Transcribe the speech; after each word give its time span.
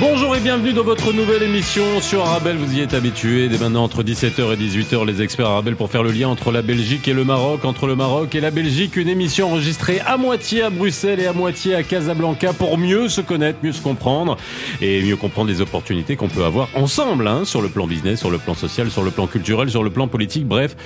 Bonjour 0.00 0.36
et 0.36 0.40
bienvenue 0.40 0.72
dans 0.72 0.84
votre 0.84 1.12
nouvelle 1.12 1.42
émission 1.42 2.00
sur 2.00 2.24
Arabelle. 2.24 2.56
Vous 2.56 2.76
y 2.76 2.80
êtes 2.80 2.94
habitués. 2.94 3.48
Dès 3.48 3.58
maintenant, 3.58 3.82
entre 3.82 4.04
17h 4.04 4.52
et 4.52 4.56
18h, 4.56 5.04
les 5.04 5.22
experts 5.22 5.46
Arabelle 5.46 5.74
pour 5.74 5.90
faire 5.90 6.04
le 6.04 6.12
lien 6.12 6.28
entre 6.28 6.52
la 6.52 6.62
Belgique 6.62 7.08
et 7.08 7.12
le 7.12 7.24
Maroc, 7.24 7.64
entre 7.64 7.88
le 7.88 7.96
Maroc 7.96 8.32
et 8.36 8.40
la 8.40 8.52
Belgique. 8.52 8.94
Une 8.94 9.08
émission 9.08 9.48
enregistrée 9.48 9.98
à 10.06 10.16
moitié 10.16 10.62
à 10.62 10.70
Bruxelles 10.70 11.18
et 11.18 11.26
à 11.26 11.32
moitié 11.32 11.74
à 11.74 11.82
Casablanca 11.82 12.52
pour 12.52 12.78
mieux 12.78 13.08
se 13.08 13.20
connaître, 13.20 13.58
mieux 13.64 13.72
se 13.72 13.82
comprendre 13.82 14.36
et 14.80 15.02
mieux 15.02 15.16
comprendre 15.16 15.50
les 15.50 15.60
opportunités 15.60 16.14
qu'on 16.14 16.28
peut 16.28 16.44
avoir 16.44 16.68
ensemble, 16.76 17.26
hein, 17.26 17.44
sur 17.44 17.60
le 17.60 17.68
plan 17.68 17.88
business, 17.88 18.20
sur 18.20 18.30
le 18.30 18.38
plan 18.38 18.54
social, 18.54 18.92
sur 18.92 19.02
le 19.02 19.10
plan 19.10 19.26
culturel, 19.26 19.68
sur 19.68 19.82
le 19.82 19.90
plan 19.90 20.06
politique. 20.06 20.46
Bref, 20.46 20.76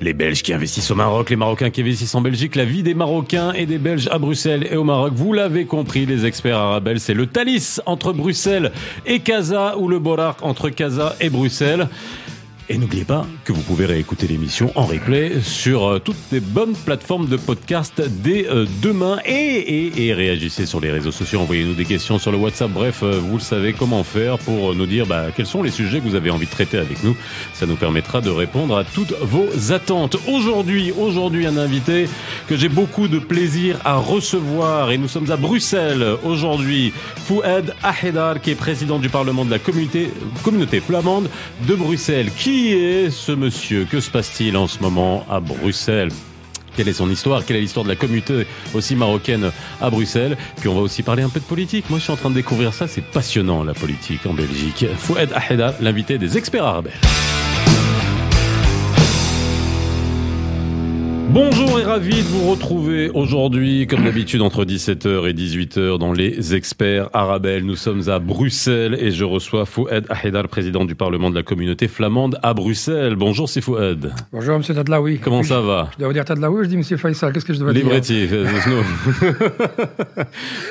les 0.00 0.14
Belges 0.14 0.42
qui 0.42 0.54
investissent 0.54 0.90
au 0.90 0.94
Maroc, 0.94 1.28
les 1.28 1.36
Marocains 1.36 1.68
qui 1.68 1.82
investissent 1.82 2.14
en 2.14 2.22
Belgique, 2.22 2.56
la 2.56 2.64
vie 2.64 2.82
des 2.82 2.94
Marocains 2.94 3.52
et 3.52 3.66
des 3.66 3.78
Belges 3.78 4.08
à 4.10 4.18
Bruxelles 4.18 4.66
et 4.70 4.76
au 4.76 4.84
Maroc. 4.84 5.12
Vous 5.14 5.34
l'avez 5.34 5.66
compris, 5.66 6.06
les 6.06 6.24
experts 6.24 6.56
Arabelle, 6.56 7.00
c'est 7.00 7.12
le 7.12 7.26
Thalys 7.26 7.82
entre 7.84 8.14
Bruxelles 8.14 8.61
et 9.06 9.20
Casa 9.20 9.76
ou 9.78 9.88
le 9.88 9.98
Borac 9.98 10.42
entre 10.42 10.68
Casa 10.68 11.16
et 11.20 11.30
Bruxelles. 11.30 11.88
Et 12.72 12.78
n'oubliez 12.78 13.04
pas 13.04 13.26
que 13.44 13.52
vous 13.52 13.60
pouvez 13.60 13.84
réécouter 13.84 14.26
l'émission 14.26 14.72
en 14.76 14.86
replay 14.86 15.42
sur 15.42 15.84
euh, 15.84 15.98
toutes 15.98 16.16
les 16.32 16.40
bonnes 16.40 16.72
plateformes 16.72 17.26
de 17.26 17.36
podcast 17.36 18.00
dès 18.00 18.48
euh, 18.48 18.64
demain. 18.80 19.18
Et, 19.26 19.34
et, 19.34 20.06
et, 20.06 20.14
réagissez 20.14 20.64
sur 20.64 20.80
les 20.80 20.90
réseaux 20.90 21.10
sociaux, 21.10 21.40
envoyez-nous 21.40 21.74
des 21.74 21.84
questions 21.84 22.18
sur 22.18 22.32
le 22.32 22.38
WhatsApp. 22.38 22.70
Bref, 22.70 23.00
euh, 23.02 23.20
vous 23.20 23.36
le 23.36 23.42
savez 23.42 23.74
comment 23.74 24.02
faire 24.04 24.38
pour 24.38 24.74
nous 24.74 24.86
dire 24.86 25.04
bah, 25.04 25.26
quels 25.36 25.44
sont 25.44 25.62
les 25.62 25.70
sujets 25.70 26.00
que 26.00 26.04
vous 26.04 26.14
avez 26.14 26.30
envie 26.30 26.46
de 26.46 26.50
traiter 26.50 26.78
avec 26.78 27.04
nous. 27.04 27.14
Ça 27.52 27.66
nous 27.66 27.76
permettra 27.76 28.22
de 28.22 28.30
répondre 28.30 28.74
à 28.74 28.84
toutes 28.84 29.12
vos 29.20 29.70
attentes. 29.70 30.16
Aujourd'hui, 30.26 30.92
aujourd'hui, 30.92 31.46
un 31.46 31.58
invité 31.58 32.08
que 32.48 32.56
j'ai 32.56 32.70
beaucoup 32.70 33.06
de 33.06 33.18
plaisir 33.18 33.80
à 33.84 33.96
recevoir. 33.96 34.92
Et 34.92 34.96
nous 34.96 35.08
sommes 35.08 35.30
à 35.30 35.36
Bruxelles 35.36 36.06
aujourd'hui. 36.24 36.94
Fouad 37.26 37.74
Ahedar, 37.82 38.40
qui 38.40 38.52
est 38.52 38.54
président 38.54 38.98
du 38.98 39.10
Parlement 39.10 39.44
de 39.44 39.50
la 39.50 39.58
communauté, 39.58 40.10
communauté 40.42 40.80
flamande 40.80 41.28
de 41.68 41.74
Bruxelles. 41.74 42.30
Qui 42.34 42.61
qui 42.62 42.74
est 42.74 43.10
ce 43.10 43.32
monsieur? 43.32 43.86
Que 43.90 43.98
se 43.98 44.08
passe-t-il 44.08 44.56
en 44.56 44.68
ce 44.68 44.78
moment 44.78 45.26
à 45.28 45.40
Bruxelles? 45.40 46.12
Quelle 46.76 46.86
est 46.86 46.92
son 46.92 47.10
histoire? 47.10 47.44
Quelle 47.44 47.56
est 47.56 47.60
l'histoire 47.60 47.82
de 47.82 47.90
la 47.90 47.96
communauté 47.96 48.46
aussi 48.72 48.94
marocaine 48.94 49.50
à 49.80 49.90
Bruxelles? 49.90 50.36
Puis 50.60 50.68
on 50.68 50.74
va 50.76 50.80
aussi 50.80 51.02
parler 51.02 51.24
un 51.24 51.28
peu 51.28 51.40
de 51.40 51.44
politique. 51.44 51.90
Moi, 51.90 51.98
je 51.98 52.04
suis 52.04 52.12
en 52.12 52.16
train 52.16 52.30
de 52.30 52.36
découvrir 52.36 52.72
ça. 52.72 52.86
C'est 52.86 53.04
passionnant, 53.04 53.64
la 53.64 53.74
politique 53.74 54.24
en 54.26 54.34
Belgique. 54.34 54.86
Fouad 54.96 55.32
Aheda, 55.34 55.74
l'invité 55.80 56.18
des 56.18 56.38
experts 56.38 56.64
arabes. 56.64 56.88
Bonjour 61.32 61.80
et 61.80 61.84
ravi 61.84 62.10
de 62.10 62.28
vous 62.28 62.50
retrouver 62.50 63.08
aujourd'hui, 63.08 63.86
comme 63.86 64.04
d'habitude, 64.04 64.42
entre 64.42 64.66
17h 64.66 65.26
et 65.26 65.32
18h 65.32 65.98
dans 65.98 66.12
les 66.12 66.54
experts 66.54 67.08
arabelles. 67.14 67.64
Nous 67.64 67.76
sommes 67.76 68.06
à 68.10 68.18
Bruxelles 68.18 68.98
et 69.00 69.10
je 69.10 69.24
reçois 69.24 69.64
Fouad 69.64 70.04
Ahedar, 70.10 70.46
président 70.48 70.84
du 70.84 70.94
Parlement 70.94 71.30
de 71.30 71.34
la 71.34 71.42
communauté 71.42 71.88
flamande 71.88 72.38
à 72.42 72.52
Bruxelles. 72.52 73.16
Bonjour, 73.16 73.48
c'est 73.48 73.62
Fouad. 73.62 74.12
Bonjour, 74.30 74.58
monsieur 74.58 74.74
Tadlaoui. 74.74 75.20
Comment 75.20 75.42
ça 75.42 75.62
va? 75.62 75.88
Je 75.94 76.00
dois 76.00 76.08
vous 76.08 76.12
dire 76.12 76.26
Tadlaoui, 76.26 76.64
je 76.64 76.68
dis 76.68 76.76
monsieur 76.76 76.98
Faisal, 76.98 77.32
qu'est-ce 77.32 77.46
que 77.46 77.54
je 77.54 77.60
dois 77.60 77.72
Libretti. 77.72 78.26
dire 78.26 78.46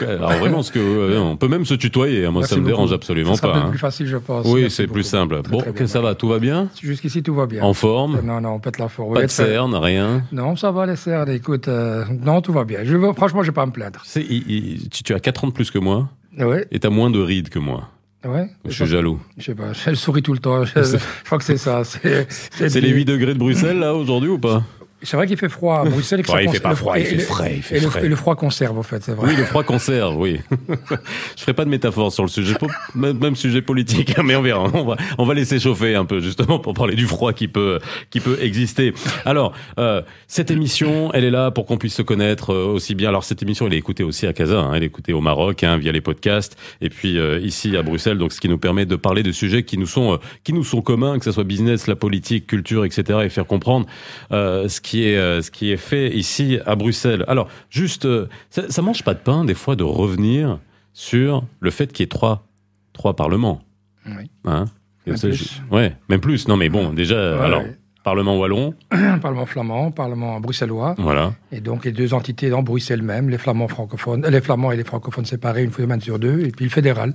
Alors 0.08 0.34
vraiment, 0.34 0.62
ce 0.62 0.72
que, 0.72 1.18
on 1.18 1.38
peut 1.38 1.48
même 1.48 1.66
se 1.66 1.74
tutoyer, 1.74 2.28
hein. 2.28 2.32
moi 2.32 2.46
ça 2.46 2.58
me 2.58 2.66
dérange 2.68 2.94
absolument 2.94 3.34
ça 3.34 3.48
pas. 3.48 3.54
C'est 3.56 3.60
hein. 3.62 3.70
plus 3.72 3.80
facile, 3.80 4.06
je 4.06 4.18
pense. 4.18 4.46
Oui, 4.46 4.70
c'est 4.70 4.86
plus 4.86 5.02
simple. 5.02 5.42
bon, 5.50 5.64
ça 5.88 6.02
va, 6.02 6.14
tout 6.14 6.28
va 6.28 6.38
bien? 6.38 6.68
Jusqu'ici, 6.80 7.24
tout 7.24 7.34
va 7.34 7.48
bien. 7.48 7.64
En 7.64 7.74
forme? 7.74 8.22
Non, 8.24 8.40
non, 8.42 8.50
on 8.50 8.60
pète 8.60 8.78
la 8.78 8.90
forme. 8.90 9.16
Pas 9.16 9.24
de 9.24 9.28
cerne, 9.32 9.74
rien? 9.74 10.22
Non, 10.32 10.51
ça 10.60 10.72
va 10.72 10.86
les 10.86 10.96
cernes. 10.96 11.30
Écoute, 11.30 11.68
euh, 11.68 12.06
non, 12.24 12.42
tout 12.42 12.54
va 12.54 12.64
bien. 12.64 12.80
Je, 12.84 12.98
franchement, 13.14 13.44
je 13.44 13.48
vais 13.48 13.54
pas 13.54 13.66
me 13.66 13.72
plaindre. 13.72 14.04
tu, 14.04 15.14
as 15.14 15.20
4 15.20 15.44
ans 15.44 15.48
de 15.48 15.54
plus 15.54 15.72
que 15.72 15.80
moi. 15.80 16.10
Ouais. 16.38 16.68
Et 16.72 16.80
tu 16.80 16.88
as 16.88 16.90
moins 16.90 17.10
de 17.10 17.20
rides 17.20 17.50
que 17.50 17.60
moi. 17.60 17.90
Ouais. 18.24 18.50
Je 18.66 18.72
suis 18.72 18.86
jaloux. 18.86 19.20
Je 19.38 19.46
sais 19.46 19.56
pas, 19.56 19.72
elle 19.86 19.98
sourit 19.98 20.22
tout 20.22 20.34
le 20.34 20.40
temps. 20.40 20.64
Je, 20.66 20.98
crois 21.26 21.40
que 21.40 21.44
c'est 21.44 21.58
ça. 21.58 21.84
C'est 21.84 22.80
les 22.80 22.90
8 22.90 23.06
degrés 23.06 23.34
de 23.34 23.40
Bruxelles, 23.40 23.80
là, 23.80 23.96
aujourd'hui, 23.96 24.30
ou 24.30 24.40
pas? 24.40 24.64
C'est 25.04 25.18
vrai 25.18 25.28
qu'il 25.28 25.38
fait 25.38 25.50
froid 25.50 25.80
à 25.80 25.84
Bruxelles. 25.86 26.20
Et 26.20 26.24
que 26.24 26.32
ouais, 26.32 26.46
il 26.46 26.52
fait 26.52 26.60
pas 26.60 26.76
froid, 26.76 26.98
il 26.98 27.06
fait 27.06 27.20
frais. 27.20 27.54
Il 27.56 27.64
fait 27.64 27.78
et, 27.78 27.80
frais. 27.82 28.00
Le, 28.02 28.06
et, 28.06 28.10
le, 28.10 28.16
froid 28.16 28.36
conserve, 28.36 28.78
en 28.78 28.84
fait, 28.84 29.04
c'est 29.04 29.14
vrai. 29.14 29.30
Oui, 29.30 29.36
le 29.36 29.46
froid 29.46 29.64
conserve, 29.64 30.18
oui. 30.18 30.40
Je 31.38 31.42
ferai 31.42 31.54
pas 31.54 31.66
de 31.66 31.70
métaphore 31.70 32.12
sur 32.12 32.24
le 32.24 32.30
sujet, 32.30 32.56
même, 32.96 33.36
sujet 33.36 33.62
politique, 33.62 34.16
mais 34.24 34.36
on 34.36 34.42
verra. 34.42 34.70
On 34.74 34.86
va, 34.86 34.98
on 35.18 35.26
va 35.26 35.34
laisser 35.34 35.60
chauffer 35.60 35.96
un 35.96 36.06
peu, 36.06 36.20
justement, 36.20 36.60
pour 36.60 36.74
parler 36.74 36.96
du 36.96 37.06
froid 37.06 37.34
qui 37.34 37.48
peut, 37.48 37.80
qui 38.10 38.20
peut 38.20 38.38
exister. 38.42 38.94
Alors, 39.26 39.54
euh, 39.80 40.02
cette 40.28 40.52
émission, 40.52 41.12
elle 41.14 41.24
est 41.24 41.32
là 41.32 41.52
pour 41.52 41.66
qu'on 41.66 41.78
puisse 41.78 41.96
se 41.96 42.02
connaître 42.02 42.54
euh, 42.54 42.66
aussi 42.66 42.96
bien. 42.96 43.10
Alors, 43.10 43.24
cette 43.24 43.42
émission, 43.42 43.68
elle 43.68 43.74
est 43.74 43.78
écoutée 43.78 44.04
aussi 44.04 44.28
à 44.28 44.34
Casa, 44.34 44.60
hein, 44.60 44.74
elle 44.74 44.84
est 44.84 44.88
écoutée 44.88 45.14
au 45.14 45.22
Maroc, 45.22 45.64
hein, 45.64 45.78
via 45.78 45.92
les 45.92 46.02
podcasts, 46.02 46.58
et 46.82 46.90
puis 46.90 47.18
euh, 47.18 47.40
ici 47.40 47.76
à 47.78 47.84
Bruxelles, 47.84 48.18
donc 48.18 48.32
ce 48.32 48.40
qui 48.40 48.50
nous 48.50 48.58
permet 48.58 48.86
de 48.86 48.96
parler 48.96 49.24
de 49.24 49.32
sujets 49.32 49.64
qui 49.64 49.78
nous 49.78 49.88
sont, 49.88 50.14
euh, 50.14 50.18
qui 50.44 50.54
nous 50.54 50.64
sont 50.64 50.82
communs, 50.82 51.18
que 51.20 51.26
ce 51.26 51.32
soit 51.32 51.44
business, 51.44 51.88
la 51.88 51.96
politique, 51.96 52.48
culture, 52.48 52.86
etc., 52.86 53.20
et 53.24 53.30
faire 53.30 53.46
comprendre 53.46 53.88
euh, 54.32 54.68
ce 54.68 54.82
qui 54.82 54.91
est, 55.04 55.42
ce 55.42 55.50
qui 55.50 55.72
est 55.72 55.78
fait 55.78 56.16
ici 56.16 56.60
à 56.66 56.76
Bruxelles. 56.76 57.24
Alors, 57.28 57.48
juste, 57.70 58.06
euh, 58.06 58.28
ça, 58.50 58.70
ça, 58.70 58.82
mange 58.82 59.04
pas 59.04 59.14
de 59.14 59.20
pain 59.20 59.46
des 59.46 59.54
fois 59.54 59.76
de 59.76 59.84
revenir 59.84 60.60
sur 60.94 61.44
le 61.60 61.72
fait 61.72 61.92
qu'il 61.92 62.04
y 62.04 62.06
ait 62.06 62.08
trois, 62.08 62.48
trois 62.94 63.16
parlements. 63.16 63.62
Oui. 64.06 64.30
Hein? 64.46 64.66
Même 65.08 65.18
plus. 65.18 65.62
Ouais, 65.72 65.96
même 66.10 66.20
plus. 66.20 66.48
Non, 66.48 66.58
mais 66.58 66.70
bon, 66.70 66.94
déjà, 66.94 67.16
ouais, 67.16 67.46
alors. 67.46 67.64
Ouais. 67.64 67.78
Parlement 68.04 68.38
wallon. 68.38 68.74
Parlement 69.22 69.46
flamand, 69.46 69.92
Parlement 69.92 70.40
bruxellois. 70.40 70.96
Voilà. 70.98 71.34
Et 71.52 71.60
donc 71.60 71.86
les 71.86 71.92
deux 71.92 72.14
entités 72.14 72.50
dans 72.50 72.64
Bruxelles 72.64 73.04
même, 73.04 73.30
les 73.30 73.38
flamands 73.38 73.68
francophones, 73.68 74.26
les 74.28 74.42
flamands 74.42 74.72
et 74.72 74.78
les 74.78 74.84
francophones 74.84 75.26
séparés 75.26 75.64
une 75.64 75.72
semaine 75.72 76.02
sur 76.02 76.18
deux, 76.18 76.42
et 76.42 76.50
puis 76.50 76.66
le 76.66 76.72
fédéral, 76.72 77.14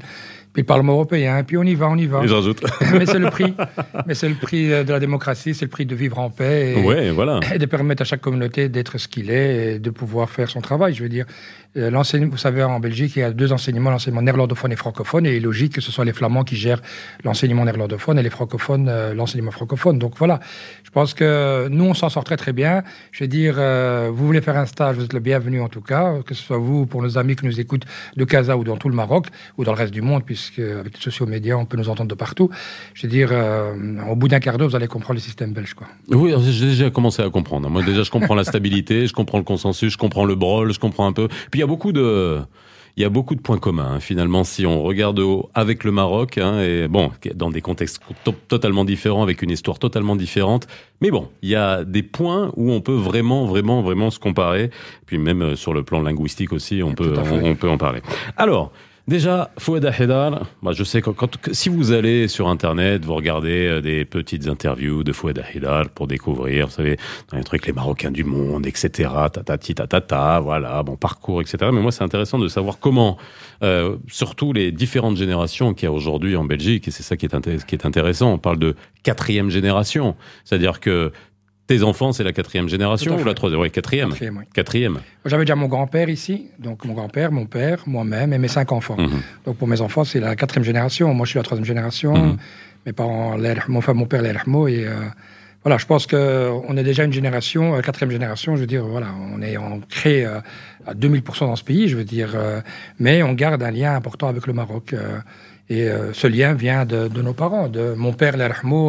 puis 0.53 0.63
le 0.63 0.67
Parlement 0.67 0.93
européen, 0.93 1.39
et 1.39 1.43
puis 1.43 1.57
on 1.57 1.65
y 1.65 1.75
va, 1.75 1.89
on 1.89 1.97
y 1.97 2.07
va. 2.07 2.25
Et. 2.25 2.29
Mais 2.93 3.07
c'est 3.07 3.19
le 3.19 3.31
prix. 3.31 3.55
Mais 4.07 4.15
c'est 4.15 4.29
le 4.29 4.37
prix 4.37 4.69
de 4.69 4.91
la 4.91 5.01
démocratie, 5.01 5.55
c'est 5.55 5.65
le 5.65 5.71
prix 5.71 5.87
de 5.87 5.95
vivre 5.95 6.19
en 6.19 6.31
paix. 6.31 6.75
Et, 6.77 6.83
ouais, 6.83 7.11
voilà. 7.11 7.41
Et 7.55 7.59
de 7.59 7.67
permettre 7.67 8.03
à 8.03 8.05
chaque 8.05 8.21
communauté 8.21 8.69
d'être 8.69 8.99
ce 8.99 9.09
qu'il 9.09 9.31
est 9.31 9.75
et 9.75 9.79
de 9.79 9.91
pouvoir 9.91 10.31
faire 10.31 10.49
son 10.49 10.61
travail. 10.61 10.95
Je 10.95 11.03
veux 11.03 11.09
dire, 11.09 11.27
l'enseignement, 11.75 12.31
vous 12.31 12.39
savez, 12.39 12.63
en 12.63 12.81
Belgique, 12.81 13.17
il 13.17 13.21
y 13.21 13.23
a 13.23 13.33
deux 13.33 13.53
enseignements, 13.53 13.91
l'enseignement 13.91 14.23
néerlandophone 14.23 14.73
et 14.73 14.77
francophone, 14.77 15.27
et 15.27 15.31
il 15.31 15.37
est 15.37 15.41
logique 15.41 15.75
que 15.75 15.81
ce 15.81 15.93
soit 15.93 16.05
les 16.05 16.13
flamands 16.13 16.45
qui 16.45 16.57
gèrent 16.57 16.81
l'enseignement 17.25 17.65
néerlandophone 17.65 18.19
et 18.19 18.23
les 18.23 18.31
francophones 18.31 18.89
euh, 18.89 19.15
l'enseignement 19.15 19.51
francophone. 19.51 19.99
Donc 19.99 20.15
voilà, 20.17 20.41
je 20.87 20.91
pense 20.93 21.15
que 21.15 21.67
nous, 21.69 21.85
on 21.85 21.95
s'en 21.95 22.09
sort 22.09 22.23
très 22.23 22.37
très 22.37 22.53
bien. 22.53 22.85
Je 23.11 23.25
veux 23.25 23.29
dire, 23.29 23.57
euh, 23.59 24.09
vous 24.13 24.25
voulez 24.25 24.41
faire 24.41 24.57
un 24.57 24.67
stage, 24.67 24.95
vous 24.95 25.05
êtes 25.05 25.15
le 25.15 25.19
bienvenu 25.21 25.61
en 25.61 25.69
tout 25.69 25.81
cas, 25.81 26.23
que 26.25 26.33
ce 26.33 26.41
soit 26.41 26.59
vous, 26.59 26.87
pour 26.87 27.03
nos 27.03 27.19
amis 27.19 27.35
qui 27.35 27.45
nous 27.45 27.59
écoutent 27.59 27.87
de 28.17 28.25
Casa 28.25 28.57
ou 28.57 28.63
dans 28.63 28.77
tout 28.77 28.89
le 28.89 28.95
Maroc, 28.95 29.27
ou 29.59 29.65
dans 29.65 29.73
le 29.73 29.79
reste 29.79 29.93
du 29.93 30.01
monde, 30.01 30.25
puisque 30.25 30.61
avec 30.61 30.95
les 30.95 31.01
sociaux 31.01 31.27
médias, 31.27 31.57
on 31.57 31.65
peut 31.65 31.77
nous 31.77 31.89
entendre 31.89 32.09
de 32.09 32.15
partout. 32.15 32.51
Je 32.95 33.03
veux 33.03 33.11
dire, 33.11 33.31
euh, 33.33 33.75
au 34.09 34.15
bout 34.15 34.29
d'un 34.29 34.39
quart 34.39 34.59
d'heure, 34.59 34.69
vous 34.69 34.77
allez 34.77 34.87
comprendre 34.87 35.15
le 35.15 35.21
système 35.21 35.53
belge. 35.53 35.75
Quoi. 35.75 35.89
Oui, 36.09 36.33
j'ai 36.53 36.67
déjà 36.67 36.89
commencé 36.91 37.21
à 37.21 37.31
comprendre. 37.31 37.69
Moi 37.69 37.83
déjà, 37.83 38.05
je 38.05 38.11
comprends 38.13 38.37
la 38.37 38.45
stabilité, 38.45 39.09
je 39.09 39.13
comprends 39.13 39.39
le 39.39 39.45
consensus, 39.45 39.93
je 39.93 39.99
comprends 39.99 40.25
le 40.25 40.37
brol, 40.37 40.73
je 40.73 40.79
comprends 40.79 41.09
un 41.09 41.13
peu. 41.13 41.27
Puis 41.27 41.59
il 41.59 41.61
y 41.61 41.65
a 41.65 41.67
beaucoup 41.67 41.91
de 41.91 42.39
il 42.97 43.03
y 43.03 43.05
a 43.05 43.11
beaucoup 43.11 43.35
de 43.35 43.41
points 43.41 43.59
communs 43.59 43.95
hein, 43.95 44.01
finalement 44.01 44.43
si 44.45 44.65
on 44.65 44.83
regarde 44.83 45.21
avec 45.55 45.85
le 45.85 45.93
Maroc 45.93 46.39
hein, 46.39 46.61
et 46.61 46.89
bon 46.89 47.11
dans 47.35 47.51
des 47.51 47.61
contextes 47.61 48.01
to 48.25 48.33
totalement 48.49 48.85
différents 48.85 49.23
avec 49.23 49.43
une 49.43 49.51
histoire 49.51 49.79
totalement 49.79 50.17
différente 50.17 50.67
mais 51.01 51.11
bon 51.11 51.29
il 51.43 51.51
y 51.51 51.55
a 51.55 51.85
des 51.85 52.03
points 52.03 52.53
où 52.57 52.73
on 52.73 52.81
peut 52.81 52.95
vraiment 52.95 53.45
vraiment 53.45 53.83
vraiment 53.83 54.11
se 54.11 54.19
comparer. 54.19 54.71
Puis 55.07 55.19
même 55.19 55.57
sur 55.57 55.73
le 55.75 55.83
plan 55.83 56.03
linguistique 56.03 56.53
aussi 56.53 56.83
on 56.83 56.95
peut 56.95 57.15
on, 57.19 57.51
on 57.51 57.55
peut 57.55 57.69
en 57.69 57.79
parler. 57.79 58.01
Alors 58.37 58.73
Déjà, 59.09 59.53
Fouad 59.57 59.85
Ahedar, 59.85 60.49
bah 60.65 60.73
je 60.73 60.83
sais 60.83 61.01
que 61.01 61.11
quand, 61.11 61.39
si 61.53 61.69
vous 61.69 61.93
allez 61.93 62.27
sur 62.27 62.49
Internet, 62.49 63.05
vous 63.05 63.15
regardez 63.15 63.81
des 63.81 64.05
petites 64.05 64.49
interviews 64.49 65.05
de 65.05 65.13
Fouad 65.13 65.39
Ahedar 65.39 65.91
pour 65.91 66.09
découvrir, 66.09 66.67
vous 66.67 66.73
savez, 66.73 66.97
dans 67.31 67.39
les 67.39 67.45
trucs 67.45 67.67
les 67.67 67.73
Marocains 67.73 68.11
du 68.11 68.25
monde, 68.25 68.67
etc., 68.67 69.09
tatati, 69.33 69.77
tatata, 69.77 70.41
voilà, 70.41 70.83
bon 70.83 70.97
parcours, 70.97 71.41
etc. 71.41 71.71
Mais 71.73 71.81
moi, 71.81 71.93
c'est 71.93 72.03
intéressant 72.03 72.41
de 72.41 72.49
savoir 72.49 72.81
comment, 72.81 73.17
euh, 73.63 73.97
surtout 74.09 74.53
les 74.53 74.73
différentes 74.73 75.19
générations 75.19 75.73
qu'il 75.73 75.87
y 75.87 75.89
a 75.89 75.93
aujourd'hui 75.93 76.35
en 76.35 76.45
Belgique, 76.45 76.89
et 76.89 76.91
c'est 76.91 77.05
ça 77.05 77.17
qui 77.17 77.27
est, 77.27 77.67
qui 77.67 77.77
est 77.77 77.87
intéressant, 77.87 78.33
on 78.33 78.39
parle 78.39 78.59
de 78.59 78.75
quatrième 79.05 79.51
génération, 79.51 80.17
c'est-à-dire 80.45 80.81
que 80.81 81.13
tes 81.67 81.83
enfants, 81.83 82.13
c'est 82.13 82.25
la 82.25 82.33
quatrième 82.33 82.69
génération 82.69 83.17
ou 83.19 83.25
la 83.25 83.35
troisième? 83.35 83.61
Oui, 83.61 83.71
quatrième. 83.71 84.11
Quatrième. 84.11 84.37
Oui. 84.39 84.45
quatrième. 84.55 84.99
J'avais 85.25 85.45
déjà 85.45 85.57
mon 85.57 85.67
grand-père 85.67 86.09
ici, 86.09 86.47
donc 86.59 86.85
mon 86.85 86.95
grand-père, 86.95 87.33
mon 87.33 87.47
père, 87.47 87.79
moi-même 87.87 88.33
et 88.33 88.39
mes 88.39 88.49
cinq 88.49 88.71
enfants. 88.73 88.97
Mhm. 88.99 89.07
Mm 89.07 89.09
-hmm. 89.09 89.45
Donc 89.47 89.57
pour 89.59 89.69
mes 89.69 89.81
enfants, 89.81 90.05
c'est 90.11 90.21
la 90.29 90.35
quatrième 90.37 90.65
génération. 90.65 91.07
Moi, 91.15 91.25
je 91.27 91.31
suis 91.31 91.39
la 91.39 91.47
troisième 91.49 91.67
génération. 91.75 92.13
Mm 92.17 92.31
-hmm. 92.33 92.37
Mes 92.87 92.93
parents, 92.93 93.37
mon, 93.69 93.79
enfin, 93.83 93.95
mon 93.95 94.07
père, 94.07 94.23
l'Ermo. 94.23 94.61
Et 94.69 94.85
euh, 94.87 94.93
voilà, 95.65 95.77
je 95.83 95.87
pense 95.87 96.05
qu'on 96.13 96.75
est 96.81 96.85
déjà 96.91 97.03
une 97.09 97.13
génération, 97.21 97.63
euh, 97.75 97.81
quatrième 97.89 98.13
génération. 98.19 98.51
Je 98.57 98.61
veux 98.65 98.73
dire, 98.77 98.85
voilà, 98.97 99.09
on 99.35 99.39
est 99.49 99.57
ancré 99.57 100.17
euh, 100.25 100.39
à 100.91 100.93
2000% 100.95 101.47
dans 101.51 101.57
ce 101.57 101.65
pays, 101.71 101.85
je 101.93 101.97
veux 101.97 102.09
dire. 102.19 102.31
euh, 102.35 102.61
mais 103.05 103.17
on 103.29 103.33
garde 103.43 103.63
un 103.69 103.73
lien 103.79 103.93
important 104.01 104.29
avec 104.35 104.45
le 104.47 104.53
Maroc. 104.61 104.87
euh, 104.93 105.19
et 105.69 105.85
ce 106.23 106.27
lien 106.37 106.51
vient 106.65 106.83
de, 106.93 107.01
de, 107.17 107.21
nos 107.27 107.33
parents. 107.43 107.67
De 107.79 107.85
mon 108.05 108.13
père, 108.21 108.35
l'Ermo 108.41 108.83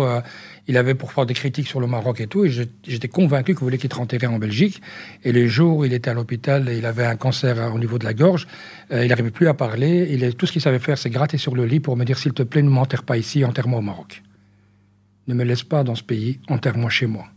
Il 0.68 0.76
avait 0.76 0.96
pour 0.96 1.14
faire 1.14 1.26
des 1.26 1.34
critiques 1.34 1.68
sur 1.68 1.80
le 1.80 1.88
Maroc 1.88 2.20
et 2.20 2.28
tout, 2.28 2.44
et 2.44 2.50
j'étais 2.50 3.08
convaincu 3.08 3.54
qu'il 3.54 3.64
voulait 3.64 3.78
qu'il 3.78 3.92
soit 3.92 4.02
enterré 4.02 4.28
en 4.28 4.38
Belgique. 4.38 4.82
Et 5.24 5.32
les 5.32 5.48
jours 5.48 5.78
où 5.78 5.86
il 5.86 5.94
était 5.94 6.10
à 6.10 6.14
l'hôpital, 6.14 6.70
il 6.70 6.86
avait 6.86 7.06
un 7.06 7.16
cancer 7.16 7.74
au 7.74 7.80
niveau 7.80 7.98
de 7.98 8.04
la 8.04 8.14
gorge, 8.14 8.48
euh, 8.92 9.06
il 9.06 9.10
n'arrivait 9.10 9.32
plus 9.32 9.48
à 9.48 9.54
parler. 9.54 10.08
Il, 10.12 10.36
tout 10.36 10.46
ce 10.46 10.52
qu'il 10.52 10.62
savait 10.62 10.80
faire, 10.80 10.98
c'est 10.98 11.10
gratter 11.10 11.38
sur 11.38 11.56
le 11.56 11.66
lit 11.66 11.80
pour 11.80 11.96
me 11.96 12.04
dire 12.04 12.18
s'il 12.18 12.34
te 12.34 12.44
plaît, 12.44 12.62
ne 12.62 12.70
m'enterre 12.70 13.04
pas 13.04 13.18
ici, 13.18 13.46
enterre-moi 13.46 13.80
au 13.80 13.84
Maroc. 13.84 14.24
Ne 15.28 15.34
me 15.34 15.44
laisse 15.44 15.64
pas 15.64 15.84
dans 15.84 15.96
ce 15.96 16.04
pays, 16.04 16.40
enterre-moi 16.50 16.90
chez 16.90 17.06
moi. 17.06 17.28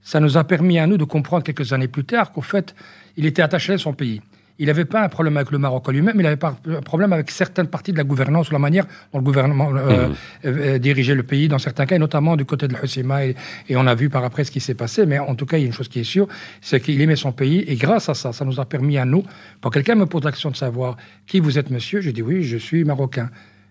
Ça 0.00 0.20
nous 0.20 0.36
a 0.36 0.44
permis 0.44 0.78
à 0.78 0.86
nous 0.86 0.96
de 0.96 1.04
comprendre 1.04 1.42
quelques 1.42 1.72
années 1.72 1.88
plus 1.88 2.04
tard 2.04 2.32
qu'au 2.32 2.40
fait, 2.40 2.74
il 3.16 3.26
était 3.26 3.42
attaché 3.42 3.72
à 3.72 3.78
son 3.78 3.92
pays 3.92 4.22
il 4.58 4.66
n'avait 4.66 4.84
pas 4.84 5.02
un 5.02 5.08
problème 5.08 5.36
avec 5.36 5.50
le 5.50 5.58
Maroc 5.58 5.88
lui-même, 5.88 6.18
il 6.18 6.26
avait 6.26 6.36
pas 6.36 6.56
un 6.68 6.80
problème 6.80 7.12
avec 7.12 7.30
certaines 7.30 7.68
parties 7.68 7.92
de 7.92 7.96
la 7.96 8.04
gouvernance, 8.04 8.50
la 8.50 8.58
manière 8.58 8.86
dont 9.12 9.18
le 9.18 9.24
gouvernement 9.24 9.70
euh, 9.74 10.08
mmh. 10.08 10.14
euh, 10.46 10.78
dirigeait 10.78 11.14
le 11.14 11.22
pays 11.22 11.48
dans 11.48 11.58
certains 11.58 11.86
cas, 11.86 11.96
et 11.96 11.98
notamment 11.98 12.36
du 12.36 12.44
côté 12.44 12.66
de 12.66 12.74
l'Hussima. 12.74 13.24
Et, 13.24 13.36
et, 13.68 13.76
on 13.76 13.86
a 13.86 13.94
vu 13.94 14.10
par 14.10 14.24
après 14.24 14.44
ce 14.44 14.50
qui 14.50 14.60
s'est 14.60 14.74
passé. 14.74 15.06
Mais 15.06 15.18
en 15.18 15.34
tout 15.34 15.46
cas, 15.46 15.58
il 15.58 15.60
y 15.60 15.64
a 15.64 15.66
une 15.66 15.72
chose 15.72 15.88
qui 15.88 16.00
est 16.00 16.04
sûre, 16.04 16.26
c'est 16.60 16.80
qu'il 16.80 17.00
aimait 17.00 17.16
son 17.16 17.32
pays. 17.32 17.64
Et 17.68 17.76
grâce 17.76 18.08
à 18.08 18.14
ça, 18.14 18.32
ça 18.32 18.44
nous 18.44 18.58
a 18.58 18.64
permis 18.64 18.98
à 18.98 19.04
nous, 19.04 19.22
quand 19.60 19.70
quelqu'un 19.70 19.94
me 19.94 20.06
pose 20.06 20.24
l'action 20.24 20.50
de 20.50 20.56
savoir 20.56 20.96
qui 21.26 21.40
vous 21.40 21.58
êtes, 21.58 21.70
monsieur, 21.70 22.00
je 22.00 22.10
dis 22.10 22.22
oui, 22.22 22.42
je 22.42 22.56
suis 22.56 22.84
marocain. 22.84 23.30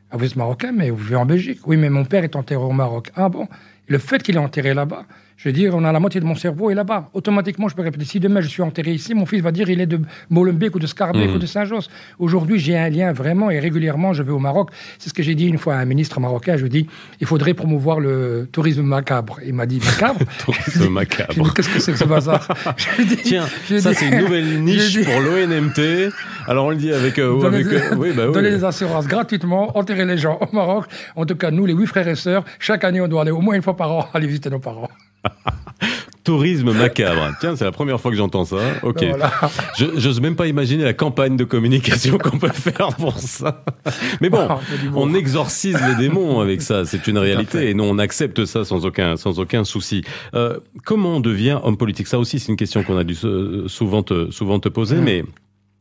Ah, 0.10 0.16
vous 0.18 0.25
êtes 0.25 0.38
marocain, 0.38 0.72
mais 0.72 0.89
vous 0.89 0.98
vivez 0.98 1.16
en 1.18 1.25
Belgique. 1.25 1.60
Oui, 1.66 1.75
mais 1.75 1.89
mon 1.89 2.06
père 2.06 2.24
est 2.24 2.36
enterré 2.36 2.63
au 2.63 2.72
Maroc. 2.72 3.12
Ah 3.16 3.28
bon? 3.28 3.48
Le 3.88 3.98
fait 3.98 4.24
qu'il 4.24 4.36
est 4.36 4.39
enterré 4.39 4.74
là-bas, 4.74 5.06
je 5.38 5.50
veux 5.50 5.54
dire, 5.54 5.75
on 5.75 5.84
a 5.84 5.92
la 5.92 6.00
moitié 6.00 6.19
de 6.19 6.25
mon 6.25 6.34
cerveau 6.34 6.72
est 6.72 6.74
là-bas. 6.74 7.10
Automatiquement, 7.13 7.68
je 7.68 7.75
peux 7.75 7.84
répéter. 7.84 8.06
Si 8.06 8.19
demain 8.19 8.42
je 8.42 8.48
suis 8.48 8.63
enterré 8.63 8.92
ici, 8.92 9.13
mon 9.13 9.28
fils 9.28 9.42
va 9.42 9.51
dire 9.51 9.69
il 9.69 9.80
est 9.80 9.86
de 9.86 10.00
Molenbeek 10.31 10.75
ou 10.75 10.80
de 10.80 10.88
Scarbeck 10.88 11.30
mmh. 11.30 11.36
ou 11.36 11.38
de 11.38 11.45
Saint-Josse. 11.45 11.89
Aujourd'hui, 12.18 12.57
j'ai 12.57 12.75
un 12.75 12.89
lien 12.89 13.13
vraiment 13.13 13.51
et 13.51 13.60
régulièrement, 13.60 14.13
je 14.13 14.24
vais 14.24 14.31
au 14.31 14.39
Maroc. 14.39 14.72
C'est 14.98 15.10
ce 15.10 15.13
que 15.13 15.22
j'ai 15.22 15.36
dit 15.36 15.45
une 15.45 15.60
fois 15.60 15.75
à 15.75 15.78
un 15.78 15.86
ministre 15.86 16.19
marocain. 16.19 16.57
Je 16.57 16.63
lui 16.63 16.72
dis 16.72 16.88
il 17.22 17.28
faudrait 17.28 17.54
promouvoir 17.54 18.00
le 18.00 18.50
tourisme 18.51 18.81
macabre. 18.81 19.38
Il 19.45 19.54
m'a 19.54 19.68
dit 19.68 19.80
macabre? 19.80 20.19
tourisme 20.39 20.89
macabre. 20.89 21.54
Qu'est-ce 21.54 21.69
que 21.69 21.80
c'est 21.80 21.92
que 21.92 22.00
ce 22.00 22.06
bazar? 22.06 22.48
Tiens, 23.24 23.45
ça 23.80 23.94
c'est 23.94 24.07
une 24.07 24.22
nouvelle 24.22 24.63
niche 24.63 25.04
pour 25.04 25.19
l'ONMT. 25.22 26.12
Alors 26.48 26.66
on 26.66 26.69
le 26.72 26.78
dit 26.78 26.92
avec. 26.92 27.19
Euh, 27.19 27.39
donner, 27.39 27.57
avec 27.57 27.68
euh, 27.68 27.95
oui, 27.95 28.12
bah, 28.16 28.24
oui. 28.25 28.34
donner 28.34 28.50
des 28.50 28.63
assurances 28.63 29.06
gratuitement, 29.06 29.78
enterrer 29.78 30.06
les 30.06 30.18
gens 30.18 30.39
au 30.42 30.56
Maroc. 30.56 30.86
En 31.16 31.28
tout 31.28 31.36
cas, 31.36 31.51
nous, 31.51 31.68
les 31.68 31.74
huit 31.74 31.86
frères 31.86 32.07
et 32.07 32.16
sœurs, 32.16 32.44
chaque 32.57 32.84
année, 32.84 33.01
on 33.01 33.07
doit 33.07 33.22
aller 33.22 33.31
au 33.31 33.42
moins 33.42 33.56
une 33.56 33.62
fois 33.62 33.75
par 33.75 33.92
an 33.92 34.07
aller 34.16 34.25
visiter 34.25 34.50
nos 34.50 34.60
parents. 34.60 34.89
Tourisme 36.24 36.74
macabre. 36.74 37.33
Tiens, 37.39 37.56
c'est 37.56 37.63
la 37.63 37.71
première 37.71 38.01
fois 38.01 38.12
que 38.12 38.18
j'entends 38.18 38.44
ça. 38.44 38.57
Ok. 38.83 39.06
Je 39.77 39.85
J'ose 39.95 40.19
même 40.19 40.35
pas 40.35 40.47
imaginer 40.47 40.83
la 40.83 40.94
campagne 40.94 41.38
de 41.38 41.45
communication 41.45 42.18
qu'on 42.24 42.38
peut 42.38 42.50
faire 42.50 42.89
pour 42.97 43.18
ça. 43.18 43.63
Mais 44.19 44.29
bon, 44.29 44.45
on 44.95 45.13
exorcise 45.13 45.79
les 45.88 45.95
démons 45.95 46.41
avec 46.41 46.62
ça. 46.62 46.83
C'est 46.83 47.07
une 47.07 47.18
réalité 47.18 47.69
et 47.69 47.74
nous 47.74 47.85
on 47.85 47.97
accepte 47.97 48.44
ça 48.44 48.65
sans 48.65 48.85
aucun 48.85 49.15
sans 49.15 49.39
aucun 49.39 49.63
souci. 49.63 50.03
Euh, 50.33 50.59
comment 50.83 51.15
on 51.15 51.19
devient 51.21 51.59
homme 51.63 51.77
politique? 51.77 52.07
Ça 52.07 52.19
aussi, 52.19 52.39
c'est 52.39 52.51
une 52.51 52.57
question 52.57 52.83
qu'on 52.83 52.97
a 52.97 53.06
dû 53.06 53.15
souvent 53.15 54.03
te 54.03 54.29
souvent 54.29 54.59
te 54.59 54.68
poser. 54.68 54.97
Mm. 54.97 55.03
Mais 55.03 55.24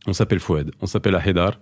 on 0.06 0.12
s'appelle 0.12 0.38
Fouad, 0.38 0.70
on 0.80 0.86
s'appelle 0.86 1.16
Ahedar. 1.16 1.58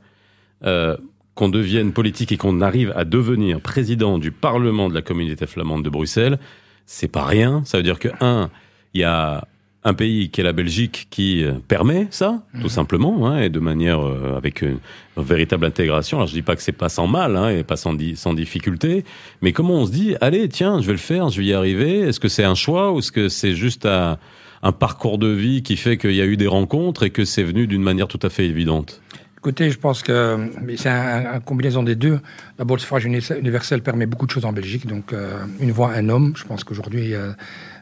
Euh, 0.66 0.96
qu'on 1.34 1.48
devienne 1.48 1.92
politique 1.92 2.32
et 2.32 2.36
qu'on 2.36 2.60
arrive 2.60 2.92
à 2.96 3.04
devenir 3.04 3.60
président 3.60 4.18
du 4.18 4.30
Parlement 4.30 4.88
de 4.88 4.94
la 4.94 5.02
communauté 5.02 5.46
flamande 5.46 5.84
de 5.84 5.90
Bruxelles, 5.90 6.38
c'est 6.86 7.08
pas 7.08 7.24
rien. 7.24 7.62
Ça 7.64 7.78
veut 7.78 7.82
dire 7.82 7.98
que, 7.98 8.08
un, 8.20 8.50
il 8.92 9.00
y 9.00 9.04
a 9.04 9.46
un 9.86 9.92
pays 9.92 10.30
qui 10.30 10.40
est 10.40 10.44
la 10.44 10.52
Belgique 10.52 11.08
qui 11.10 11.44
euh, 11.44 11.52
permet 11.68 12.06
ça, 12.10 12.42
tout 12.54 12.62
mhm. 12.62 12.68
simplement, 12.68 13.26
hein, 13.28 13.42
et 13.42 13.50
de 13.50 13.60
manière 13.60 14.00
euh, 14.00 14.36
avec 14.36 14.62
une, 14.62 14.78
véritable 15.16 15.66
intégration. 15.66 16.16
Alors 16.18 16.26
je 16.26 16.32
dis 16.32 16.42
pas 16.42 16.56
que 16.56 16.62
c'est 16.62 16.72
pas 16.72 16.88
sans 16.88 17.06
mal, 17.06 17.36
hein, 17.36 17.50
et 17.50 17.62
pas 17.62 17.76
sans, 17.76 17.96
sans 18.16 18.34
difficulté, 18.34 19.04
mais 19.42 19.52
comment 19.52 19.74
on 19.74 19.86
se 19.86 19.92
dit, 19.92 20.16
allez, 20.20 20.48
tiens, 20.48 20.80
je 20.80 20.86
vais 20.86 20.92
le 20.92 20.98
faire, 20.98 21.28
je 21.28 21.40
vais 21.40 21.46
y 21.46 21.52
arriver. 21.52 22.00
Est-ce 22.00 22.18
que 22.18 22.28
c'est 22.28 22.44
un 22.44 22.54
choix 22.54 22.92
ou 22.92 22.98
est-ce 22.98 23.12
que 23.12 23.28
c'est 23.28 23.54
juste 23.54 23.86
un, 23.86 24.18
un 24.62 24.72
parcours 24.72 25.18
de 25.18 25.28
vie 25.28 25.62
qui 25.62 25.76
fait 25.76 25.98
qu'il 25.98 26.14
y 26.14 26.22
a 26.22 26.24
eu 26.24 26.38
des 26.38 26.46
rencontres 26.46 27.04
et 27.04 27.10
que 27.10 27.24
c'est 27.24 27.44
venu 27.44 27.66
d'une 27.66 27.82
manière 27.82 28.08
tout 28.08 28.18
à 28.22 28.30
fait 28.30 28.46
évidente? 28.46 29.02
Écoutez, 29.44 29.70
je 29.70 29.78
pense 29.78 30.02
que 30.02 30.50
c'est 30.78 30.88
un, 30.88 31.38
combinaison 31.38 31.82
des 31.82 31.96
deux. 31.96 32.18
D'abord, 32.56 32.76
le 32.76 32.80
suffrage 32.80 33.04
universel 33.04 33.82
permet 33.82 34.06
beaucoup 34.06 34.24
de 34.24 34.30
choses 34.30 34.46
en 34.46 34.54
Belgique. 34.54 34.86
Donc, 34.86 35.12
euh, 35.12 35.36
une 35.60 35.70
voix, 35.70 35.92
un 35.92 36.08
homme. 36.08 36.32
Je 36.34 36.46
pense 36.46 36.64
qu'aujourd'hui, 36.64 37.14
euh, 37.14 37.30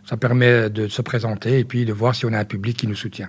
ça 0.04 0.16
permet 0.16 0.70
de 0.70 0.88
se 0.88 1.02
présenter 1.02 1.60
et 1.60 1.64
puis 1.64 1.84
de 1.84 1.92
voir 1.92 2.16
si 2.16 2.26
on 2.26 2.32
a 2.32 2.38
un 2.40 2.44
public 2.44 2.78
qui 2.78 2.88
nous 2.88 2.96
soutient. 2.96 3.28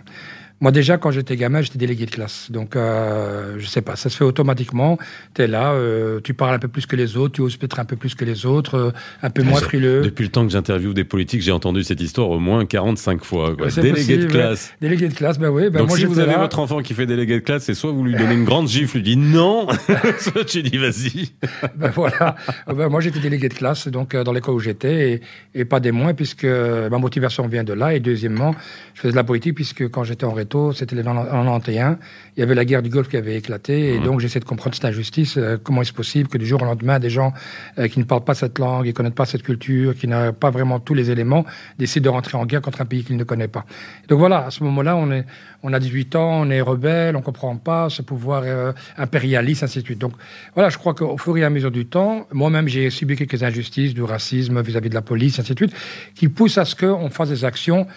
Moi, 0.63 0.71
déjà, 0.71 0.97
quand 0.97 1.11
j'étais 1.11 1.35
gamin, 1.35 1.61
j'étais 1.61 1.77
délégué 1.77 2.05
de 2.05 2.11
classe. 2.11 2.49
Donc, 2.49 2.77
euh, 2.77 3.55
je 3.59 3.65
sais 3.67 3.81
pas, 3.81 3.97
ça 3.97 4.09
se 4.09 4.15
fait 4.15 4.23
automatiquement. 4.23 4.97
Tu 5.35 5.41
es 5.41 5.47
là, 5.47 5.73
euh, 5.73 6.21
tu 6.23 6.33
parles 6.33 6.55
un 6.55 6.59
peu 6.59 6.69
plus 6.69 6.85
que 6.85 6.95
les 6.95 7.17
autres, 7.17 7.33
tu 7.33 7.41
oses 7.41 7.57
peut-être 7.57 7.81
un 7.81 7.83
peu 7.83 7.97
plus 7.97 8.15
que 8.15 8.23
les 8.23 8.45
autres, 8.45 8.75
euh, 8.75 8.91
un 9.21 9.29
peu 9.29 9.43
moins 9.43 9.59
frileux. 9.59 10.03
Depuis 10.03 10.23
le 10.23 10.29
temps 10.29 10.45
que 10.45 10.53
j'interviewe 10.53 10.93
des 10.93 11.03
politiques, 11.03 11.41
j'ai 11.41 11.51
entendu 11.51 11.83
cette 11.83 11.99
histoire 11.99 12.29
au 12.29 12.39
moins 12.39 12.65
45 12.65 13.25
fois. 13.25 13.57
Délégué 13.75 14.15
de 14.15 14.27
classe. 14.27 14.71
Délégué 14.79 15.09
de 15.09 15.13
classe, 15.13 15.37
ben 15.37 15.49
oui. 15.49 15.69
Ben 15.69 15.79
Donc, 15.79 15.97
si 15.97 16.05
vous 16.05 16.19
avez 16.19 16.35
votre 16.35 16.59
enfant 16.59 16.81
qui 16.81 16.93
fait 16.93 17.07
délégué 17.07 17.33
de 17.33 17.43
classe, 17.43 17.63
c'est 17.65 17.73
soit 17.73 17.91
vous 17.91 18.05
lui 18.05 18.15
donnez 18.15 18.35
une 18.35 18.45
grande 18.45 18.69
gifle, 18.69 18.95
lui 18.95 19.03
dites 19.03 19.19
non, 19.19 19.67
soit 20.19 20.45
tu 20.45 20.63
dis 20.63 20.77
vas-y. 20.77 21.33
ben 21.75 21.89
voilà. 21.89 22.37
Ben, 22.73 22.87
moi, 22.87 23.01
j'étais 23.01 23.19
délégué 23.19 23.49
de 23.49 23.53
classe, 23.53 23.89
donc 23.89 24.15
dans 24.15 24.31
l'école 24.31 24.55
où 24.55 24.59
j'étais, 24.61 25.11
et, 25.11 25.59
et, 25.59 25.65
pas 25.65 25.81
des 25.81 25.91
moins, 25.91 26.13
puisque 26.13 26.45
ma 26.45 26.99
motivation 26.99 27.49
vient 27.49 27.65
de 27.65 27.73
là. 27.73 27.93
Et 27.93 27.99
deuxièmement, 27.99 28.55
je 28.93 29.01
faisais 29.01 29.11
de 29.11 29.17
la 29.17 29.25
politique, 29.25 29.55
puisque 29.55 29.89
quand 29.89 30.05
j'étais 30.05 30.23
en 30.23 30.31
réto, 30.31 30.52
c'était 30.73 31.07
en 31.07 31.43
91, 31.45 31.97
il 32.35 32.39
y 32.39 32.43
avait 32.43 32.55
la 32.55 32.65
guerre 32.65 32.81
du 32.81 32.89
Golfe 32.89 33.09
qui 33.09 33.17
avait 33.17 33.35
éclaté, 33.35 33.93
et 33.93 33.99
mmh. 33.99 34.03
donc 34.03 34.19
j'essaie 34.19 34.39
de 34.39 34.45
comprendre 34.45 34.75
cette 34.75 34.85
injustice. 34.85 35.37
Euh, 35.37 35.57
comment 35.61 35.81
est-ce 35.81 35.93
possible 35.93 36.29
que 36.29 36.37
du 36.37 36.45
jour 36.45 36.61
au 36.61 36.65
lendemain, 36.65 36.99
des 36.99 37.09
gens 37.09 37.33
euh, 37.77 37.87
qui 37.87 37.99
ne 37.99 38.03
parlent 38.03 38.23
pas 38.23 38.33
cette 38.33 38.59
langue, 38.59 38.83
qui 38.83 38.89
ne 38.89 38.93
connaissent 38.93 39.13
pas 39.13 39.25
cette 39.25 39.43
culture, 39.43 39.95
qui 39.95 40.07
n'ont 40.07 40.33
pas 40.33 40.49
vraiment 40.49 40.79
tous 40.79 40.93
les 40.93 41.11
éléments, 41.11 41.45
décident 41.77 42.05
de 42.05 42.09
rentrer 42.09 42.37
en 42.37 42.45
guerre 42.45 42.61
contre 42.61 42.81
un 42.81 42.85
pays 42.85 43.03
qu'ils 43.03 43.17
ne 43.17 43.23
connaissent 43.23 43.49
pas. 43.49 43.65
donc 44.07 44.19
voilà, 44.19 44.45
à 44.45 44.51
ce 44.51 44.63
moment-là, 44.63 44.95
on, 44.95 45.11
est, 45.11 45.25
on 45.63 45.73
a 45.73 45.79
18 45.79 46.15
ans, 46.15 46.41
on 46.41 46.49
est 46.49 46.61
rebelle, 46.61 47.15
on 47.15 47.19
ne 47.19 47.23
comprend 47.23 47.55
pas 47.57 47.89
ce 47.89 48.01
pouvoir 48.01 48.43
euh, 48.45 48.71
impérialiste, 48.97 49.63
ainsi 49.63 49.79
de 49.79 49.85
suite. 49.85 49.99
Donc 49.99 50.13
voilà, 50.55 50.69
je 50.69 50.77
crois 50.77 50.93
qu'au 50.93 51.17
fur 51.17 51.37
et 51.37 51.43
à 51.43 51.49
mesure 51.49 51.71
du 51.71 51.85
temps, 51.85 52.27
moi-même 52.31 52.67
j'ai 52.67 52.89
subi 52.89 53.15
quelques 53.15 53.43
injustices, 53.43 53.93
du 53.93 54.03
racisme 54.03 54.61
vis-à-vis 54.61 54.89
de 54.89 54.95
la 54.95 55.01
police, 55.01 55.39
ainsi 55.39 55.53
de 55.53 55.59
suite, 55.59 55.75
qui 56.15 56.29
poussent 56.29 56.57
à 56.57 56.65
ce 56.65 56.75
qu'on 56.75 57.09
fasse 57.09 57.29
des 57.29 57.45
actions 57.45 57.87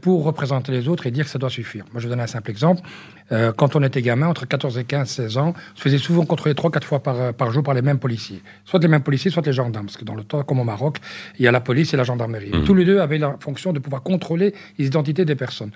pour 0.00 0.24
représenter 0.24 0.72
les 0.72 0.88
autres 0.88 1.06
et 1.06 1.10
dire 1.10 1.24
que 1.24 1.30
ça 1.30 1.38
doit 1.38 1.50
suffire. 1.50 1.84
Moi, 1.96 2.02
je 2.02 2.08
donne 2.08 2.20
un 2.20 2.26
simple 2.26 2.50
exemple. 2.50 2.82
Euh, 3.32 3.52
quand 3.56 3.74
on 3.74 3.82
était 3.82 4.02
gamin, 4.02 4.28
entre 4.28 4.46
14 4.46 4.76
et 4.76 4.84
15, 4.84 5.08
16 5.08 5.38
ans, 5.38 5.54
on 5.56 5.76
se 5.78 5.80
faisait 5.80 5.96
souvent 5.96 6.26
contrôler 6.26 6.54
3-4 6.54 6.84
fois 6.84 7.02
par, 7.02 7.32
par, 7.32 7.50
jour 7.52 7.62
par 7.62 7.72
les 7.72 7.80
mêmes 7.80 7.98
policiers. 7.98 8.42
Soit 8.66 8.80
les 8.80 8.88
mêmes 8.88 9.02
policiers, 9.02 9.30
soit 9.30 9.46
les 9.46 9.54
gendarmes. 9.54 9.86
Parce 9.86 9.96
que 9.96 10.04
dans 10.04 10.14
le 10.14 10.22
temps, 10.22 10.42
comme 10.42 10.60
au 10.60 10.64
Maroc, 10.64 10.98
il 11.38 11.46
y 11.46 11.48
a 11.48 11.52
la 11.52 11.62
police 11.62 11.94
et 11.94 11.96
la 11.96 12.04
gendarmerie. 12.04 12.50
Mmh. 12.52 12.64
Tous 12.64 12.74
les 12.74 12.84
deux 12.84 13.00
avaient 13.00 13.16
la 13.16 13.38
fonction 13.40 13.72
de 13.72 13.78
pouvoir 13.78 14.02
contrôler 14.02 14.52
les 14.76 14.86
identités 14.86 15.24
des 15.24 15.36
personnes. 15.36 15.70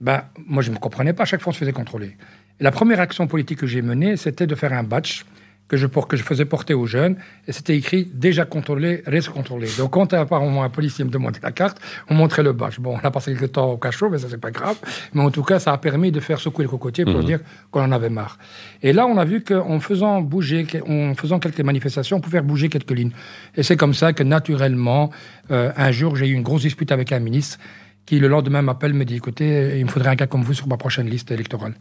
Ben, 0.00 0.22
moi, 0.46 0.62
je 0.62 0.70
ne 0.70 0.76
me 0.76 0.80
comprenais 0.80 1.12
pas. 1.12 1.26
Chaque 1.26 1.42
fois, 1.42 1.50
on 1.50 1.52
se 1.52 1.58
faisait 1.58 1.72
contrôler. 1.72 2.16
Et 2.58 2.64
la 2.64 2.70
première 2.70 3.00
action 3.00 3.26
politique 3.26 3.58
que 3.58 3.66
j'ai 3.66 3.82
menée, 3.82 4.16
c'était 4.16 4.46
de 4.46 4.54
faire 4.54 4.72
un 4.72 4.82
batch 4.82 5.26
que 5.70 5.76
je, 5.76 5.86
que 5.86 6.16
je 6.16 6.24
faisais 6.24 6.44
porter 6.44 6.74
aux 6.74 6.86
jeunes. 6.86 7.16
Et 7.46 7.52
c'était 7.52 7.76
écrit 7.76 8.10
déjà 8.12 8.44
contrôlé, 8.44 9.04
reste 9.06 9.28
contrôlé. 9.28 9.68
Donc, 9.78 9.92
quand 9.92 10.12
apparemment 10.12 10.64
un 10.64 10.68
policier 10.68 11.04
me 11.04 11.10
demandait 11.10 11.38
la 11.44 11.52
carte, 11.52 11.78
on 12.08 12.14
montrait 12.14 12.42
le 12.42 12.52
badge. 12.52 12.80
Bon, 12.80 12.98
on 13.00 13.06
a 13.06 13.10
passé 13.12 13.32
quelques 13.32 13.52
temps 13.52 13.70
au 13.70 13.76
cachot, 13.76 14.10
mais 14.10 14.18
ça, 14.18 14.26
c'est 14.28 14.40
pas 14.40 14.50
grave. 14.50 14.76
Mais 15.14 15.22
en 15.22 15.30
tout 15.30 15.44
cas, 15.44 15.60
ça 15.60 15.72
a 15.72 15.78
permis 15.78 16.10
de 16.10 16.18
faire 16.18 16.40
secouer 16.40 16.64
le 16.64 16.70
cocotier 16.70 17.04
pour 17.04 17.20
mmh. 17.20 17.24
dire 17.24 17.40
qu'on 17.70 17.82
en 17.82 17.92
avait 17.92 18.10
marre. 18.10 18.36
Et 18.82 18.92
là, 18.92 19.06
on 19.06 19.16
a 19.16 19.24
vu 19.24 19.44
qu'en 19.44 19.78
faisant 19.78 20.20
bouger, 20.20 20.66
en 20.88 21.14
faisant 21.14 21.38
quelques 21.38 21.60
manifestations, 21.60 22.16
on 22.16 22.20
pouvait 22.20 22.38
faire 22.38 22.44
bouger 22.44 22.68
quelques 22.68 22.90
lignes. 22.90 23.12
Et 23.54 23.62
c'est 23.62 23.76
comme 23.76 23.94
ça 23.94 24.12
que, 24.12 24.24
naturellement, 24.24 25.10
euh, 25.52 25.70
un 25.76 25.92
jour, 25.92 26.16
j'ai 26.16 26.26
eu 26.26 26.32
une 26.32 26.42
grosse 26.42 26.62
dispute 26.62 26.90
avec 26.90 27.12
un 27.12 27.20
ministre 27.20 27.60
qui, 28.06 28.18
le 28.18 28.26
lendemain, 28.26 28.60
m'appelle, 28.60 28.92
me 28.92 29.04
dit, 29.04 29.14
écoutez, 29.14 29.78
il 29.78 29.84
me 29.84 29.90
faudrait 29.90 30.10
un 30.10 30.16
gars 30.16 30.26
comme 30.26 30.42
vous 30.42 30.54
sur 30.54 30.66
ma 30.66 30.76
prochaine 30.76 31.08
liste 31.08 31.30
électorale. 31.30 31.74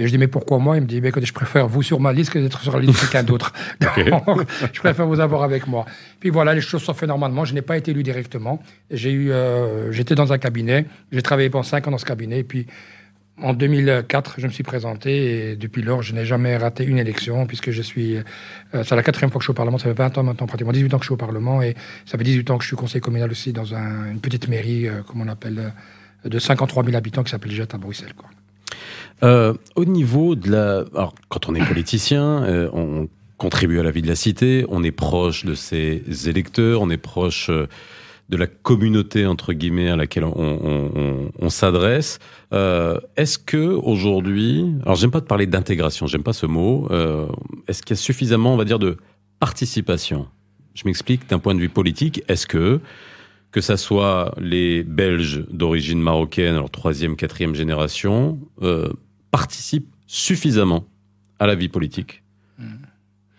Et 0.00 0.06
je 0.06 0.12
dis, 0.12 0.16
mais 0.16 0.28
pourquoi 0.28 0.58
moi? 0.58 0.78
Il 0.78 0.80
me 0.80 0.86
dit, 0.86 0.98
bah, 0.98 1.08
écoutez, 1.08 1.26
je 1.26 1.34
préfère 1.34 1.68
vous 1.68 1.82
sur 1.82 2.00
ma 2.00 2.14
liste 2.14 2.30
que 2.30 2.38
d'être 2.38 2.62
sur 2.62 2.72
la 2.72 2.80
liste 2.80 2.94
de 2.94 3.00
quelqu'un 3.00 3.22
d'autre. 3.22 3.52
je 4.72 4.80
préfère 4.80 5.06
vous 5.06 5.20
avoir 5.20 5.42
avec 5.42 5.66
moi. 5.66 5.84
Puis 6.20 6.30
voilà, 6.30 6.54
les 6.54 6.62
choses 6.62 6.82
sont 6.82 6.94
faites 6.94 7.10
normalement. 7.10 7.44
Je 7.44 7.52
n'ai 7.52 7.60
pas 7.60 7.76
été 7.76 7.90
élu 7.90 8.02
directement. 8.02 8.62
J'ai 8.90 9.10
eu, 9.10 9.30
euh, 9.30 9.92
j'étais 9.92 10.14
dans 10.14 10.32
un 10.32 10.38
cabinet. 10.38 10.86
J'ai 11.12 11.20
travaillé 11.20 11.50
pendant 11.50 11.64
cinq 11.64 11.86
ans 11.86 11.90
dans 11.90 11.98
ce 11.98 12.06
cabinet. 12.06 12.38
Et 12.38 12.44
puis, 12.44 12.66
en 13.42 13.52
2004, 13.52 14.36
je 14.38 14.46
me 14.46 14.52
suis 14.52 14.62
présenté 14.62 15.50
et 15.50 15.56
depuis 15.56 15.82
lors, 15.82 16.00
je 16.00 16.14
n'ai 16.14 16.24
jamais 16.24 16.56
raté 16.56 16.82
une 16.82 16.98
élection 16.98 17.44
puisque 17.44 17.70
je 17.70 17.82
suis. 17.82 18.16
Euh, 18.16 18.22
c'est 18.84 18.96
la 18.96 19.02
quatrième 19.02 19.30
fois 19.30 19.38
que 19.38 19.42
je 19.42 19.48
suis 19.48 19.52
au 19.52 19.54
Parlement. 19.54 19.76
Ça 19.76 19.84
fait 19.84 19.92
20 19.92 20.16
ans 20.16 20.22
maintenant, 20.22 20.46
pratiquement 20.46 20.72
18 20.72 20.94
ans 20.94 20.96
que 20.96 21.04
je 21.04 21.08
suis 21.08 21.14
au 21.14 21.18
Parlement 21.18 21.60
et 21.60 21.74
ça 22.06 22.16
fait 22.16 22.24
18 22.24 22.50
ans 22.52 22.56
que 22.56 22.64
je 22.64 22.68
suis 22.68 22.76
conseiller 22.76 23.02
communal 23.02 23.30
aussi 23.30 23.52
dans 23.52 23.74
une 23.74 24.20
petite 24.22 24.48
mairie, 24.48 24.88
euh, 24.88 25.02
comme 25.02 25.20
on 25.20 25.28
appelle, 25.28 25.74
de 26.24 26.38
53 26.38 26.84
000 26.84 26.96
habitants 26.96 27.22
qui 27.22 27.30
s'appelle 27.30 27.52
Jette 27.52 27.74
à 27.74 27.76
Bruxelles. 27.76 28.14
Quoi. 28.16 28.30
Euh, 29.22 29.54
au 29.76 29.84
niveau 29.84 30.34
de 30.34 30.50
la... 30.50 30.84
Alors, 30.94 31.14
quand 31.28 31.48
on 31.48 31.54
est 31.54 31.64
politicien, 31.64 32.42
euh, 32.44 32.68
on 32.72 33.08
contribue 33.40 33.80
à 33.80 33.82
la 33.82 33.90
vie 33.90 34.02
de 34.02 34.08
la 34.08 34.16
cité, 34.16 34.66
on 34.68 34.84
est 34.84 34.92
proche 34.92 35.44
de 35.44 35.54
ses 35.54 36.28
électeurs, 36.28 36.82
on 36.82 36.90
est 36.90 36.98
proche 36.98 37.48
euh, 37.48 37.66
de 38.30 38.36
la 38.36 38.46
communauté, 38.46 39.26
entre 39.26 39.52
guillemets, 39.52 39.88
à 39.88 39.96
laquelle 39.96 40.24
on, 40.24 41.48
s'adresse. 41.48 42.20
Euh, 42.52 43.00
est-ce 43.16 43.38
que 43.38 43.56
aujourd'hui... 43.56 44.66
Alors, 44.84 44.94
j'aime 44.94 45.10
pas 45.10 45.20
te 45.20 45.26
parler 45.26 45.46
d'intégration, 45.46 46.06
j'aime 46.06 46.22
pas 46.22 46.32
ce 46.32 46.46
mot. 46.46 46.86
Euh, 46.90 47.26
est-ce 47.66 47.82
qu'il 47.82 47.96
y 47.96 47.98
a 47.98 48.00
suffisamment, 48.00 48.54
on 48.54 48.56
va 48.56 48.64
dire, 48.64 48.78
de 48.78 48.98
participation? 49.40 50.28
Je 50.74 50.82
m'explique 50.84 51.28
d'un 51.28 51.40
point 51.40 51.56
de 51.56 51.60
vue 51.60 51.68
politique. 51.68 52.22
Est-ce 52.28 52.46
que 52.46 52.80
que 53.50 53.60
ça 53.60 53.76
soit 53.76 54.34
les 54.38 54.82
Belges 54.84 55.44
d'origine 55.50 56.00
marocaine, 56.00 56.54
alors 56.54 56.70
troisième, 56.70 57.16
quatrième 57.16 57.54
génération, 57.54 58.38
euh, 58.62 58.90
participent 59.30 59.92
suffisamment 60.06 60.86
à 61.38 61.46
la 61.46 61.54
vie 61.54 61.68
politique 61.68 62.22
hmm. 62.58 62.64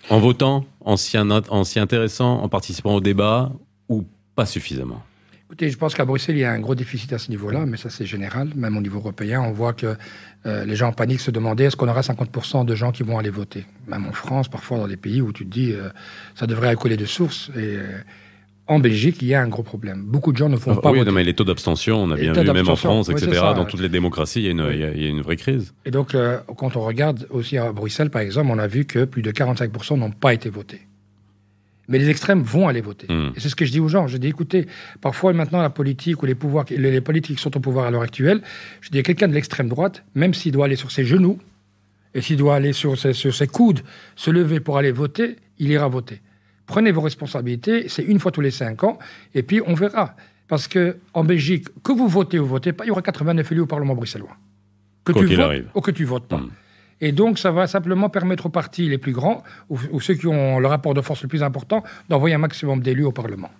En 0.09 0.19
votant, 0.19 0.65
en 0.79 0.97
s'y 0.97 1.17
intéressant, 1.17 2.41
en 2.41 2.49
participant 2.49 2.95
au 2.95 3.01
débat, 3.01 3.51
ou 3.87 4.05
pas 4.35 4.45
suffisamment 4.45 5.03
Écoutez, 5.51 5.69
je 5.69 5.77
pense 5.77 5.93
qu'à 5.93 6.05
Bruxelles, 6.05 6.37
il 6.37 6.39
y 6.39 6.45
a 6.45 6.51
un 6.53 6.61
gros 6.61 6.75
déficit 6.75 7.11
à 7.11 7.17
ce 7.17 7.29
niveau-là, 7.29 7.65
mais 7.65 7.75
ça 7.75 7.89
c'est 7.89 8.05
général. 8.05 8.51
Même 8.55 8.77
au 8.77 8.81
niveau 8.81 8.99
européen, 8.99 9.41
on 9.41 9.51
voit 9.51 9.73
que 9.73 9.97
euh, 10.45 10.63
les 10.63 10.77
gens 10.77 10.87
en 10.87 10.93
panique 10.93 11.19
se 11.19 11.29
demandaient 11.29 11.65
est-ce 11.65 11.75
qu'on 11.75 11.89
aura 11.89 11.99
50% 11.99 12.63
de 12.63 12.73
gens 12.73 12.93
qui 12.93 13.03
vont 13.03 13.19
aller 13.19 13.29
voter? 13.29 13.65
Même 13.85 14.05
en 14.07 14.13
France, 14.13 14.47
parfois 14.47 14.77
dans 14.77 14.87
des 14.87 14.95
pays 14.95 15.21
où 15.21 15.33
tu 15.33 15.45
te 15.45 15.51
dis 15.51 15.73
euh, 15.73 15.89
ça 16.35 16.47
devrait 16.47 16.69
accoler 16.69 16.95
de 16.95 17.05
source. 17.05 17.51
Et 17.57 17.77
en 18.71 18.79
Belgique, 18.79 19.17
il 19.21 19.27
y 19.27 19.33
a 19.33 19.41
un 19.41 19.49
gros 19.49 19.63
problème. 19.63 20.03
Beaucoup 20.05 20.31
de 20.31 20.37
gens 20.37 20.47
ne 20.47 20.55
font 20.55 20.71
ah, 20.77 20.81
pas 20.81 20.91
oui, 20.91 21.03
mais 21.11 21.23
les 21.25 21.33
taux 21.33 21.43
d'abstention, 21.43 22.01
on 22.01 22.11
a 22.11 22.15
bien 22.15 22.31
vu, 22.31 22.51
même 22.51 22.69
en 22.69 22.77
France, 22.77 23.09
etc., 23.09 23.41
dans 23.55 23.65
toutes 23.65 23.81
les 23.81 23.89
démocraties, 23.89 24.39
il 24.39 24.45
y, 24.45 24.47
a 24.47 24.51
une, 24.51 24.69
il 24.71 25.01
y 25.03 25.05
a 25.05 25.09
une 25.09 25.21
vraie 25.21 25.35
crise. 25.35 25.73
Et 25.85 25.91
donc, 25.91 26.15
quand 26.57 26.75
on 26.77 26.81
regarde 26.81 27.27
aussi 27.29 27.57
à 27.57 27.71
Bruxelles, 27.73 28.09
par 28.09 28.21
exemple, 28.21 28.49
on 28.49 28.57
a 28.57 28.67
vu 28.67 28.85
que 28.85 29.03
plus 29.03 29.21
de 29.21 29.31
45% 29.31 29.99
n'ont 29.99 30.11
pas 30.11 30.33
été 30.33 30.49
votés. 30.49 30.81
Mais 31.89 31.99
les 31.99 32.09
extrêmes 32.09 32.41
vont 32.41 32.69
aller 32.69 32.79
voter. 32.79 33.07
Hmm. 33.11 33.31
Et 33.35 33.41
c'est 33.41 33.49
ce 33.49 33.55
que 33.55 33.65
je 33.65 33.71
dis 33.71 33.81
aux 33.81 33.89
gens. 33.89 34.07
Je 34.07 34.15
dis, 34.15 34.27
écoutez, 34.27 34.67
parfois 35.01 35.33
maintenant 35.33 35.61
la 35.61 35.69
politique 35.69 36.23
ou 36.23 36.25
les 36.25 36.35
pouvoirs, 36.35 36.65
les, 36.69 37.01
politiques 37.01 37.35
qui 37.35 37.43
sont 37.43 37.57
au 37.57 37.59
pouvoir 37.59 37.87
à 37.87 37.91
l'heure 37.91 38.03
actuelle, 38.03 38.41
je 38.79 38.89
dis 38.89 39.03
quelqu'un 39.03 39.27
de 39.27 39.33
l'extrême 39.33 39.67
droite, 39.67 40.05
même 40.15 40.33
s'il 40.33 40.53
doit 40.53 40.65
aller 40.65 40.77
sur 40.77 40.91
ses 40.91 41.03
genoux 41.03 41.39
et 42.13 42.21
s'il 42.21 42.37
doit 42.37 42.55
aller 42.55 42.71
sur 42.71 42.97
ses, 42.97 43.11
sur 43.11 43.35
ses 43.35 43.47
coudes, 43.47 43.81
se 44.15 44.31
lever 44.31 44.61
pour 44.61 44.77
aller 44.77 44.93
voter, 44.93 45.35
il 45.59 45.69
ira 45.69 45.89
voter. 45.89 46.21
Prenez 46.71 46.93
vos 46.93 47.01
responsabilités, 47.01 47.89
c'est 47.89 48.01
une 48.01 48.17
fois 48.17 48.31
tous 48.31 48.39
les 48.39 48.49
cinq 48.49 48.85
ans, 48.85 48.97
et 49.35 49.43
puis 49.43 49.59
on 49.67 49.73
verra. 49.73 50.15
Parce 50.47 50.69
que 50.69 50.99
en 51.13 51.25
Belgique, 51.25 51.67
que 51.83 51.91
vous 51.91 52.07
votez 52.07 52.39
ou 52.39 52.45
votez 52.45 52.71
pas, 52.71 52.85
il 52.85 52.87
y 52.87 52.91
aura 52.91 53.01
89 53.01 53.51
élus 53.51 53.59
au 53.59 53.65
Parlement 53.65 53.93
bruxellois. 53.93 54.37
Que 55.03 55.11
tu 55.11 55.35
votes 55.35 55.65
ou 55.75 55.81
que 55.81 55.91
tu 55.91 56.05
votes 56.05 56.27
pas. 56.29 56.37
Hmm. 56.37 56.49
Et 57.01 57.11
donc, 57.11 57.39
ça 57.39 57.51
va 57.51 57.67
simplement 57.67 58.09
permettre 58.09 58.45
aux 58.45 58.49
partis 58.49 58.87
les 58.87 58.97
plus 58.97 59.11
grands, 59.11 59.43
ou, 59.69 59.99
ceux 59.99 60.13
qui 60.13 60.27
ont 60.27 60.59
le 60.59 60.67
rapport 60.67 60.93
de 60.93 61.01
force 61.01 61.23
le 61.23 61.27
plus 61.27 61.43
important, 61.43 61.83
d'envoyer 62.07 62.35
un 62.35 62.37
maximum 62.37 62.79
d'élus 62.79 63.03
au 63.03 63.11
Parlement. 63.11 63.51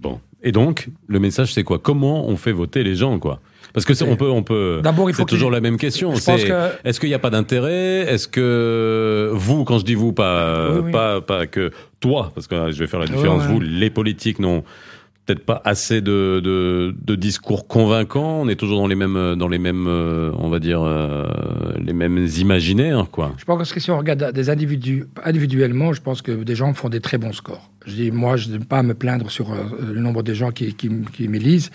Bon. 0.00 0.20
Et 0.42 0.52
donc, 0.52 0.88
le 1.06 1.18
message, 1.18 1.54
c'est 1.54 1.64
quoi? 1.64 1.78
Comment 1.78 2.28
on 2.28 2.36
fait 2.36 2.52
voter 2.52 2.84
les 2.84 2.94
gens, 2.94 3.18
quoi? 3.18 3.40
Parce 3.72 3.86
que 3.86 4.04
on 4.04 4.14
peut, 4.14 4.30
on 4.30 4.42
peut. 4.42 4.80
D'abord, 4.84 5.10
il 5.10 5.14
faut. 5.14 5.22
C'est 5.22 5.26
toujours 5.26 5.50
la 5.50 5.60
même 5.60 5.78
question. 5.78 6.14
C'est 6.14 6.48
est-ce 6.84 7.00
qu'il 7.00 7.08
n'y 7.08 7.14
a 7.14 7.18
pas 7.18 7.30
d'intérêt? 7.30 8.00
Est-ce 8.08 8.28
que 8.28 9.30
vous, 9.32 9.64
quand 9.64 9.78
je 9.78 9.84
dis 9.84 9.94
vous, 9.94 10.12
pas, 10.12 10.82
pas, 10.92 11.20
pas 11.20 11.46
que 11.46 11.70
toi, 11.98 12.30
parce 12.34 12.46
que 12.46 12.70
je 12.70 12.78
vais 12.78 12.86
faire 12.86 13.00
la 13.00 13.06
différence, 13.06 13.44
vous, 13.44 13.60
les 13.60 13.90
politiques, 13.90 14.38
non 14.38 14.62
peut-être 15.24 15.44
pas 15.44 15.62
assez 15.64 16.00
de, 16.00 16.40
de, 16.40 17.14
discours 17.14 17.66
convaincants. 17.66 18.40
On 18.42 18.48
est 18.48 18.56
toujours 18.56 18.78
dans 18.78 18.86
les 18.86 18.94
mêmes, 18.94 19.36
dans 19.36 19.48
les 19.48 19.58
mêmes, 19.58 19.86
euh, 19.86 20.30
on 20.38 20.48
va 20.48 20.58
dire, 20.58 20.82
euh, 20.82 21.26
les 21.78 21.92
mêmes 21.92 22.26
imaginaires, 22.38 23.06
quoi. 23.10 23.32
Je 23.38 23.44
pense 23.44 23.72
que 23.72 23.80
si 23.80 23.90
on 23.90 23.98
regarde 23.98 24.32
des 24.32 24.50
individus 24.50 25.06
individuellement, 25.24 25.92
je 25.92 26.02
pense 26.02 26.20
que 26.20 26.32
des 26.32 26.54
gens 26.54 26.74
font 26.74 26.88
des 26.88 27.00
très 27.00 27.18
bons 27.18 27.32
scores. 27.32 27.70
Je 27.86 27.94
dis, 27.94 28.10
moi, 28.10 28.36
je 28.36 28.50
n'aime 28.50 28.64
pas 28.64 28.82
me 28.82 28.94
plaindre 28.94 29.30
sur 29.30 29.52
euh, 29.52 29.64
le 29.92 30.00
nombre 30.00 30.22
de 30.22 30.34
gens 30.34 30.50
qui, 30.50 30.74
qui, 30.74 30.90
qui 31.12 31.28
m'élisent. 31.28 31.70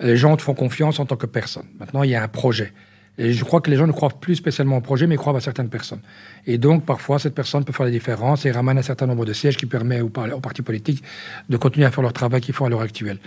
Les 0.00 0.16
gens 0.16 0.36
te 0.36 0.42
font 0.42 0.54
confiance 0.54 1.00
en 1.00 1.06
tant 1.06 1.16
que 1.16 1.26
personne. 1.26 1.66
Maintenant, 1.80 2.02
il 2.02 2.10
y 2.10 2.14
a 2.14 2.22
un 2.22 2.28
projet. 2.28 2.72
Et 3.16 3.32
je 3.32 3.44
crois 3.44 3.60
que 3.60 3.70
les 3.70 3.76
gens 3.76 3.86
ne 3.86 3.92
croient 3.92 4.08
plus 4.08 4.34
spécialement 4.34 4.78
au 4.78 4.80
projet, 4.80 5.06
mais 5.06 5.16
croient 5.16 5.36
à 5.36 5.40
certaines 5.40 5.68
personnes. 5.68 6.00
Et 6.46 6.58
donc, 6.58 6.84
parfois, 6.84 7.18
cette 7.18 7.34
personne 7.34 7.64
peut 7.64 7.72
faire 7.72 7.86
la 7.86 7.92
différence 7.92 8.44
et 8.44 8.50
ramène 8.50 8.76
un 8.76 8.82
certain 8.82 9.06
nombre 9.06 9.24
de 9.24 9.32
sièges 9.32 9.56
qui 9.56 9.66
permet 9.66 10.00
aux, 10.00 10.08
partis 10.08 10.62
politiques 10.62 11.02
de 11.48 11.56
continuer 11.56 11.86
à 11.86 11.90
faire 11.90 12.02
leur 12.02 12.12
travail 12.12 12.40
qu'ils 12.40 12.54
font 12.54 12.64
à 12.64 12.68
l'heure 12.68 12.80
actuelle. 12.80 13.18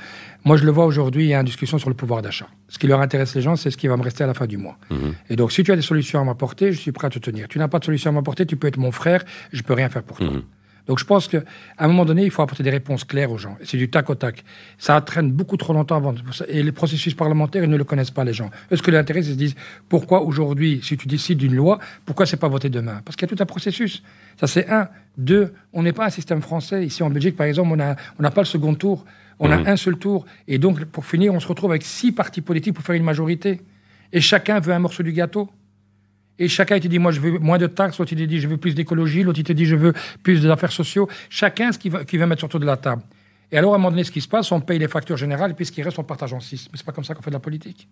Moi, 0.44 0.58
je 0.58 0.65
le 0.65 0.72
vois 0.72 0.86
aujourd'hui, 0.86 1.25
il 1.25 1.29
y 1.29 1.34
a 1.34 1.39
une 1.39 1.46
discussion 1.46 1.77
sur 1.77 1.89
le 1.89 1.96
pouvoir 1.96 2.22
d'achat. 2.22 2.48
Ce 2.67 2.77
qui 2.77 2.88
leur 2.88 3.00
intéresse 3.00 3.34
les 3.36 3.41
gens, 3.41 3.56
c'est 3.56 3.72
ce 3.72 3.77
qui 3.77 3.88
va 3.88 3.96
me 3.96 4.03
rester 4.03 4.24
à 4.24 4.27
la 4.27 4.34
fin 4.34 4.46
du 4.46 4.58
mois. 4.58 4.77
Mhm. 4.89 5.13
Et 5.29 5.36
donc, 5.36 5.51
si 5.51 5.63
tu 5.63 5.72
as 5.72 5.75
des 5.75 5.82
solutions 5.82 6.20
à 6.20 6.24
m'apporter, 6.24 6.74
je 6.74 6.79
suis 6.79 6.91
prêt 6.91 7.08
à 7.08 7.10
te 7.10 7.20
tenir. 7.20 7.48
Tu 7.48 7.58
n'as 7.58 7.67
pas 7.70 7.79
de 7.79 7.86
solution 7.86 8.10
à 8.10 8.13
m'apporter, 8.13 8.46
tu 8.46 8.58
peux 8.58 8.67
être 8.67 8.77
mon 8.77 8.91
frère, 8.91 9.24
je 9.53 9.62
peux 9.62 9.74
rien 9.74 9.89
faire 9.89 10.03
pour 10.03 10.17
toi. 10.17 10.27
Mhm. 10.27 10.44
Donc 10.88 11.00
je 11.00 11.06
pense 11.06 11.27
qu'à 11.27 11.44
un 11.77 11.88
moment 11.88 12.06
donné, 12.06 12.24
il 12.24 12.32
faut 12.32 12.41
apporter 12.41 12.63
des 12.63 12.70
réponses 12.70 13.03
claires 13.03 13.32
aux 13.32 13.38
gens. 13.38 13.58
C'est 13.63 13.77
du 13.77 13.89
tac 13.89 14.10
au 14.10 14.15
tac. 14.15 14.44
Ça 14.77 15.00
traîne 15.01 15.32
beaucoup 15.32 15.58
trop 15.58 15.74
longtemps 15.74 15.98
avant. 15.98 16.15
Et 16.48 16.63
les 16.63 16.72
processus 16.72 17.13
parlementaires, 17.13 17.63
ils 17.63 17.70
ne 17.70 17.77
le 17.77 17.84
connaissent 17.84 18.12
pas, 18.12 18.24
les 18.24 18.34
gens. 18.34 18.50
Est-ce 18.72 18.82
que 18.82 18.91
l'intérêt, 18.91 19.20
ils 19.20 19.25
se 19.25 19.32
disent 19.32 19.56
pourquoi 19.89 20.22
aujourd'hui, 20.22 20.79
si 20.84 20.98
tu 20.98 21.08
décides 21.08 21.38
d'une 21.38 21.56
loi, 21.56 21.79
pourquoi 22.06 22.25
c'est 22.25 22.38
pas 22.38 22.48
voté 22.48 22.70
demain? 22.70 23.01
Parce 23.03 23.15
qu'il 23.15 23.27
y 23.27 23.32
a 23.32 23.36
tout 23.36 23.44
un 23.44 23.46
processus. 23.46 24.01
Ça, 24.39 24.48
c'est 24.48 24.70
un. 24.70 24.89
Deux, 25.17 25.53
on 25.74 25.84
n'est 25.84 25.94
pas 25.94 26.06
un 26.06 26.10
système 26.10 26.41
français. 26.41 26.86
Ici 26.86 27.03
en 27.03 27.10
Belgique, 27.10 27.36
par 27.36 27.48
exemple, 27.48 27.72
on 27.72 27.75
n'a 27.75 27.96
on 28.20 28.29
pas 28.29 28.41
le 28.41 28.46
second 28.46 28.75
tour. 28.75 29.03
On 29.39 29.51
a 29.51 29.58
mmh. 29.58 29.67
un 29.67 29.77
seul 29.77 29.98
tour. 29.98 30.25
Et 30.48 30.58
donc, 30.58 30.84
pour 30.86 31.06
finir, 31.06 31.34
on 31.34 31.39
se 31.39 31.48
retrouve 31.48 31.72
avec 31.72 31.84
six 31.84 32.12
partis 32.12 32.41
politiques 32.41 32.74
pour 32.74 32.84
faire 32.84 32.96
une 32.96 33.03
majorité. 33.03 33.62
Et 34.13 34.22
chacun 34.22 34.60
veut 34.60 34.74
un 34.74 34.79
morceau 34.79 35.03
du 35.03 35.12
gâteau. 35.12 35.50
Et 36.39 36.48
chacun 36.48 36.79
te 36.79 36.88
dit, 36.88 37.00
moi, 37.00 37.12
je 37.12 37.20
veux 37.20 37.39
moins 37.39 37.58
de 37.58 37.67
taxes, 37.67 37.98
l'autre, 37.98 38.13
il 38.13 38.20
te 38.20 38.24
dit, 38.24 38.39
je 38.39 38.48
veux 38.48 38.58
plus 38.58 38.75
d'écologie, 38.75 39.24
l'autre, 39.24 39.39
il 39.39 39.44
te 39.44 39.53
dit, 39.53 39.65
je 39.65 39.75
veux 39.75 39.94
plus 40.24 40.41
d'affaires 40.44 40.72
sociaux. 40.72 41.08
Chacun 41.29 41.72
ce 41.72 41.79
qu'il 41.79 41.91
va, 41.91 42.06
qu 42.06 42.17
mettre 42.17 42.39
sur 42.39 42.50
tout 42.50 42.60
de 42.60 42.65
la 42.65 42.77
table. 42.77 43.01
Et 43.51 43.58
alors, 43.58 43.74
à 43.74 43.75
un 43.75 43.79
moment 43.79 43.91
donné, 43.91 44.03
ce 44.03 44.12
qui 44.12 44.22
se 44.22 44.27
passe, 44.27 44.51
on 44.51 44.60
paye 44.60 44.77
les 44.77 44.88
factures 44.88 45.17
générales, 45.17 45.51
et 45.51 45.53
puis 45.53 45.65
ce 45.65 45.72
qui 45.72 45.82
reste, 45.82 45.98
on 45.98 46.03
partage 46.03 46.34
en 46.34 46.39
six. 46.39 46.67
Mais 46.72 46.77
c'est 46.77 46.86
pas 46.86 46.91
comme 46.91 47.03
ça 47.03 47.15
qu'on 47.15 47.22
fait 47.22 47.32
de 47.32 47.36
la 47.36 47.39
politique. 47.39 47.88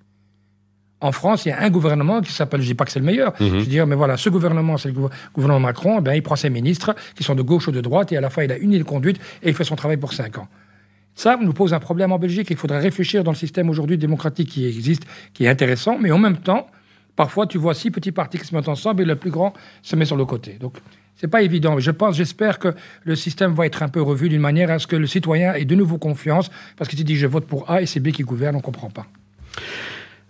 En 1.02 1.12
France, 1.12 1.46
il 1.46 1.50
y 1.50 1.52
a 1.52 1.62
un 1.62 1.70
gouvernement 1.70 2.22
qui 2.22 2.32
s'appelle, 2.32 2.62
je 2.62 2.68
dis 2.68 2.74
pas 2.74 2.86
que 2.86 2.92
c'est 2.92 3.00
le 3.00 3.06
meilleur, 3.06 3.34
mhm. 3.40 3.60
je 3.60 3.66
dis, 3.66 3.80
mais 3.82 3.96
voilà, 3.96 4.18
ce 4.18 4.30
gouvernement, 4.30 4.78
c'est 4.78 4.90
le 4.90 5.10
gouvernement 5.34 5.60
Macron, 5.60 6.02
ben, 6.02 6.14
il 6.14 6.22
prend 6.22 6.36
ses 6.36 6.50
ministres, 6.50 6.96
qui 7.16 7.24
sont 7.24 7.36
de 7.36 7.42
gauche 7.42 7.68
ou 7.68 7.72
de 7.72 7.82
droite, 7.82 8.12
et 8.12 8.18
à 8.18 8.22
la 8.22 8.30
fin, 8.30 8.44
il 8.44 8.52
a 8.52 8.58
une 8.58 8.74
île 8.74 8.86
conduite, 8.86 9.20
et 9.44 9.50
il 9.50 9.56
fait 9.56 9.64
son 9.64 9.76
travail 9.76 9.98
pour 9.98 10.14
cinq 10.14 10.38
ans. 10.38 10.48
Ça 11.16 11.38
nous 11.42 11.54
pose 11.54 11.74
un 11.74 11.80
problème 11.80 12.12
en 12.12 12.20
Belgique. 12.20 12.48
Il 12.50 12.58
faudrait 12.58 12.80
réfléchir 12.80 13.24
dans 13.24 13.32
le 13.32 13.38
système 13.38 13.70
aujourd'hui 13.70 13.98
démocratique 13.98 14.50
qui 14.50 14.66
existe, 14.66 15.04
qui 15.34 15.46
est 15.46 15.48
intéressant, 15.48 15.98
mais 15.98 16.12
en 16.12 16.18
même 16.18 16.38
temps, 16.38 16.68
Parfois, 17.16 17.48
tu 17.48 17.58
vois 17.58 17.74
six 17.74 17.92
petits 17.92 18.12
partis 18.12 18.38
qui 18.38 18.46
se 18.46 18.56
mettent 18.56 18.68
ensemble 18.68 19.02
et 19.02 19.06
le 19.06 19.16
plus 19.16 19.32
grand 19.32 19.54
se 19.82 19.96
met 19.96 20.06
sur 20.06 20.18
le 20.18 20.26
côté. 20.26 20.58
Donc, 20.60 20.78
c'est 21.16 21.30
pas 21.30 21.42
évident. 21.42 21.80
Je 21.80 21.92
pense, 21.92 22.18
j'espère 22.18 22.60
que 22.60 22.74
le 23.04 23.16
système 23.16 23.54
va 23.54 23.66
être 23.66 23.84
un 23.84 23.90
peu 23.90 24.02
revu 24.02 24.30
d'une 24.30 24.42
manière 24.42 24.70
à 24.70 24.80
ce 24.80 24.88
que 24.88 24.96
le 24.96 25.08
citoyen 25.08 25.54
ait 25.54 25.66
de 25.66 25.76
nouveau 25.76 25.98
confiance, 25.98 26.52
parce 26.78 26.90
que 26.90 26.96
tu 26.96 27.04
dis 27.04 27.16
je 27.16 27.28
vote 27.28 27.46
pour 27.46 27.70
A 27.70 27.82
et 27.82 27.86
c'est 27.86 28.00
B 28.00 28.10
qui 28.10 28.24
gouverne, 28.24 28.56
on 28.56 28.62
comprend 28.62 28.90
pas. 28.90 29.08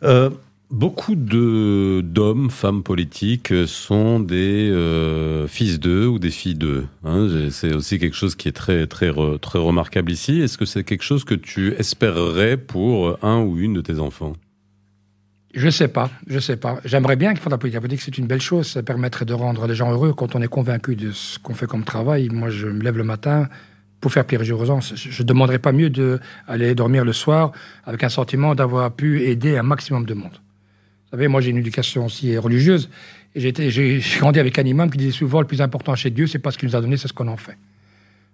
Euh, 0.04 0.30
beaucoup 0.70 1.15
de 1.15 2.01
d'hommes, 2.01 2.51
femmes 2.51 2.84
politiques 2.84 3.51
sont 3.65 4.20
des 4.20 4.70
euh, 4.70 5.48
fils 5.48 5.80
d'eux 5.80 6.06
ou 6.06 6.20
des 6.20 6.30
filles 6.30 6.56
d'eux. 6.56 6.86
Hein. 7.04 7.27
c'est 7.50 7.74
aussi 7.74 7.98
quelque 7.98 8.15
chose 8.15 8.36
qui 8.36 8.48
est 8.48 8.51
très 8.51 8.86
très 8.86 9.12
très 9.42 9.60
remarquable 9.60 10.12
ici. 10.12 10.39
Est-ce 10.42 10.58
que 10.60 10.65
c'est 10.65 10.84
quelque 10.84 11.04
chose 11.04 11.24
que 11.24 11.36
tu 11.36 11.74
espérerais 11.74 12.58
pour 12.58 13.18
un 13.24 13.42
ou 13.42 13.58
une 13.58 13.74
de 13.74 13.82
tes 13.82 14.00
enfants? 14.00 14.34
Je 15.55 15.69
sais 15.69 15.88
pas, 15.88 16.09
je 16.27 16.39
sais 16.39 16.57
pas. 16.57 16.79
J'aimerais 16.83 17.15
bien 17.15 17.33
qu'ils 17.33 17.41
fassent 17.41 17.51
la 17.51 17.57
politique. 17.57 17.75
La 17.75 17.81
politique, 17.81 18.01
c'est 18.01 18.17
une 18.17 18.27
belle 18.27 18.41
chose. 18.41 18.67
Ça 18.67 18.83
permettrait 18.83 19.25
de 19.25 19.33
rendre 19.33 19.65
les 19.67 19.75
gens 19.75 19.91
heureux 19.91 20.13
quand 20.13 20.35
on 20.35 20.41
est 20.41 20.47
convaincu 20.47 20.95
de 20.95 21.12
ce 21.12 21.39
qu'on 21.39 21.53
fait 21.53 21.65
comme 21.65 21.83
travail. 21.85 22.27
Moi, 22.29 22.50
je 22.50 22.67
me 22.67 22.83
lève 22.83 22.97
le 22.97 23.05
matin 23.05 23.47
pour 24.01 24.12
faire 24.12 24.25
Pierre 24.25 24.43
Girozan. 24.43 24.81
Je 24.81 25.24
ne 25.24 25.27
demanderais 25.27 25.59
pas 25.59 25.71
mieux 25.71 25.89
d'aller 25.89 26.75
dormir 26.75 27.05
le 27.05 27.13
soir 27.13 27.53
avec 27.85 28.03
un 28.03 28.09
sentiment 28.09 28.53
d'avoir 28.53 28.91
pu 28.91 29.24
aider 29.24 29.57
un 29.57 29.63
maximum 29.63 30.05
de 30.05 30.13
monde. 30.13 30.33
Vous 30.33 31.12
savez, 31.12 31.27
moi, 31.29 31.39
j'ai 31.39 31.51
une 31.51 31.57
éducation 31.57 32.05
aussi 32.05 32.38
religieuse. 32.38 32.89
J'ai 33.35 34.01
grandi 34.17 34.39
avec 34.39 34.57
un 34.59 34.63
imam 34.63 34.89
qui 34.89 34.97
disait 34.97 35.12
souvent 35.12 35.41
le 35.41 35.47
plus 35.47 35.62
important 35.62 35.93
chez 35.93 36.09
Dieu, 36.09 36.25
c'est 36.25 36.39
pas 36.39 36.51
ce 36.51 36.57
qu'il 36.57 36.69
nous 36.69 36.75
a 36.77 36.79
donné, 36.79 36.95
c'est 36.95 37.09
ce 37.09 37.13
qu'on 37.13 37.27
en 37.27 37.35
fait. 37.35 37.57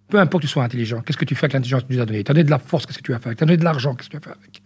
Peu 0.09 0.19
importe 0.19 0.43
que 0.43 0.47
tu 0.47 0.51
sois 0.51 0.63
intelligent, 0.63 1.01
qu'est-ce 1.01 1.17
que 1.17 1.25
tu 1.25 1.33
fais 1.33 1.45
avec 1.45 1.53
l'intelligence 1.53 1.87
tu 1.87 1.95
nous 1.95 2.01
as 2.01 2.05
donnée? 2.05 2.23
Tu 2.23 2.29
as 2.29 2.35
donné 2.35 2.43
de 2.43 2.51
la 2.51 2.59
force, 2.59 2.85
qu'est-ce 2.85 2.99
que 2.99 3.03
tu 3.03 3.13
as 3.15 3.17
fait 3.17 3.29
avec? 3.29 3.39
Tu 3.39 3.43
as 3.43 3.47
donné 3.47 3.57
de 3.57 3.63
l'argent, 3.63 3.95
qu'est-ce 3.95 4.09
que 4.09 4.17
tu 4.17 4.17
as 4.17 4.31
fait 4.31 4.37
avec? 4.37 4.61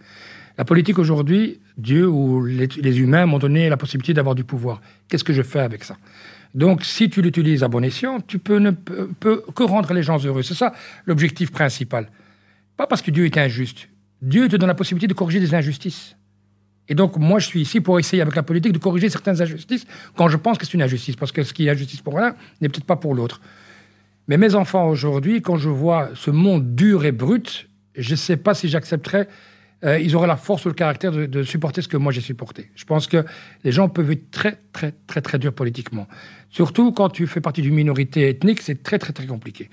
La 0.57 0.65
politique 0.65 0.99
aujourd'hui, 0.99 1.59
Dieu 1.77 2.07
ou 2.07 2.45
les, 2.45 2.99
humains 2.99 3.25
m'ont 3.25 3.39
donné 3.39 3.69
la 3.69 3.77
possibilité 3.77 4.13
d'avoir 4.13 4.35
du 4.35 4.43
pouvoir. 4.43 4.81
Qu'est-ce 5.09 5.23
que 5.23 5.33
je 5.33 5.41
fais 5.41 5.59
avec 5.59 5.83
ça? 5.83 5.97
Donc, 6.53 6.85
si 6.85 7.09
tu 7.09 7.21
l'utilises 7.21 7.63
à 7.63 7.67
bon 7.67 7.83
escient, 7.83 8.21
tu 8.21 8.39
peux 8.39 8.59
ne 8.59 8.71
peux 8.71 9.43
que 9.53 9.63
rendre 9.63 9.93
les 9.93 10.03
gens 10.03 10.17
heureux. 10.23 10.43
C'est 10.43 10.53
ça 10.53 10.73
l'objectif 11.05 11.51
principal. 11.51 12.09
Pas 12.77 12.87
parce 12.87 13.01
que 13.01 13.11
Dieu 13.11 13.25
est 13.25 13.37
injuste. 13.37 13.89
Dieu 14.21 14.47
te 14.47 14.55
donne 14.55 14.69
la 14.69 14.75
possibilité 14.75 15.07
de 15.07 15.13
corriger 15.13 15.41
des 15.41 15.53
injustices. 15.53 16.15
Et 16.87 16.95
donc, 16.95 17.17
moi, 17.17 17.39
je 17.39 17.47
suis 17.47 17.61
ici 17.61 17.81
pour 17.81 17.99
essayer, 17.99 18.21
avec 18.21 18.35
la 18.35 18.43
politique, 18.43 18.71
de 18.71 18.77
corriger 18.77 19.09
certaines 19.09 19.41
injustices 19.41 19.85
quand 20.15 20.29
je 20.29 20.37
pense 20.37 20.57
que 20.57 20.65
c'est 20.65 20.75
une 20.75 20.83
injustice. 20.83 21.17
Parce 21.17 21.33
que 21.33 21.43
ce 21.43 21.53
qui 21.53 21.67
est 21.67 21.69
injustice 21.69 22.01
pour 22.01 22.17
l'un 22.17 22.35
n'est 22.61 22.69
peut-être 22.69 22.85
pas 22.85 22.95
pour 22.95 23.15
l'autre. 23.15 23.41
Mais 24.29 24.37
mes 24.37 24.55
enfants, 24.55 24.87
aujourd'hui, 24.87 25.41
quand 25.41 25.57
je 25.57 25.69
vois 25.69 26.11
ce 26.15 26.31
monde 26.31 26.75
dur 26.75 27.03
et 27.03 27.11
brut, 27.11 27.67
je 27.95 28.11
ne 28.11 28.15
sais 28.15 28.37
pas 28.37 28.53
si 28.53 28.69
j'accepterais 28.69 29.27
euh, 29.85 29.99
ils 29.99 30.15
auraient 30.15 30.27
la 30.27 30.37
force 30.37 30.65
ou 30.65 30.69
le 30.69 30.73
caractère 30.73 31.11
de, 31.11 31.43
supporter 31.43 31.81
ce 31.81 31.87
que 31.87 31.97
moi 31.97 32.11
j'ai 32.11 32.21
supporté. 32.21 32.69
Je 32.75 32.85
pense 32.85 33.07
que 33.07 33.25
les 33.63 33.71
gens 33.71 33.87
peuvent 33.87 34.11
être 34.11 34.31
très, 34.31 34.57
très, 34.73 34.93
très, 35.07 35.21
très 35.21 35.39
durs 35.39 35.53
politiquement. 35.53 36.07
Surtout 36.49 36.91
quand 36.91 37.09
tu 37.09 37.27
fais 37.27 37.41
partie 37.41 37.61
d'une 37.61 37.75
minorité 37.75 38.29
ethnique, 38.29 38.61
c'est 38.61 38.81
très, 38.81 38.97
très, 38.97 39.13
très 39.13 39.27
compliqué. 39.27 39.69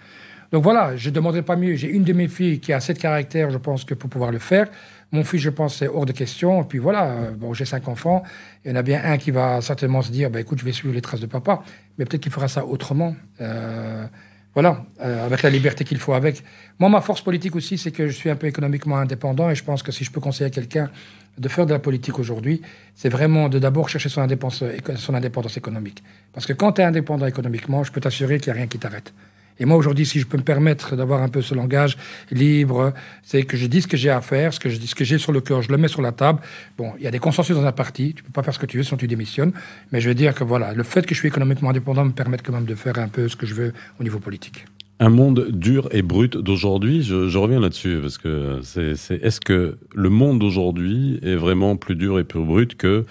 Donc 0.53 0.63
voilà, 0.63 0.97
je 0.97 1.09
ne 1.09 1.15
demanderai 1.15 1.43
pas 1.43 1.57
mieux. 1.57 1.77
J'ai 1.77 1.89
une 1.89 2.05
de 2.05 2.13
mes 2.13 2.29
filles 2.29 2.61
qui 2.61 2.75
a 2.75 2.77
assez 2.77 2.93
de 2.93 2.99
caractère, 2.99 3.51
je 3.51 3.57
pense, 3.57 3.85
que 3.85 3.95
pour 3.95 4.11
pouvoir 4.11 4.31
le 4.31 4.39
faire. 4.39 4.69
Mon 5.11 5.25
fils, 5.25 5.41
je 5.41 5.51
pense, 5.51 5.77
c'est 5.77 5.89
hors 5.89 6.05
de 6.05 6.13
question. 6.13 6.63
Et 6.63 6.65
puis 6.67 6.79
voilà, 6.79 7.07
euh, 7.07 7.31
bon, 7.31 7.55
j'ai 7.55 7.65
cinq 7.65 7.89
enfants. 7.89 8.23
Il 8.65 8.71
y 8.71 8.75
en 8.75 8.77
a 8.77 8.83
bien 8.83 9.01
un 9.03 9.17
qui 9.17 9.31
va 9.31 9.63
certainement 9.63 10.03
se 10.03 10.13
dire, 10.13 10.31
bah, 10.31 10.41
écoute, 10.41 10.59
je 10.59 10.65
vais 10.65 10.73
suivre 10.73 10.95
les 10.95 11.01
traces 11.01 11.21
de 11.21 11.27
papa. 11.27 11.63
Mais 11.97 12.05
peut-être 12.05 12.23
qu'il 12.23 12.33
fera 12.33 12.49
ça 12.49 12.67
autrement. 12.67 13.17
Euh, 13.41 14.07
voilà, 14.55 14.85
euh, 15.01 15.27
avec 15.27 15.43
la 15.43 15.51
liberté 15.51 15.85
qu'il 15.85 15.99
faut 15.99 16.13
avec. 16.13 16.43
Moi, 16.79 16.89
ma 16.91 17.01
force 17.01 17.23
politique 17.23 17.57
aussi, 17.57 17.79
c'est 17.79 17.91
que 17.91 18.09
je 18.09 18.13
suis 18.13 18.29
un 18.29 18.37
peu 18.37 18.47
économiquement 18.47 18.99
indépendant 18.99 19.51
et 19.51 19.55
je 19.55 19.65
pense 19.65 19.83
que 19.83 19.93
si 19.93 20.05
je 20.05 20.11
peux 20.11 20.21
conseiller 20.21 20.47
à 20.47 20.51
quelqu'un 20.51 20.91
de 21.39 21.49
faire 21.49 21.65
de 21.65 21.73
la 21.73 21.79
politique 21.79 22.19
aujourd'hui, 22.19 22.61
c'est 22.95 23.09
vraiment 23.09 23.49
de 23.49 23.59
d'abord 23.59 23.89
chercher 23.89 24.11
son 24.11 24.21
indépendance, 24.21 24.63
son 24.97 25.15
indépendance 25.15 25.57
économique. 25.57 26.03
Parce 26.33 26.45
que 26.47 26.53
quand 26.53 26.73
tu 26.73 26.83
es 26.83 26.85
indépendant 26.85 27.27
économiquement, 27.27 27.83
je 27.85 27.93
peux 27.93 28.01
t'assurer 28.01 28.39
qu'il 28.39 28.53
n'y 28.53 28.59
a 28.59 28.61
rien 28.61 28.67
qui 28.67 28.79
t'arrête. 28.79 29.15
Et 29.59 29.65
moi, 29.65 29.77
aujourd'hui, 29.77 30.07
si 30.07 30.19
je 30.19 30.27
peux 30.27 30.37
me 30.37 30.43
permettre 30.43 30.97
d'avoir 30.97 31.23
un 31.23 31.29
peu 31.29 31.43
ce 31.43 31.55
langage 31.55 31.97
libre, 32.31 32.93
c'est 33.23 33.43
que 33.43 33.57
je 33.57 33.67
dis 33.67 33.83
ce 33.83 33.87
que 33.87 33.97
j'ai 33.97 34.11
à 34.11 34.21
faire, 34.21 34.53
ce 34.53 34.61
que 34.61 34.69
je 34.69 34.79
dis, 34.79 34.87
ce 34.87 34.95
que 34.95 35.05
j'ai 35.05 35.19
sur 35.19 35.33
le 35.33 35.41
cœur, 35.41 35.63
je 35.63 35.71
le 35.71 35.77
mets 35.77 35.89
sur 35.89 36.03
la 36.03 36.13
table. 36.13 36.41
Bon, 36.79 36.93
il 36.99 37.05
y 37.05 37.07
a 37.07 37.11
des 37.11 37.19
consensus 37.19 37.55
dans 37.55 37.65
un 37.65 37.73
parti, 37.73 38.15
tu 38.15 38.23
peux 38.23 38.33
pas 38.33 38.43
faire 38.43 38.55
ce 38.55 38.59
que 38.59 38.67
tu 38.67 38.77
veux 38.77 38.83
sinon 38.83 38.99
tu 38.99 39.07
démissionnes. 39.07 39.53
Mais 39.93 40.01
je 40.01 40.09
veux 40.09 40.15
dire 40.15 40.35
que 40.35 40.45
voilà, 40.45 40.73
le 40.75 40.83
fait 40.83 41.07
que 41.07 41.15
je 41.15 41.21
suis 41.21 41.29
économiquement 41.29 41.71
indépendant 41.71 42.05
me 42.05 42.13
permet 42.13 42.39
quand 42.39 42.53
même 42.53 42.65
de 42.65 42.75
faire 42.75 42.99
un 42.99 43.09
peu 43.09 43.29
ce 43.29 43.37
que 43.37 43.47
je 43.47 43.55
veux 43.55 43.73
au 44.01 44.03
niveau 44.03 44.19
politique. 44.19 44.65
Un 45.01 45.09
monde 45.09 45.49
dur 45.51 45.89
et 45.91 46.03
brut 46.03 46.37
d'aujourd'hui, 46.37 47.03
je, 47.03 47.37
reviens 47.37 47.59
là-dessus, 47.59 47.99
parce 48.01 48.19
que 48.19 48.61
c'est, 48.63 48.95
est-ce 49.11 49.41
que 49.41 49.79
le 49.95 50.09
monde 50.11 50.39
d'aujourd'hui 50.39 51.19
est 51.23 51.35
vraiment 51.35 51.77
plus 51.77 51.97
dur 51.97 52.21
et 52.21 52.25
plus 52.25 52.45
brut 52.45 52.77
que 52.77 53.05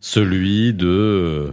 celui 0.00 0.74
de 0.74 1.52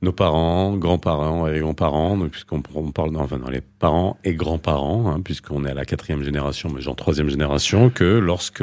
nos 0.00 0.12
parents, 0.12 0.76
grands-parents 0.76 1.48
et 1.48 1.58
grands-parents, 1.58 2.18
puisqu'on 2.28 2.62
parle 2.92 3.12
dans, 3.12 3.26
les 3.50 3.60
parents 3.60 4.16
et 4.24 4.34
grands-parents, 4.34 5.10
hein, 5.10 5.20
puisqu'on 5.22 5.64
est 5.64 5.70
à 5.70 5.74
la 5.74 5.84
quatrième 5.84 6.22
génération, 6.22 6.70
mais 6.72 6.80
genre 6.80 6.96
troisième 6.96 7.28
génération, 7.28 7.90
que 7.90 8.04
lorsque 8.04 8.62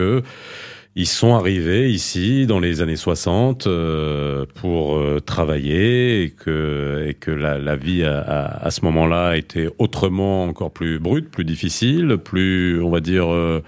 ils 0.97 1.07
sont 1.07 1.35
arrivés 1.35 1.91
ici 1.91 2.47
dans 2.47 2.59
les 2.59 2.81
années 2.81 2.95
60 2.95 3.67
euh, 3.67 4.45
pour 4.55 4.95
euh, 4.95 5.19
travailler 5.19 6.23
et 6.23 6.29
que, 6.29 7.05
et 7.05 7.13
que 7.13 7.31
la, 7.31 7.75
vie 7.75 8.05
à, 8.05 8.21
à, 8.21 8.71
ce 8.71 8.85
moment-là 8.85 9.35
était 9.35 9.67
autrement 9.77 10.45
encore 10.45 10.71
plus 10.71 10.99
brute, 10.99 11.29
plus 11.29 11.43
difficile, 11.43 12.15
plus, 12.23 12.81
on 12.81 12.89
va 12.89 13.01
dire, 13.01 13.29
euh, 13.29 13.61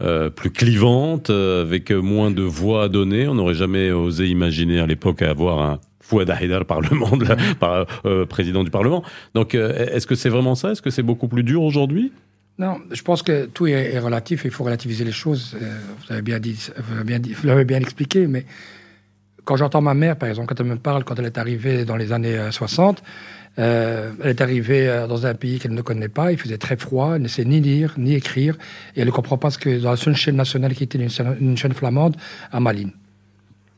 euh 0.00 0.30
plus 0.30 0.50
clivante, 0.50 1.28
avec 1.28 1.90
moins 1.90 2.30
de 2.30 2.42
voix 2.42 2.84
à 2.84 2.88
donner. 2.88 3.28
On 3.28 3.34
n'aurait 3.34 3.52
jamais 3.52 3.92
osé 3.92 4.28
imaginer 4.28 4.80
à 4.80 4.86
l'époque 4.86 5.20
avoir 5.20 5.60
un 5.60 5.78
Fouad 6.02 6.28
Haïdar, 6.28 6.64
par, 6.66 7.86
euh, 8.04 8.26
président 8.26 8.64
du 8.64 8.70
Parlement. 8.70 9.02
Donc, 9.34 9.54
euh, 9.54 9.86
est-ce 9.92 10.06
que 10.06 10.14
c'est 10.14 10.28
vraiment 10.28 10.54
ça? 10.54 10.72
Est-ce 10.72 10.82
que 10.82 10.90
c'est 10.90 11.02
beaucoup 11.02 11.28
plus 11.28 11.44
dur 11.44 11.62
aujourd'hui? 11.62 12.12
Non, 12.58 12.76
je 12.90 13.00
pense 13.02 13.22
que 13.22 13.46
tout 13.46 13.66
est, 13.66 13.98
relatif, 13.98 14.44
il 14.44 14.50
faut 14.50 14.64
relativiser 14.64 15.04
les 15.04 15.12
choses. 15.12 15.56
Euh, 15.60 15.78
vous 16.00 16.12
avez 16.12 16.22
bien 16.22 16.38
dit, 16.38 16.68
vous 16.76 17.04
bien, 17.04 17.18
dit, 17.18 17.32
vous 17.32 17.46
l'avez 17.46 17.64
bien 17.64 17.80
expliqué, 17.80 18.26
mais 18.26 18.44
quand 19.44 19.56
j'entends 19.56 19.80
ma 19.80 19.94
mère, 19.94 20.16
par 20.16 20.28
exemple, 20.28 20.48
quand 20.48 20.60
elle 20.60 20.66
me 20.66 20.76
parle, 20.76 21.04
quand 21.04 21.18
elle 21.18 21.24
est 21.24 21.38
arrivée 21.38 21.84
dans 21.84 21.96
les 21.96 22.12
années 22.12 22.38
60, 22.50 23.02
elle 23.56 24.12
est 24.22 24.40
arrivée 24.40 25.04
dans 25.08 25.26
un 25.26 25.34
pays 25.34 25.58
qu'elle 25.58 25.74
ne 25.74 25.82
connaît 25.82 26.08
pas, 26.08 26.30
il 26.30 26.38
faisait 26.38 26.58
très 26.58 26.76
froid, 26.76 27.16
elle 27.16 27.22
ne 27.22 27.28
sait 27.28 27.44
ni 27.44 27.60
lire, 27.60 27.94
ni 27.96 28.14
écrire, 28.14 28.56
et 28.94 29.00
elle 29.00 29.06
ne 29.06 29.12
comprend 29.12 29.38
pas 29.38 29.50
ce 29.50 29.58
que 29.58 29.80
dans 29.80 29.90
la 29.90 29.96
seule 29.96 30.14
chaîne 30.14 30.36
nationale 30.36 30.74
qui 30.74 30.84
était 30.84 30.98
une 30.98 31.08
une 31.40 31.56
chaîne 31.56 31.74
flamande 31.74 32.16
à 32.52 32.60
Malines. 32.60 32.92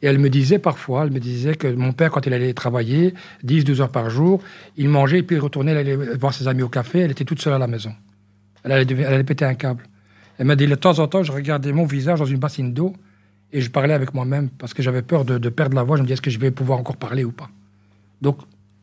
Et 0.04 0.06
elle 0.06 0.18
me 0.18 0.28
disait 0.28 0.58
parfois, 0.58 1.04
elle 1.04 1.12
me 1.12 1.18
disait 1.18 1.54
que 1.54 1.66
mon 1.66 1.92
père, 1.92 2.10
quand 2.10 2.26
il 2.26 2.34
allait 2.34 2.52
travailler, 2.52 3.14
10, 3.42 3.64
12 3.64 3.80
heures 3.80 3.88
par 3.88 4.10
jour, 4.10 4.42
il 4.76 4.90
mangeait 4.90 5.20
et 5.20 5.22
puis 5.22 5.36
il 5.36 5.38
retournait, 5.38 5.72
il 5.72 5.78
allait 5.78 5.96
voir 5.96 6.34
ses 6.34 6.46
amis 6.46 6.60
au 6.60 6.68
café, 6.68 6.98
elle 6.98 7.12
était 7.12 7.24
toute 7.24 7.40
seule 7.40 7.54
à 7.54 7.58
la 7.58 7.66
maison. 7.66 7.94
Elle 8.64 8.72
allait, 8.72 9.02
elle 9.02 9.24
péter 9.24 9.46
un 9.46 9.54
câble. 9.54 9.84
Elle 10.38 10.44
m'a 10.44 10.56
dit, 10.56 10.66
de 10.66 10.74
temps 10.74 10.98
en 10.98 11.08
temps, 11.08 11.22
je 11.22 11.32
regardais 11.32 11.72
mon 11.72 11.86
visage 11.86 12.18
dans 12.18 12.26
une 12.26 12.36
bassine 12.36 12.74
d'eau 12.74 12.92
et 13.50 13.62
je 13.62 13.70
parlais 13.70 13.94
avec 13.94 14.12
moi-même 14.12 14.50
parce 14.50 14.74
que 14.74 14.82
j'avais 14.82 15.00
peur 15.00 15.24
de, 15.24 15.38
de, 15.38 15.48
perdre 15.48 15.74
la 15.74 15.84
voix. 15.84 15.96
Je 15.96 16.02
me 16.02 16.06
disais, 16.06 16.14
est-ce 16.14 16.22
que 16.22 16.30
je 16.30 16.38
vais 16.38 16.50
pouvoir 16.50 16.78
encore 16.78 16.98
parler 16.98 17.24
ou 17.24 17.32
pas? 17.32 17.48
Donc, 18.20 18.36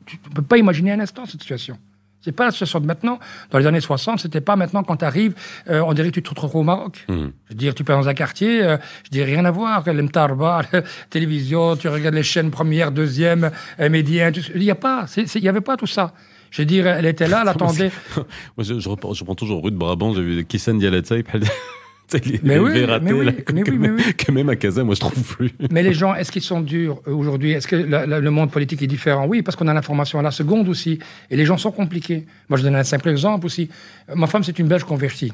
tu 0.07 0.17
ne 0.27 0.33
peux 0.33 0.41
pas 0.41 0.57
imaginer 0.57 0.91
un 0.91 1.01
instant 1.01 1.27
cette 1.27 1.41
situation. 1.41 1.77
C'est 2.21 2.31
pas 2.31 2.45
la 2.45 2.51
situation 2.51 2.79
de 2.79 2.85
maintenant. 2.85 3.19
Dans 3.49 3.57
les 3.57 3.65
années 3.65 3.81
60, 3.81 4.19
c'était 4.19 4.41
pas 4.41 4.55
maintenant 4.55 4.83
quand 4.83 4.97
tu 4.97 5.05
arrives, 5.05 5.33
euh, 5.69 5.81
on 5.81 5.93
dirait 5.93 6.09
que 6.09 6.15
tu 6.15 6.23
te 6.23 6.29
retrouves 6.29 6.55
au 6.55 6.63
Maroc. 6.63 7.03
Hmm. 7.07 7.29
Je 7.45 7.49
veux 7.49 7.55
dire, 7.55 7.73
tu 7.73 7.83
peux 7.83 7.93
dans 7.93 8.07
un 8.07 8.13
quartier, 8.13 8.63
euh, 8.63 8.77
je 9.05 9.09
dis 9.09 9.23
rien 9.23 9.45
à 9.45 9.51
voir. 9.51 9.83
L'Emtarba, 9.91 10.61
la 10.71 10.83
télévision, 11.09 11.75
tu 11.75 11.87
regardes 11.87 12.15
les 12.15 12.23
chaînes 12.23 12.51
première, 12.51 12.91
deuxième, 12.91 13.51
euh, 13.79 13.89
médias, 13.89 14.31
il 14.53 14.61
n'y 14.61 14.71
a 14.71 14.75
pas, 14.75 15.05
il 15.17 15.43
y 15.43 15.49
avait 15.49 15.61
pas 15.61 15.77
tout 15.77 15.87
ça. 15.87 16.13
Je 16.51 16.61
veux 16.61 16.65
dire, 16.65 16.85
elle 16.85 17.05
était 17.05 17.27
là, 17.27 17.39
elle 17.41 17.49
attendait. 17.49 17.91
Moi, 18.15 18.25
je, 18.59 18.79
je, 18.79 18.89
je, 19.13 19.23
prends 19.23 19.35
toujours 19.35 19.63
rue 19.63 19.71
de 19.71 19.77
Brabant, 19.77 20.13
j'ai 20.13 20.21
vu 20.21 20.45
Kissen 20.45 20.79
Mais 22.43 22.57
oui, 22.59 22.85
mais 23.01 23.13
oui, 23.13 23.29
mais 23.77 23.89
oui, 23.89 24.13
que 24.17 24.31
même 24.31 24.49
à 24.49 24.55
Casa, 24.55 24.83
moi, 24.83 24.95
je 24.95 24.99
trouve 24.99 25.23
plus. 25.23 25.51
Mais 25.71 25.83
les 25.83 25.93
gens, 25.93 26.13
est-ce 26.15 26.31
qu'ils 26.31 26.41
sont 26.41 26.61
durs 26.61 27.01
euh, 27.07 27.11
aujourd'hui? 27.11 27.51
Est-ce 27.51 27.67
que 27.67 27.75
le 27.75 28.29
monde 28.31 28.51
politique 28.51 28.81
est 28.81 28.87
différent? 28.87 29.25
Oui, 29.27 29.41
parce 29.41 29.55
qu'on 29.55 29.67
a 29.67 29.73
l'information 29.73 30.19
à 30.19 30.21
la 30.21 30.31
seconde 30.31 30.67
aussi. 30.69 30.99
Et 31.29 31.37
les 31.37 31.45
gens 31.45 31.57
sont 31.57 31.71
compliqués. 31.71 32.25
Moi, 32.49 32.57
je 32.57 32.63
donne 32.63 32.75
un 32.75 32.83
simple 32.83 33.09
exemple 33.09 33.45
aussi. 33.45 33.69
Ma 34.13 34.27
femme, 34.27 34.43
c'est 34.43 34.59
une 34.59 34.67
Belge 34.67 34.83
convertie. 34.83 35.31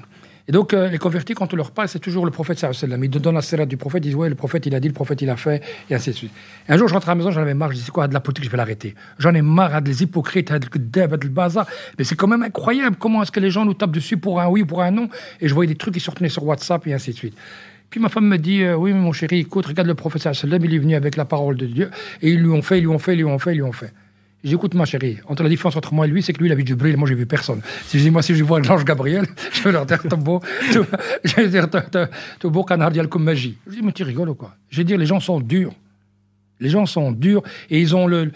Et 0.49 0.53
donc, 0.53 0.73
euh, 0.73 0.87
les 0.87 0.97
convertis, 0.97 1.33
quand 1.33 1.53
on 1.53 1.57
leur 1.57 1.71
parle, 1.71 1.89
c'est 1.89 1.99
toujours 1.99 2.23
le 2.23 2.31
prophète 2.31 2.57
sallam. 2.57 3.03
Ils 3.03 3.09
donnent 3.09 3.35
la 3.35 3.41
sérat 3.41 3.65
du 3.65 3.75
prophète, 3.75 4.05
ils 4.05 4.09
disent 4.09 4.15
Ouais, 4.15 4.29
le 4.29 4.35
prophète, 4.35 4.65
il 4.65 4.73
a 4.75 4.79
dit, 4.79 4.87
le 4.87 4.93
prophète, 4.93 5.21
il 5.21 5.29
a 5.29 5.35
fait, 5.35 5.61
et 5.89 5.95
ainsi 5.95 6.11
de 6.11 6.15
suite. 6.15 6.31
un 6.69 6.77
jour, 6.77 6.87
je 6.87 6.93
rentre 6.93 7.09
à 7.09 7.11
la 7.11 7.15
maison, 7.15 7.31
j'en 7.31 7.41
avais 7.41 7.53
marre, 7.53 7.71
je 7.71 7.77
dis 7.77 7.83
C'est 7.83 7.91
quoi, 7.91 8.07
de 8.07 8.13
la 8.13 8.21
politique, 8.21 8.45
je 8.45 8.49
vais 8.49 8.55
l'arrêter. 8.55 8.95
J'en 9.19 9.33
ai 9.33 9.41
marre 9.41 9.81
des 9.81 10.03
hypocrites, 10.03 10.51
de 10.51 11.27
bazar. 11.27 11.67
Mais 11.97 12.05
c'est 12.05 12.15
quand 12.15 12.27
même 12.27 12.43
incroyable. 12.43 12.95
Comment 12.97 13.23
est-ce 13.23 13.31
que 13.31 13.41
les 13.41 13.51
gens 13.51 13.65
nous 13.65 13.73
tapent 13.73 13.91
dessus 13.91 14.15
pour 14.15 14.39
un 14.39 14.47
oui 14.47 14.61
ou 14.61 14.65
pour 14.65 14.81
un 14.81 14.91
non 14.91 15.09
Et 15.41 15.49
je 15.49 15.53
voyais 15.53 15.67
des 15.67 15.77
trucs 15.77 15.93
qui 15.95 15.99
sortaient 15.99 16.29
sur 16.29 16.45
WhatsApp, 16.45 16.87
et 16.87 16.93
ainsi 16.93 17.11
de 17.11 17.15
suite. 17.17 17.37
Puis 17.89 17.99
ma 17.99 18.07
femme 18.07 18.27
me 18.27 18.37
dit 18.37 18.63
euh, 18.63 18.75
Oui, 18.75 18.93
mon 18.93 19.11
chéri, 19.11 19.39
écoute, 19.39 19.65
regarde 19.65 19.87
le 19.87 19.95
prophète 19.95 20.27
il 20.43 20.53
est 20.53 20.79
venu 20.79 20.95
avec 20.95 21.17
la 21.17 21.25
parole 21.25 21.57
de 21.57 21.65
Dieu, 21.65 21.91
et 22.21 22.31
ils 22.31 22.39
lui 22.39 22.51
ont 22.51 22.61
fait, 22.61 22.77
ils 22.77 22.81
lui 22.81 22.87
ont 22.87 22.99
fait, 22.99 23.13
ils 23.13 23.17
lui 23.17 23.25
ont 23.25 23.39
fait, 23.39 23.51
ils 23.51 23.57
lui 23.57 23.63
ont 23.63 23.73
fait. 23.73 23.91
J'écoute 24.43 24.75
ma 24.75 24.85
chérie. 24.85 25.17
Entre 25.27 25.43
la 25.43 25.49
différence 25.49 25.75
entre 25.75 25.93
moi 25.93 26.05
et 26.05 26.09
lui, 26.09 26.21
c'est 26.21 26.31
que 26.31 26.39
lui, 26.39 26.47
il 26.47 26.51
a 26.51 26.55
vu 26.55 26.65
Jibril 26.65 26.93
et 26.93 26.95
moi, 26.95 27.07
j'ai 27.07 27.15
vu 27.15 27.25
personne. 27.25 27.61
Si 27.87 27.97
je 27.97 28.03
dis, 28.03 28.11
moi, 28.11 28.21
si 28.21 28.35
je 28.35 28.43
vois 28.43 28.59
l'ange 28.59 28.85
Gabriel, 28.85 29.25
je 29.51 29.63
vais 29.63 29.71
leur 29.71 29.85
dire, 29.85 30.01
t'es 30.01 30.15
beau, 30.15 30.41
je 31.23 31.41
dire, 31.47 31.67
t'es 31.69 32.49
beau 32.49 32.63
canardien 32.63 33.05
comme 33.07 33.23
magie. 33.23 33.57
Je 33.65 33.73
dis, 33.73 33.81
mais 33.81 33.91
tu 33.91 34.03
rigoles 34.03 34.29
ou 34.29 34.35
quoi? 34.35 34.55
Je 34.69 34.77
vais 34.77 34.83
dire, 34.83 34.97
les 34.97 35.07
gens 35.07 35.19
sont 35.19 35.39
durs. 35.39 35.73
Les 36.59 36.69
gens 36.69 36.85
sont 36.85 37.11
durs 37.11 37.43
et 37.69 37.79
ils 37.79 37.95
ont 37.95 38.07
le, 38.07 38.31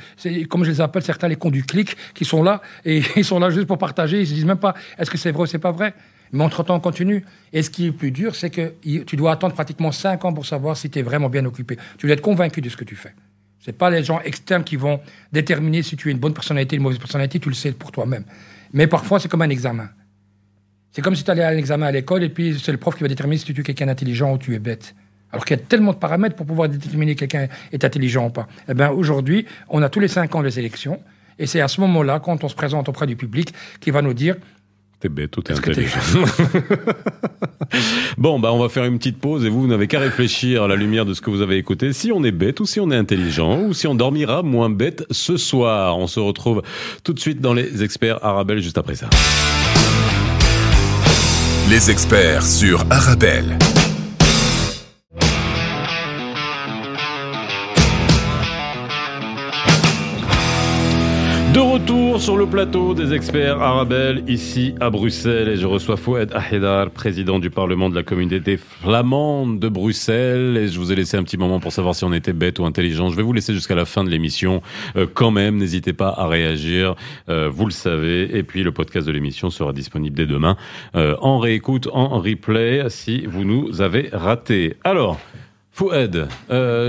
comme 0.50 0.64
je 0.64 0.70
les 0.70 0.82
appelle 0.82 1.02
certains, 1.02 1.28
les 1.28 1.36
cons 1.36 1.50
du 1.50 1.64
clic, 1.64 1.98
qui 2.14 2.24
sont 2.24 2.44
là 2.44 2.62
et 2.86 3.02
ils 3.16 3.26
sont 3.26 3.40
là 3.40 3.50
juste 3.50 3.68
pour 3.68 3.78
partager. 3.78 4.22
Ils 4.22 4.28
se 4.28 4.34
disent 4.34 4.46
même 4.46 4.60
pas, 4.60 4.74
est-ce 4.98 5.10
que 5.10 5.18
c'est 5.18 5.32
vrai 5.32 5.44
ou 5.44 5.46
c'est 5.48 5.60
pas 5.60 5.72
vrai? 5.72 5.94
Mais 6.32 6.44
entre-temps, 6.44 6.76
on 6.76 6.80
continue. 6.80 7.26
Et 7.52 7.62
ce 7.62 7.70
qui 7.70 7.88
est 7.88 7.92
plus 7.92 8.12
dur, 8.12 8.36
c'est 8.36 8.50
que 8.50 8.74
tu 9.06 9.16
dois 9.16 9.34
attendre 9.34 9.54
pratiquement 9.54 9.92
5 9.92 10.24
ans 10.24 10.34
pour 10.34 10.46
savoir 10.46 10.78
si 10.78 10.90
tu 10.90 11.00
es 11.00 11.02
vraiment 11.02 11.30
bien 11.30 11.46
occupé. 11.46 11.78
Tu 11.98 12.08
dois 12.08 12.14
être 12.14 12.22
convaincu 12.22 12.62
de 12.62 12.70
ce 12.70 12.78
que 12.78 12.86
tu 12.86 12.96
fais. 12.96 13.14
C'est 13.64 13.78
pas 13.78 13.90
les 13.90 14.04
gens 14.04 14.20
externes 14.22 14.64
qui 14.64 14.76
vont 14.76 15.00
déterminer 15.32 15.84
si 15.84 15.96
tu 15.96 16.10
es 16.10 16.12
une 16.12 16.18
bonne 16.18 16.34
personnalité 16.34 16.76
une 16.76 16.82
mauvaise 16.82 16.98
personnalité, 16.98 17.40
tu 17.40 17.50
le 17.50 17.56
sais 17.56 17.72
pour 17.72 17.92
toi-même. 17.92 18.24
Mais 18.74 18.88
parfois, 18.88 19.20
c'est 19.20 19.30
comme 19.30 19.44
un 19.44 19.50
examen. 19.50 19.90
C'est 20.92 21.02
comme 21.02 21.16
si 21.16 21.24
tu 21.24 21.32
allais 21.32 21.44
à 21.44 21.50
un 21.50 21.58
examen 21.58 21.86
à 21.86 21.92
l'école 21.92 22.24
et 22.24 22.30
puis 22.30 22.60
c'est 22.60 22.72
le 22.72 22.78
prof 22.78 22.96
qui 22.96 23.04
va 23.04 23.08
déterminer 23.08 23.38
si 23.38 23.46
tu 23.46 23.60
es 23.60 23.64
quelqu'un 23.64 23.86
d'intelligent 23.86 24.34
ou 24.34 24.38
tu 24.38 24.56
es 24.56 24.60
bête. 24.60 24.96
Alors 25.32 25.46
qu'il 25.46 25.56
y 25.56 25.60
a 25.60 25.64
tellement 25.64 25.94
de 25.94 25.98
paramètres 25.98 26.36
pour 26.36 26.46
pouvoir 26.46 26.68
déterminer 26.68 27.16
quelqu'un 27.16 27.48
est 27.72 27.86
intelligent 27.86 28.28
ou 28.28 28.30
pas. 28.32 28.48
Eh 28.68 28.74
bien, 28.74 28.90
aujourd'hui, 28.90 29.46
on 29.70 29.82
a 29.82 29.90
tous 29.90 30.02
les 30.02 30.10
cinq 30.10 30.36
ans 30.36 30.42
les 30.42 30.60
élections. 30.60 31.00
Et 31.40 31.46
c'est 31.46 31.62
à 31.62 31.68
ce 31.68 31.80
moment-là, 31.82 32.20
quand 32.20 32.44
on 32.44 32.50
se 32.50 32.56
présente 32.56 32.90
auprès 32.90 33.08
du 33.08 33.16
public, 33.16 33.54
qui 33.80 33.92
va 33.92 34.02
nous 34.02 34.14
dire 34.14 34.36
T'es 35.02 35.10
bête 35.10 35.36
ou 35.36 35.42
t'es 35.42 35.54
intelligent. 35.54 35.98
bon, 38.20 38.40
bah, 38.40 38.54
on 38.54 38.60
va 38.60 38.70
faire 38.70 38.86
une 38.86 39.00
petite 39.00 39.18
pause 39.18 39.44
et 39.46 39.50
vous, 39.50 39.62
vous 39.62 39.68
n'avez 39.68 39.88
qu'à 39.88 40.00
réfléchir 40.00 40.62
à 40.62 40.68
la 40.68 40.76
lumière 40.76 41.08
de 41.08 41.16
ce 41.16 41.22
que 41.22 41.32
vous 41.32 41.42
avez 41.42 41.58
écouté, 41.58 41.92
si 41.92 42.12
on 42.12 42.24
est 42.24 42.32
bête 42.32 42.60
ou 42.60 42.68
si 42.68 42.80
on 42.80 42.92
est 42.92 42.96
intelligent 42.96 43.62
ou 43.62 43.74
si 43.74 43.88
on 43.88 43.96
dormira 43.96 44.44
moins 44.44 44.70
bête 44.70 45.04
ce 45.10 45.38
soir. 45.38 45.98
On 45.98 46.06
se 46.06 46.20
retrouve 46.20 46.62
tout 47.04 47.14
de 47.14 47.20
suite 47.20 47.42
dans 47.42 47.56
les 47.56 47.82
experts 47.82 48.24
Arabelle 48.24 48.60
juste 48.60 48.78
après 48.78 48.94
ça. 48.94 49.10
Les 51.72 51.90
experts 51.90 52.46
sur 52.46 52.86
Arabelle. 52.92 53.58
De 61.54 61.60
retour 61.60 62.22
sur 62.22 62.38
le 62.38 62.46
plateau 62.46 62.94
des 62.94 63.14
experts 63.14 63.62
Arabel, 63.62 64.24
ici 64.30 64.74
à 64.80 64.90
Bruxelles, 64.90 65.50
et 65.50 65.58
je 65.58 65.68
reçois 65.68 65.98
Fouad 65.98 66.32
Ahedar, 66.34 66.92
président 66.92 67.40
du 67.40 67.50
Parlement 67.50 67.90
de 67.90 67.96
la 67.96 68.04
communauté 68.04 68.56
flamande 68.56 69.60
de 69.60 69.68
Bruxelles, 69.68 70.56
et 70.56 70.70
je 70.70 70.80
vous 70.80 70.94
ai 70.94 70.96
laissé 70.96 71.18
un 71.18 71.24
petit 71.24 71.36
moment 71.36 71.60
pour 71.60 71.74
savoir 71.74 71.94
si 71.94 72.06
on 72.06 72.14
était 72.14 72.32
bête 72.32 72.60
ou 72.60 72.66
intelligent. 72.66 73.10
Je 73.10 73.18
vais 73.18 73.22
vous 73.22 73.34
laisser 73.34 73.54
jusqu'à 73.54 73.76
la 73.76 73.84
fin 73.84 74.06
de 74.06 74.10
l'émission. 74.10 74.62
Euh, 74.96 75.06
quand 75.14 75.32
même, 75.32 75.58
n'hésitez 75.58 75.92
pas 75.92 76.08
à 76.18 76.26
réagir, 76.28 76.96
euh, 77.28 77.50
vous 77.52 77.66
le 77.66 77.72
savez, 77.72 78.38
et 78.38 78.44
puis 78.44 78.64
le 78.64 78.72
podcast 78.72 79.06
de 79.06 79.12
l'émission 79.12 79.50
sera 79.50 79.74
disponible 79.74 80.16
dès 80.16 80.28
demain, 80.28 80.56
euh, 80.96 81.18
en 81.20 81.38
réécoute, 81.38 81.90
en 81.92 82.20
replay, 82.20 82.86
si 82.88 83.26
vous 83.26 83.44
nous 83.44 83.82
avez 83.82 84.08
raté. 84.14 84.78
Alors, 84.86 85.20
Fouad, 85.74 86.30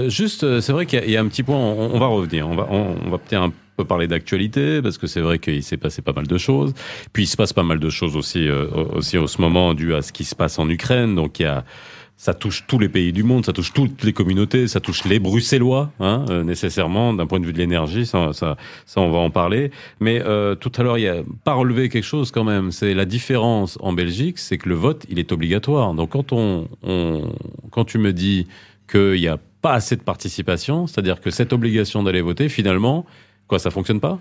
juste, 0.07 0.61
c'est 0.61 0.73
vrai 0.73 0.87
qu'il 0.87 1.11
y, 1.11 1.17
a 1.17 1.21
un 1.21 1.27
petit 1.27 1.43
point, 1.43 1.57
on, 1.57 1.99
va 1.99 2.07
revenir, 2.07 2.49
on 2.49 2.55
va, 2.55 2.69
on, 2.71 3.11
va 3.11 3.19
peut-être 3.19 3.43
un 3.43 3.53
parler 3.85 4.09
d'actualité 4.09 4.83
parce 4.83 4.99
que 4.99 5.07
c'est 5.07 5.21
vrai 5.21 5.39
qu'il 5.39 5.63
s'est 5.63 5.77
passé 5.77 6.03
pas 6.03 6.13
mal 6.13 6.27
de 6.27 6.39
choses. 6.39 6.75
Puis 7.13 7.25
il 7.25 7.27
se 7.27 7.37
passe 7.37 7.53
pas 7.53 7.63
mal 7.63 7.79
de 7.79 7.91
choses 7.91 8.17
aussi, 8.17 8.49
euh, 8.49 8.67
aussi 8.95 9.19
en 9.19 9.27
ce 9.27 9.41
moment 9.41 9.75
dû 9.75 9.95
à 9.95 10.03
ce 10.03 10.13
qui 10.13 10.25
se 10.25 10.35
passe 10.35 10.59
en 10.59 10.69
Ukraine. 10.69 11.15
Donc 11.15 11.41
il 11.41 11.45
y 11.45 11.47
a 11.47 11.65
ça 12.23 12.35
touche 12.35 12.65
tous 12.69 12.79
les 12.79 12.89
pays 12.89 13.13
du 13.13 13.25
monde, 13.25 13.45
ça 13.45 13.53
touche 13.53 13.73
toutes 13.73 14.05
les 14.05 14.13
communautés, 14.13 14.69
ça 14.69 14.79
touche 14.79 15.05
les 15.07 15.19
Bruxellois, 15.19 15.91
hein, 15.99 16.25
euh, 16.31 16.45
nécessairement, 16.45 17.13
d'un 17.13 17.27
point 17.27 17.41
de 17.41 17.47
vue 17.47 17.53
de 17.53 17.59
l'énergie, 17.59 18.07
ça, 18.07 18.33
ça, 18.33 18.57
ça, 18.87 19.01
on 19.01 19.11
va 19.11 19.19
en 19.19 19.31
parler. 19.31 19.73
Mais 19.99 20.23
euh, 20.25 20.55
tout 20.55 20.71
à 20.77 20.85
l'heure, 20.85 20.99
il 20.99 21.03
y 21.03 21.09
a 21.09 21.17
pas 21.43 21.55
relevé 21.55 21.89
quelque 21.89 22.05
chose 22.05 22.31
quand 22.31 22.45
même, 22.45 22.71
c'est 22.71 22.95
la 22.95 23.07
différence 23.07 23.77
en 23.81 23.93
Belgique, 23.93 24.39
c'est 24.39 24.57
que 24.57 24.69
le 24.69 24.77
vote, 24.77 25.05
il 25.09 25.19
est 25.19 25.33
obligatoire. 25.33 25.95
Donc 25.95 26.11
quand, 26.11 26.33
on, 26.33 26.69
on 26.85 27.33
quand 27.73 27.85
tu 27.85 27.99
me 27.99 28.13
dis 28.13 28.47
qu'il 28.89 29.15
n'y 29.15 29.27
a 29.27 29.39
pas 29.61 29.73
assez 29.73 29.97
de 29.97 30.03
participation, 30.03 30.87
c'est-à-dire 30.87 31.21
que 31.21 31.31
cette 31.31 31.53
obligation 31.53 32.05
d'aller 32.05 32.21
voter, 32.21 32.49
finalement, 32.49 33.05
quoi, 33.53 33.59
ça 33.59 33.71
fonctionne 33.71 34.01
pas? 34.01 34.19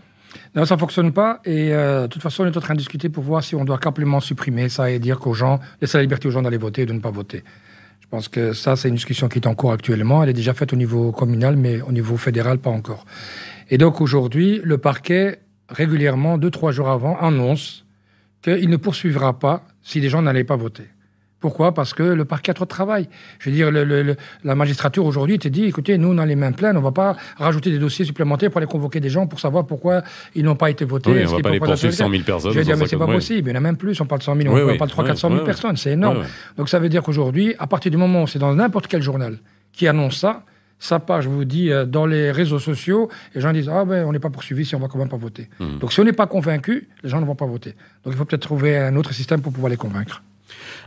Non, 0.55 0.65
ça 0.65 0.77
fonctionne 0.77 1.13
pas. 1.13 1.39
Et 1.45 1.73
euh, 1.73 2.01
de 2.01 2.07
toute 2.07 2.21
façon, 2.21 2.43
on 2.43 2.47
est 2.47 2.57
en 2.57 2.59
train 2.59 2.73
de 2.73 2.79
discuter 2.79 3.07
pour 3.07 3.23
voir 3.23 3.41
si 3.41 3.55
on 3.55 3.63
doit 3.63 3.77
complètement 3.77 4.19
supprimer 4.19 4.67
ça 4.67 4.91
et 4.91 4.99
dire 4.99 5.19
qu'aux 5.19 5.33
gens, 5.33 5.61
laisser 5.79 5.97
la 5.97 6.01
liberté 6.01 6.27
aux 6.27 6.31
gens 6.31 6.41
d'aller 6.41 6.57
voter 6.57 6.81
et 6.81 6.85
de 6.85 6.91
ne 6.91 6.99
pas 6.99 7.11
voter. 7.11 7.41
Je 8.01 8.07
pense 8.09 8.27
que 8.27 8.51
ça, 8.51 8.75
c'est 8.75 8.89
une 8.89 8.95
discussion 8.95 9.29
qui 9.29 9.39
est 9.39 9.47
en 9.47 9.55
cours 9.55 9.71
actuellement. 9.71 10.21
Elle 10.21 10.31
est 10.31 10.33
déjà 10.33 10.53
faite 10.53 10.73
au 10.73 10.75
niveau 10.75 11.13
communal, 11.13 11.55
mais 11.55 11.79
au 11.79 11.93
niveau 11.93 12.17
fédéral, 12.17 12.57
pas 12.57 12.71
encore. 12.71 13.05
Et 13.69 13.77
donc 13.77 14.01
aujourd'hui, 14.01 14.59
le 14.65 14.77
parquet, 14.77 15.39
régulièrement, 15.69 16.37
deux, 16.37 16.51
trois 16.51 16.73
jours 16.73 16.89
avant, 16.89 17.17
annonce 17.17 17.85
qu'il 18.41 18.69
ne 18.69 18.75
poursuivra 18.75 19.39
pas 19.39 19.63
si 19.81 20.01
les 20.01 20.09
gens 20.09 20.21
n'allaient 20.21 20.43
pas 20.43 20.57
voter. 20.57 20.89
Pourquoi? 21.41 21.73
Parce 21.73 21.93
que 21.93 22.03
le 22.03 22.23
parquet 22.23 22.51
a 22.51 22.53
trop 22.53 22.65
de 22.65 22.69
travail. 22.69 23.09
Je 23.39 23.49
veux 23.49 23.55
dire, 23.55 23.71
le, 23.71 24.15
la 24.43 24.55
magistrature 24.55 25.05
aujourd'hui 25.05 25.39
te 25.39 25.47
dit, 25.47 25.65
écoutez, 25.65 25.97
nous, 25.97 26.09
on 26.09 26.17
a 26.19 26.25
les 26.25 26.35
mains 26.35 26.51
pleines, 26.51 26.77
on 26.77 26.81
ne 26.81 26.85
va 26.85 26.91
pas 26.91 27.17
rajouter 27.37 27.71
des 27.71 27.79
dossiers 27.79 28.05
supplémentaires 28.05 28.51
pour 28.51 28.59
aller 28.59 28.67
convoquer 28.67 28.99
des 28.99 29.09
gens 29.09 29.25
pour 29.25 29.39
savoir 29.39 29.65
pourquoi 29.65 30.03
ils 30.35 30.45
n'ont 30.45 30.55
pas 30.55 30.69
été 30.69 30.85
votés. 30.85 31.09
Oui, 31.09 31.19
on 31.25 31.31
ne 31.31 31.35
va 31.37 31.39
pas 31.39 31.49
les 31.49 31.59
poursuivre 31.59 31.93
100 31.93 32.09
000 32.09 32.23
personnes. 32.23 32.51
Je 32.53 32.59
veux 32.59 32.63
dire, 32.63 32.77
mais 32.77 32.87
c'est 32.87 32.95
pas 32.95 33.07
possible. 33.07 33.49
Il 33.49 33.53
y 33.53 33.55
en 33.55 33.57
a 33.57 33.61
même 33.61 33.75
plus. 33.75 33.99
On 33.99 34.05
parle 34.05 34.19
de 34.19 34.25
100 34.25 34.35
000, 34.35 34.55
on 34.55 34.77
parle 34.77 34.89
de 34.89 34.93
300 34.93 35.03
400 35.07 35.29
000 35.31 35.43
personnes. 35.43 35.77
C'est 35.77 35.91
énorme. 35.91 36.23
Donc 36.57 36.69
ça 36.69 36.79
veut 36.79 36.89
dire 36.89 37.01
qu'aujourd'hui, 37.01 37.55
à 37.57 37.65
partir 37.67 37.91
du 37.91 37.97
moment 37.97 38.23
où 38.23 38.27
c'est 38.27 38.39
dans 38.39 38.53
n'importe 38.53 38.87
quel 38.87 39.01
journal 39.01 39.37
qui 39.73 39.87
annonce 39.87 40.17
ça, 40.17 40.43
ça 40.81 40.99
part, 40.99 41.21
je 41.21 41.29
vous 41.29 41.45
dis, 41.45 41.71
euh, 41.71 41.85
dans 41.85 42.07
les 42.07 42.31
réseaux 42.31 42.57
sociaux, 42.57 43.07
les 43.35 43.41
gens 43.41 43.53
disent 43.53 43.69
Ah 43.69 43.85
ben, 43.85 44.03
on 44.05 44.11
n'est 44.11 44.19
pas 44.19 44.31
poursuivi 44.31 44.65
si 44.65 44.75
on 44.75 44.79
va 44.79 44.87
quand 44.87 44.97
même 44.97 45.09
pas 45.09 45.17
voter. 45.17 45.47
Hmm. 45.59 45.77
Donc 45.77 45.93
si 45.93 45.99
on 45.99 46.03
n'est 46.03 46.11
pas 46.11 46.25
convaincu, 46.25 46.89
les 47.03 47.09
gens 47.09 47.21
ne 47.21 47.25
vont 47.25 47.35
pas 47.35 47.45
voter. 47.45 47.75
Donc 48.03 48.13
il 48.13 48.15
faut 48.15 48.25
peut-être 48.25 48.41
trouver 48.41 48.77
un 48.77 48.95
autre 48.95 49.13
système 49.13 49.41
pour 49.41 49.53
pouvoir 49.53 49.69
les 49.69 49.77
convaincre. 49.77 50.23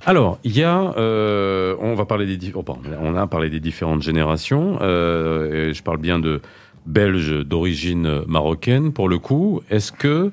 Alors, 0.07 0.39
il 0.45 0.57
y 0.57 0.63
a, 0.63 0.95
euh, 0.97 1.77
on 1.81 1.95
va 1.95 2.05
parler 2.05 2.37
des, 2.37 2.53
oh, 2.55 2.65
on 3.01 3.17
a 3.17 3.27
parlé 3.27 3.49
des 3.49 3.61
différentes 3.61 4.03
générations. 4.03 4.79
Euh, 4.83 5.73
je 5.73 5.83
parle 5.83 5.99
bien 5.99 6.19
de 6.19 6.43
Belges 6.87 7.45
d'origine 7.45 8.23
marocaine 8.27 8.93
pour 8.93 9.09
le 9.09 9.19
coup. 9.19 9.63
Est-ce 9.71 9.93
que 9.93 10.31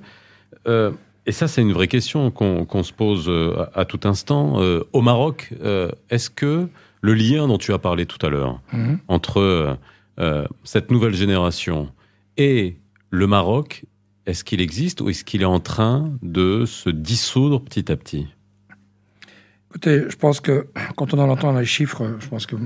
euh, 0.67 0.91
et 1.25 1.31
ça, 1.31 1.47
c'est 1.47 1.61
une 1.61 1.71
vraie 1.71 1.87
question 1.87 2.31
qu'on 2.31 2.83
se 2.83 2.91
pose 2.91 3.31
à, 3.75 3.85
tout 3.85 3.99
instant. 4.05 4.59
au 4.91 5.01
Maroc, 5.01 5.53
est-ce 6.09 6.31
que 6.31 6.67
le 7.01 7.13
lien 7.13 7.47
dont 7.47 7.59
tu 7.59 7.73
as 7.73 7.77
parlé 7.77 8.07
tout 8.07 8.17
à 8.25 8.29
l'heure 8.29 8.59
mhm. 8.73 8.97
entre 9.07 9.77
cette 10.63 10.89
nouvelle 10.89 11.13
génération 11.13 11.91
et 12.37 12.77
le 13.11 13.27
Maroc, 13.27 13.85
est-ce 14.25 14.43
qu'il 14.43 14.61
existe 14.61 14.99
ou 15.01 15.09
est-ce 15.09 15.23
qu'il 15.23 15.43
est 15.43 15.45
en 15.45 15.59
train 15.59 16.11
de 16.23 16.65
se 16.65 16.89
dissoudre 16.89 17.61
petit 17.61 17.91
à 17.91 17.95
petit? 17.95 18.27
Écoutez, 19.71 20.03
je 20.09 20.15
pense 20.17 20.41
que 20.41 20.67
quand 20.97 21.13
on 21.13 21.19
en 21.19 21.29
entend 21.29 21.57
les 21.57 21.65
chiffres, 21.65 22.03
je 22.19 22.27
pense 22.27 22.45
que 22.45 22.57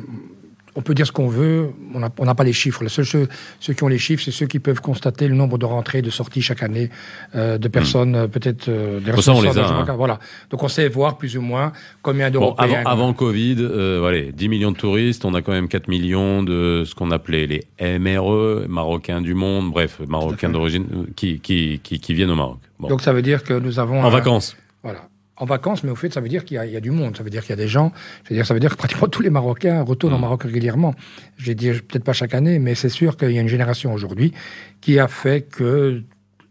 on 0.75 0.81
peut 0.81 0.95
dire 0.95 1.05
ce 1.07 1.11
qu'on 1.11 1.27
veut, 1.27 1.69
on 1.93 1.99
n'a 1.99 2.35
pas 2.35 2.43
les 2.43 2.51
chiffres. 2.51 2.83
Les 2.83 2.89
seuls 2.89 3.05
ceux, 3.05 3.73
qui 3.73 3.83
ont 3.83 3.87
les 3.87 3.99
chiffres, 3.99 4.23
c'est 4.23 4.31
ceux 4.31 4.47
qui 4.47 4.57
peuvent 4.57 4.81
constater 4.81 5.27
le 5.27 5.35
nombre 5.35 5.59
de 5.59 5.65
rentrées 5.65 5.99
et 5.99 6.01
de 6.01 6.09
sorties 6.09 6.41
chaque 6.41 6.63
année 6.63 6.89
euh, 7.35 7.59
de 7.59 7.67
personnes, 7.67 8.13
hmm. 8.13 8.15
euh, 8.15 8.27
peut-être 8.27 8.67
euh, 8.69 8.99
des 8.99 9.21
ça, 9.21 9.33
on 9.33 9.41
les 9.43 9.55
a, 9.55 9.67
hein. 9.67 9.85
Voilà. 9.95 10.19
Donc 10.49 10.63
on 10.63 10.67
sait 10.67 10.89
voir 10.89 11.17
plus 11.17 11.37
ou 11.37 11.41
moins 11.41 11.71
combien 12.01 12.31
d'Européens. 12.31 12.67
Bon, 12.67 12.73
avant, 12.73 12.89
avant 12.89 13.13
Covid, 13.13 13.57
euh, 13.59 13.99
voilà, 14.01 14.31
10 14.31 14.49
millions 14.49 14.71
de 14.71 14.77
touristes, 14.77 15.25
on 15.25 15.35
a 15.35 15.43
quand 15.43 15.51
même 15.51 15.67
4 15.67 15.87
millions 15.87 16.41
de 16.41 16.83
ce 16.85 16.95
qu'on 16.95 17.11
appelait 17.11 17.47
les 17.47 17.99
MRE, 17.99 18.67
Marocains 18.67 19.21
du 19.21 19.35
monde, 19.35 19.71
bref, 19.71 20.01
Marocains 20.07 20.49
d'origine, 20.49 20.87
qui, 21.15 21.39
qui, 21.39 21.79
qui, 21.83 21.99
qui, 21.99 22.13
viennent 22.15 22.31
au 22.31 22.35
Maroc. 22.35 22.57
Donc 22.79 23.01
ça 23.01 23.13
veut 23.13 23.21
dire 23.21 23.43
que 23.43 23.53
nous 23.53 23.79
avons... 23.79 24.03
En 24.03 24.09
vacances. 24.09 24.57
Voilà 24.83 25.07
en 25.37 25.45
vacances, 25.45 25.83
mais 25.83 25.91
au 25.91 25.95
fait, 25.95 26.13
ça 26.13 26.21
veut 26.21 26.29
dire 26.29 26.45
qu'il 26.45 26.55
y, 26.57 26.77
a 26.77 26.79
du 26.79 26.91
monde. 26.91 27.17
Ça 27.17 27.23
veut 27.23 27.29
dire 27.29 27.41
qu'il 27.41 27.49
y 27.49 27.53
a 27.53 27.61
des 27.61 27.67
gens. 27.67 27.91
Dire, 28.29 28.45
ça 28.45 28.53
veut 28.53 28.59
dire 28.59 28.71
que 28.71 28.77
pratiquement 28.77 29.07
tous 29.07 29.21
les 29.21 29.29
Marocains 29.29 29.81
retournent 29.81 30.13
au 30.13 30.17
mm. 30.17 30.21
Maroc 30.21 30.43
régulièrement. 30.43 30.95
Je 31.37 31.47
vais 31.47 31.55
dire 31.55 31.81
peut-être 31.87 32.03
pas 32.03 32.13
chaque 32.13 32.33
année, 32.33 32.59
mais 32.59 32.75
c'est 32.75 32.89
sûr 32.89 33.17
qu'il 33.17 33.31
y 33.31 33.37
a 33.37 33.41
une 33.41 33.49
génération 33.49 33.93
aujourd'hui 33.93 34.33
qui 34.81 34.97
a 34.99 35.07
fait 35.07 35.41
que 35.41 36.03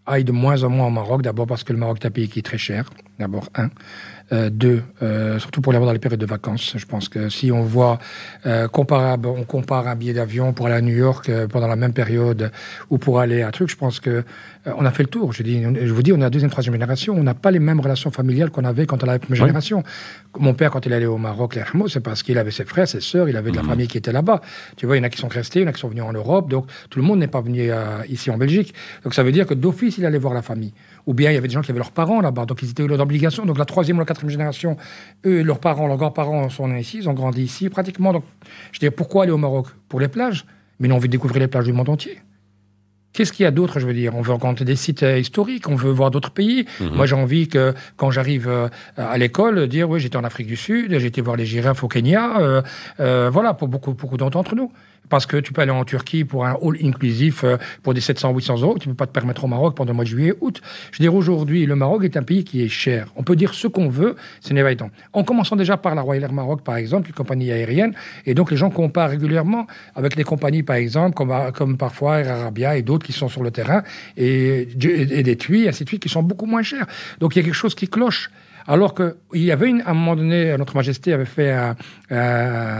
aille 0.06 0.24
de 0.24 0.32
moins 0.32 0.62
en 0.64 0.68
moins 0.68 0.88
au 0.88 0.90
Maroc. 0.90 1.22
D'abord 1.22 1.46
parce 1.46 1.64
que 1.64 1.72
le 1.72 1.78
Maroc 1.78 1.98
est 2.02 2.06
un 2.06 2.10
pays 2.10 2.28
qui 2.28 2.40
est 2.40 2.42
très 2.42 2.58
cher. 2.58 2.90
D'abord 3.18 3.48
un. 3.54 3.70
Euh, 4.32 4.48
deux, 4.48 4.82
euh, 5.02 5.38
surtout 5.38 5.60
pour 5.60 5.70
l'avoir 5.74 5.88
dans 5.88 5.92
les 5.92 5.98
périodes 5.98 6.20
de 6.20 6.24
vacances. 6.24 6.74
Je 6.76 6.86
pense 6.86 7.10
que 7.10 7.28
si 7.28 7.52
on 7.52 7.62
voit 7.62 7.98
euh, 8.46 8.68
comparable, 8.68 9.28
on 9.28 9.44
compare 9.44 9.86
un 9.86 9.96
billet 9.96 10.14
d'avion 10.14 10.54
pour 10.54 10.66
aller 10.66 10.76
à 10.76 10.80
New 10.80 10.96
York 10.96 11.30
pendant 11.48 11.66
la 11.66 11.76
même 11.76 11.92
période 11.92 12.50
ou 12.88 12.96
pour 12.96 13.20
aller 13.20 13.42
à 13.42 13.48
un 13.48 13.50
truc, 13.50 13.68
je 13.68 13.76
pense 13.76 14.00
que 14.00 14.24
on 14.64 14.86
a 14.86 14.90
fait 14.92 15.02
le 15.02 15.10
tour. 15.10 15.34
Je, 15.34 15.42
dis, 15.42 15.62
je 15.62 15.92
vous 15.92 16.02
dis, 16.02 16.10
on 16.14 16.16
est 16.16 16.20
la 16.20 16.30
deuxième, 16.30 16.50
troisième 16.50 16.72
génération. 16.72 17.14
On 17.14 17.22
n'a 17.22 17.34
pas 17.34 17.50
les 17.50 17.58
mêmes 17.58 17.80
relations 17.80 18.10
familiales 18.10 18.50
qu'on 18.50 18.64
avait 18.64 18.86
quand 18.86 19.04
on 19.04 19.06
la 19.06 19.18
première 19.18 19.36
génération. 19.36 19.82
Mon 20.38 20.54
père, 20.54 20.70
quand 20.70 20.86
il 20.86 20.92
allait 20.94 21.04
au 21.04 21.18
Maroc, 21.18 21.58
c'est 21.88 22.00
parce 22.00 22.22
qu'il 22.22 22.38
avait 22.38 22.50
ses 22.50 22.64
frères, 22.64 22.88
ses 22.88 23.00
sœurs, 23.00 23.28
il 23.28 23.36
avait 23.36 23.50
de 23.50 23.56
la 23.56 23.62
mhm. 23.62 23.68
famille 23.68 23.88
qui 23.88 23.98
était 23.98 24.12
là-bas. 24.12 24.40
Tu 24.76 24.86
vois, 24.86 24.96
il 24.96 25.00
y 25.00 25.02
en 25.02 25.04
a 25.04 25.10
qui 25.10 25.18
sont 25.18 25.28
restés, 25.28 25.60
il 25.60 25.62
y 25.64 25.66
en 25.66 25.68
a 25.68 25.72
qui 25.74 25.80
sont 25.80 25.88
venus 25.88 26.04
en 26.04 26.14
Europe. 26.14 26.48
Donc, 26.48 26.66
tout 26.88 26.98
le 26.98 27.04
monde 27.04 27.18
n'est 27.18 27.28
pas 27.28 27.42
venu 27.42 27.70
ici 28.08 28.30
en 28.30 28.38
Belgique. 28.38 28.72
Donc, 29.02 29.12
ça 29.12 29.22
veut 29.22 29.32
dire 29.32 29.46
que 29.46 29.52
d'office, 29.52 29.98
il 29.98 30.06
allait 30.06 30.16
voir 30.16 30.32
la 30.32 30.42
famille 30.42 30.72
ou 31.06 31.14
bien 31.14 31.30
il 31.30 31.34
y 31.34 31.36
avait 31.36 31.48
des 31.48 31.54
gens 31.54 31.62
qui 31.62 31.70
avaient 31.70 31.78
leurs 31.78 31.90
parents 31.90 32.20
là-bas, 32.20 32.46
donc 32.46 32.62
ils 32.62 32.70
étaient 32.70 32.86
d'obligation. 32.86 33.46
Donc 33.46 33.58
la 33.58 33.64
troisième 33.64 33.96
ou 33.96 34.00
la 34.00 34.06
quatrième 34.06 34.30
génération, 34.30 34.76
eux, 35.26 35.42
leurs 35.42 35.60
parents, 35.60 35.86
leurs 35.86 35.96
grands-parents 35.96 36.48
sont 36.48 36.68
nés 36.68 36.80
ici, 36.80 36.98
ils 36.98 37.08
ont 37.08 37.14
grandi 37.14 37.42
ici 37.42 37.68
pratiquement. 37.68 38.12
Donc 38.12 38.24
je 38.72 38.80
dis 38.80 38.90
pourquoi 38.90 39.24
aller 39.24 39.32
au 39.32 39.38
Maroc 39.38 39.66
Pour 39.88 40.00
les 40.00 40.08
plages, 40.08 40.46
mais 40.78 40.88
ils 40.88 40.92
ont 40.92 40.96
envie 40.96 41.08
de 41.08 41.12
découvrir 41.12 41.40
les 41.40 41.48
plages 41.48 41.66
du 41.66 41.72
monde 41.72 41.88
entier. 41.88 42.18
Qu'est-ce 43.14 43.32
qu'il 43.32 43.44
y 43.44 43.46
a 43.46 43.52
d'autre, 43.52 43.78
je 43.78 43.86
veux 43.86 43.94
dire? 43.94 44.16
On 44.16 44.22
veut 44.22 44.32
rencontrer 44.32 44.64
des 44.64 44.74
sites 44.74 45.04
euh, 45.04 45.20
historiques, 45.20 45.68
on 45.68 45.76
veut 45.76 45.92
voir 45.92 46.10
d'autres 46.10 46.32
pays. 46.32 46.66
Mhm. 46.80 46.96
Moi, 46.96 47.06
j'ai 47.06 47.14
envie 47.14 47.46
que, 47.46 47.72
quand 47.96 48.10
j'arrive 48.10 48.48
euh, 48.48 48.68
à 48.96 49.16
l'école, 49.18 49.68
dire, 49.68 49.88
oui, 49.88 50.00
j'étais 50.00 50.16
en 50.16 50.24
Afrique 50.24 50.48
du 50.48 50.56
Sud, 50.56 50.98
j'ai 50.98 51.06
été 51.06 51.20
voir 51.20 51.36
les 51.36 51.46
girafes 51.46 51.84
au 51.84 51.88
Kenya. 51.88 52.62
Euh, 52.98 53.30
voilà, 53.32 53.54
pour 53.54 53.68
beaucoup, 53.68 53.92
beaucoup 53.92 54.16
d'entre 54.16 54.56
nous. 54.56 54.72
Parce 55.08 55.26
que 55.26 55.36
tu 55.36 55.52
peux 55.52 55.62
aller 55.62 55.70
en 55.70 55.84
Turquie 55.84 56.24
pour 56.24 56.46
un 56.46 56.56
hall 56.60 56.78
inclusif 56.82 57.44
euh, 57.44 57.56
pour 57.82 57.94
des 57.94 58.00
700, 58.00 58.32
800 58.34 58.60
euros. 58.60 58.78
Tu 58.78 58.88
ne 58.88 58.94
peux 58.94 58.96
pas 58.96 59.06
te 59.06 59.12
permettre 59.12 59.44
au 59.44 59.46
Maroc 59.46 59.76
pendant 59.76 59.92
le 59.92 59.96
mois 59.96 60.04
de 60.04 60.08
juillet, 60.08 60.34
août. 60.40 60.60
Je 60.92 60.98
veux 60.98 61.02
dire, 61.02 61.14
aujourd'hui, 61.14 61.66
le 61.66 61.76
Maroc 61.76 62.04
est 62.04 62.16
un 62.16 62.22
pays 62.22 62.44
qui 62.44 62.62
est 62.62 62.68
cher. 62.68 63.08
On 63.16 63.22
peut 63.22 63.36
dire 63.36 63.54
ce 63.54 63.66
qu'on 63.68 63.88
veut, 63.88 64.16
ce 64.40 64.52
n'est 64.52 64.62
pas 64.62 64.72
étant. 64.72 64.90
En 65.12 65.24
commençant 65.24 65.56
déjà 65.56 65.76
par 65.76 65.94
la 65.94 66.02
Royal 66.02 66.24
Air 66.24 66.32
Maroc, 66.32 66.62
par 66.62 66.76
exemple, 66.76 67.08
une 67.08 67.14
compagnie 67.14 67.50
aérienne. 67.50 67.94
Et 68.26 68.34
donc, 68.34 68.50
les 68.50 68.56
gens 68.56 68.70
comparent 68.70 69.10
régulièrement 69.10 69.66
avec 69.94 70.16
les 70.16 70.24
compagnies, 70.24 70.62
par 70.62 70.76
exemple, 70.76 71.14
comme, 71.14 71.32
comme 71.52 71.76
parfois 71.76 72.20
Air 72.20 72.30
Arabia 72.32 72.76
et 72.76 72.82
d'autres 72.82 73.06
qui 73.06 73.12
sont 73.12 73.28
sur 73.28 73.42
le 73.42 73.50
terrain, 73.50 73.82
et, 74.16 74.68
et, 74.82 75.22
des 75.22 75.36
TUI, 75.36 75.68
ainsi 75.68 75.84
de 75.84 75.88
suite, 75.88 76.02
qui 76.02 76.08
sont 76.08 76.22
beaucoup 76.22 76.46
moins 76.46 76.62
chers. 76.62 76.86
Donc, 77.20 77.36
il 77.36 77.40
y 77.40 77.42
a 77.42 77.44
quelque 77.44 77.54
chose 77.54 77.74
qui 77.74 77.88
cloche. 77.88 78.30
Alors 78.66 78.94
qu'il 78.94 79.42
y 79.42 79.52
avait 79.52 79.68
une, 79.68 79.82
à 79.82 79.90
un 79.90 79.94
moment 79.94 80.16
donné, 80.16 80.56
Notre 80.56 80.74
Majesté 80.74 81.12
avait 81.12 81.24
fait 81.24 81.54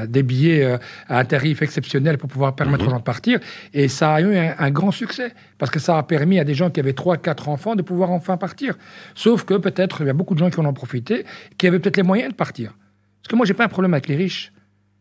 des 0.08 0.22
billets 0.22 0.64
euh, 0.64 0.78
à 1.08 1.18
un 1.18 1.24
tarif 1.24 1.62
exceptionnel 1.62 2.18
pour 2.18 2.28
pouvoir 2.28 2.54
permettre 2.54 2.84
mhm. 2.84 2.88
aux 2.88 2.90
gens 2.92 2.98
de 2.98 3.04
partir. 3.04 3.40
Et 3.72 3.88
ça 3.88 4.14
a 4.14 4.20
eu 4.20 4.36
un, 4.36 4.70
grand 4.70 4.90
succès. 4.90 5.32
Parce 5.58 5.70
que 5.70 5.78
ça 5.78 5.98
a 5.98 6.02
permis 6.02 6.38
à 6.38 6.44
des 6.44 6.54
gens 6.54 6.70
qui 6.70 6.80
avaient 6.80 6.92
3, 6.92 7.18
4 7.18 7.48
enfants 7.48 7.74
de 7.74 7.82
pouvoir 7.82 8.10
enfin 8.10 8.36
partir. 8.36 8.76
Sauf 9.14 9.44
que 9.44 9.54
peut-être, 9.54 10.02
il 10.02 10.06
y 10.06 10.10
a 10.10 10.14
beaucoup 10.14 10.34
de 10.34 10.38
gens 10.38 10.50
qui 10.50 10.60
en 10.60 10.64
ont 10.64 10.72
profité, 10.72 11.24
qui 11.58 11.66
avaient 11.66 11.78
peut-être 11.78 11.96
les 11.96 12.02
moyens 12.02 12.30
de 12.30 12.36
partir. 12.36 12.72
Parce 13.22 13.30
que 13.30 13.36
moi, 13.36 13.46
j'ai 13.46 13.54
pas 13.54 13.64
un 13.64 13.68
problème 13.68 13.94
avec 13.94 14.08
les 14.08 14.16
riches. 14.16 14.52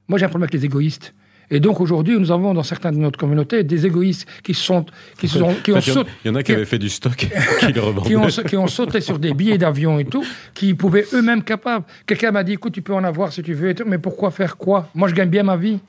Moi, 0.07 0.19
j'ai 0.19 0.25
un 0.25 0.29
problème 0.29 0.43
avec 0.43 0.53
les 0.53 0.65
égoïstes. 0.65 1.13
Et 1.49 1.59
donc 1.59 1.81
aujourd'hui, 1.81 2.17
nous 2.19 2.31
avons 2.31 2.53
dans 2.53 2.63
certaines 2.63 2.95
de 2.95 2.99
notre 2.99 3.19
communauté 3.19 3.63
des 3.63 3.85
égoïstes 3.85 4.27
qui 4.43 4.53
sont 4.53 4.85
qui 5.19 5.27
sont 5.27 5.53
qui 5.63 5.71
ont 5.71 5.81
sauté. 5.81 6.09
Il 6.23 6.29
y 6.29 6.31
en 6.31 6.35
a 6.35 6.43
qui, 6.43 6.51
avaient 6.51 6.65
fait 6.65 6.79
du 6.79 6.89
stock, 6.89 7.15
qui 7.59 7.73
le 7.73 7.81
revendaient. 7.81 8.09
qui, 8.09 8.15
ont, 8.15 8.27
qui 8.27 8.57
ont 8.57 8.67
sauté 8.67 9.01
sur 9.01 9.19
des 9.19 9.33
billets 9.33 9.57
d'avion 9.57 9.99
et 9.99 10.05
tout, 10.05 10.25
qui 10.53 10.73
pouvaient 10.73 11.05
eux-mêmes 11.13 11.43
capables. 11.43 11.85
Quelqu'un 12.05 12.31
m'a 12.31 12.43
dit, 12.43 12.53
écoute, 12.53 12.73
tu 12.73 12.81
peux 12.81 12.93
en 12.93 13.03
avoir 13.03 13.31
si 13.31 13.41
tu 13.43 13.53
veux, 13.53 13.69
et 13.69 13.75
tout, 13.75 13.85
mais 13.85 13.97
pourquoi 13.97 14.31
faire 14.31 14.57
quoi? 14.57 14.89
Moi, 14.95 15.07
je 15.07 15.15
gagne 15.15 15.29
bien 15.29 15.43
ma 15.43 15.57
vie. 15.57 15.79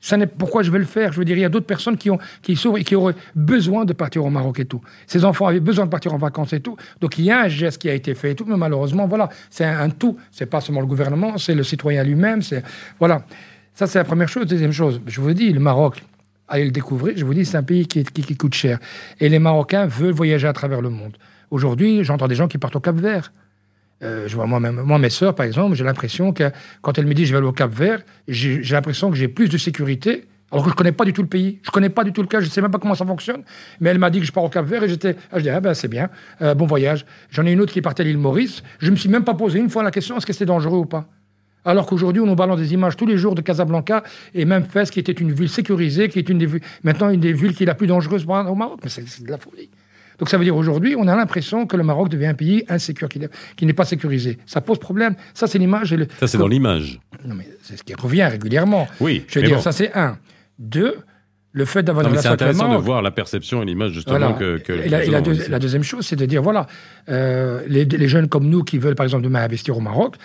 Ça 0.00 0.16
n'est 0.16 0.28
pourquoi 0.28 0.62
je 0.62 0.70
vais 0.70 0.78
le 0.78 0.84
faire? 0.84 1.12
Je 1.12 1.18
veux 1.18 1.24
dire, 1.24 1.36
il 1.36 1.40
y 1.40 1.44
a 1.44 1.48
d'autres 1.48 1.66
personnes 1.66 1.96
qui 1.96 2.08
ont 2.08 2.18
qui 2.42 2.54
s'ouvrent 2.54 2.78
et 2.78 2.84
qui 2.84 2.94
auraient 2.94 3.16
besoin 3.34 3.84
de 3.84 3.92
partir 3.92 4.24
au 4.24 4.30
Maroc 4.30 4.60
et 4.60 4.64
tout. 4.64 4.80
Ces 5.08 5.24
enfants 5.24 5.46
avaient 5.46 5.58
besoin 5.58 5.86
de 5.86 5.90
partir 5.90 6.14
en 6.14 6.18
vacances 6.18 6.52
et 6.52 6.60
tout. 6.60 6.76
Donc 7.00 7.18
il 7.18 7.24
y 7.24 7.32
a 7.32 7.40
un 7.42 7.48
geste 7.48 7.82
qui 7.82 7.90
a 7.90 7.94
été 7.94 8.14
fait 8.14 8.32
et 8.32 8.34
tout, 8.36 8.44
mais 8.46 8.56
malheureusement, 8.56 9.08
voilà, 9.08 9.28
c'est 9.50 9.64
un, 9.64 9.80
un, 9.80 9.90
tout. 9.90 10.16
C'est 10.30 10.46
pas 10.46 10.60
seulement 10.60 10.82
le 10.82 10.86
gouvernement, 10.86 11.36
c'est 11.36 11.54
le 11.54 11.64
citoyen 11.64 12.04
lui-même. 12.04 12.42
C'est 12.42 12.62
voilà. 13.00 13.24
Ça, 13.78 13.86
c'est 13.86 14.00
la 14.00 14.04
première 14.04 14.28
chose. 14.28 14.44
Deuxième 14.46 14.72
chose, 14.72 15.00
je 15.06 15.20
vous 15.20 15.32
dis, 15.32 15.52
le 15.52 15.60
Maroc, 15.60 16.02
allez 16.48 16.64
le 16.64 16.72
découvrir, 16.72 17.16
je 17.16 17.24
vous 17.24 17.32
dis, 17.32 17.44
c'est 17.44 17.58
un 17.58 17.62
pays 17.62 17.86
qui, 17.86 18.36
coûte 18.36 18.54
cher. 18.54 18.80
Et 19.20 19.28
les 19.28 19.38
Marocains 19.38 19.86
veulent 19.86 20.10
voyager 20.10 20.48
à 20.48 20.52
travers 20.52 20.80
le 20.80 20.88
monde. 20.88 21.16
Aujourd'hui, 21.52 22.02
j'entends 22.02 22.26
des 22.26 22.34
gens 22.34 22.48
qui 22.48 22.58
partent 22.58 22.74
au 22.74 22.80
Cap 22.80 22.96
Vert. 22.96 23.32
Euh, 24.02 24.26
je 24.26 24.34
vois 24.34 24.46
moi-même, 24.46 24.82
moi, 24.82 24.98
mes 24.98 25.10
sœurs, 25.10 25.32
par 25.36 25.46
exemple, 25.46 25.76
j'ai 25.76 25.84
l'impression 25.84 26.32
que 26.32 26.50
quand 26.82 26.98
elles 26.98 27.06
me 27.06 27.14
disent 27.14 27.28
je 27.28 27.32
vais 27.34 27.38
aller 27.38 27.46
au 27.46 27.52
Cap 27.52 27.72
Vert, 27.72 28.02
j'ai 28.26 28.60
l'impression 28.64 29.12
que 29.12 29.16
j'ai 29.16 29.28
plus 29.28 29.48
de 29.48 29.56
sécurité, 29.56 30.24
alors 30.50 30.64
que 30.64 30.70
je 30.70 30.74
connais 30.74 30.90
pas 30.90 31.04
du 31.04 31.12
tout 31.12 31.22
le 31.22 31.28
pays. 31.28 31.60
Je 31.62 31.70
connais 31.70 31.88
pas 31.88 32.02
du 32.02 32.12
tout 32.12 32.22
le 32.22 32.26
cas, 32.26 32.40
je 32.40 32.48
sais 32.48 32.60
même 32.60 32.72
pas 32.72 32.80
comment 32.80 32.96
ça 32.96 33.06
fonctionne. 33.06 33.44
Mais 33.78 33.90
elle 33.90 34.00
m'a 34.00 34.10
dit 34.10 34.18
que 34.18 34.26
je 34.26 34.32
pars 34.32 34.42
au 34.42 34.48
Cap 34.48 34.66
Vert 34.66 34.82
et 34.82 34.88
j'étais, 34.88 35.14
ah, 35.30 35.38
je 35.38 35.44
dis, 35.44 35.50
ah 35.50 35.60
ben 35.60 35.72
c'est 35.74 35.86
bien, 35.86 36.10
euh, 36.42 36.52
bon 36.52 36.66
voyage. 36.66 37.06
J'en 37.30 37.46
ai 37.46 37.52
une 37.52 37.60
autre 37.60 37.72
qui 37.72 37.80
partait 37.80 38.02
à 38.02 38.06
l'île 38.06 38.18
Maurice. 38.18 38.64
Je 38.80 38.90
me 38.90 38.96
suis 38.96 39.08
même 39.08 39.22
pas 39.22 39.34
posé 39.34 39.60
une 39.60 39.70
fois 39.70 39.84
la 39.84 39.92
question 39.92 40.16
est-ce 40.16 40.26
que 40.26 40.32
c'était 40.32 40.46
dangereux 40.46 40.78
ou 40.78 40.86
pas? 40.86 41.08
Alors 41.64 41.86
qu'aujourd'hui, 41.86 42.22
on 42.22 42.26
nous 42.26 42.36
balance 42.36 42.58
des 42.58 42.72
images 42.72 42.96
tous 42.96 43.06
les 43.06 43.18
jours 43.18 43.34
de 43.34 43.40
Casablanca 43.40 44.02
et 44.34 44.44
même 44.44 44.64
Fès, 44.64 44.90
qui 44.90 45.00
était 45.00 45.12
une 45.12 45.32
ville 45.32 45.48
sécurisée, 45.48 46.08
qui 46.08 46.18
est 46.18 46.28
une 46.28 46.38
des, 46.38 46.48
maintenant 46.82 47.10
une 47.10 47.20
des 47.20 47.32
villes 47.32 47.54
qui 47.54 47.64
est 47.64 47.66
la 47.66 47.74
plus 47.74 47.86
dangereuse 47.86 48.24
au 48.24 48.54
Maroc. 48.54 48.80
Mais 48.82 48.90
c'est 48.90 49.22
de 49.22 49.30
la 49.30 49.38
folie. 49.38 49.68
Donc 50.18 50.28
ça 50.28 50.36
veut 50.36 50.44
dire 50.44 50.56
aujourd'hui, 50.56 50.96
on 50.96 51.06
a 51.06 51.14
l'impression 51.14 51.66
que 51.66 51.76
le 51.76 51.84
Maroc 51.84 52.08
devient 52.08 52.26
un 52.26 52.34
pays 52.34 52.64
insécure, 52.68 53.08
qui 53.08 53.66
n'est 53.66 53.72
pas 53.72 53.84
sécurisé. 53.84 54.38
Ça 54.46 54.60
pose 54.60 54.78
problème. 54.78 55.14
Ça, 55.32 55.46
c'est 55.46 55.58
l'image. 55.58 55.94
Ça, 56.18 56.26
c'est 56.26 56.38
dans 56.38 56.48
l'image. 56.48 57.00
Non, 57.24 57.34
mais 57.34 57.48
c'est 57.62 57.76
ce 57.76 57.84
qui 57.84 57.94
revient 57.94 58.24
régulièrement. 58.24 58.88
Oui. 59.00 59.24
Je 59.28 59.38
veux 59.38 59.46
dire, 59.46 59.62
ça, 59.62 59.72
c'est 59.72 59.96
un. 59.96 60.18
Deux, 60.58 60.96
le 61.52 61.64
fait 61.64 61.82
d'avoir 61.82 62.06
une 62.06 62.16
C'est 62.18 62.28
intéressant 62.28 62.74
de 62.74 62.78
voir 62.78 63.02
la 63.02 63.10
perception 63.10 63.62
et 63.62 63.64
l'image 63.64 63.92
justement 63.92 64.34
que, 64.34 64.60
et, 64.70 64.88
la, 64.88 65.58
deuxième 65.58 65.82
chose, 65.82 66.06
c'est 66.06 66.16
de 66.16 66.26
dire 66.26 66.42
voilà, 66.42 66.66
euh, 67.08 67.62
les, 67.66 68.08
jeunes 68.08 68.28
comme 68.28 68.48
nous 68.48 68.62
qui 68.62 68.78
veulent 68.78 68.94
par 68.94 69.04
exemple 69.04 69.24
demain 69.24 69.42
investir 69.42 69.76
au 69.76 69.80
Maroc, 69.80 70.16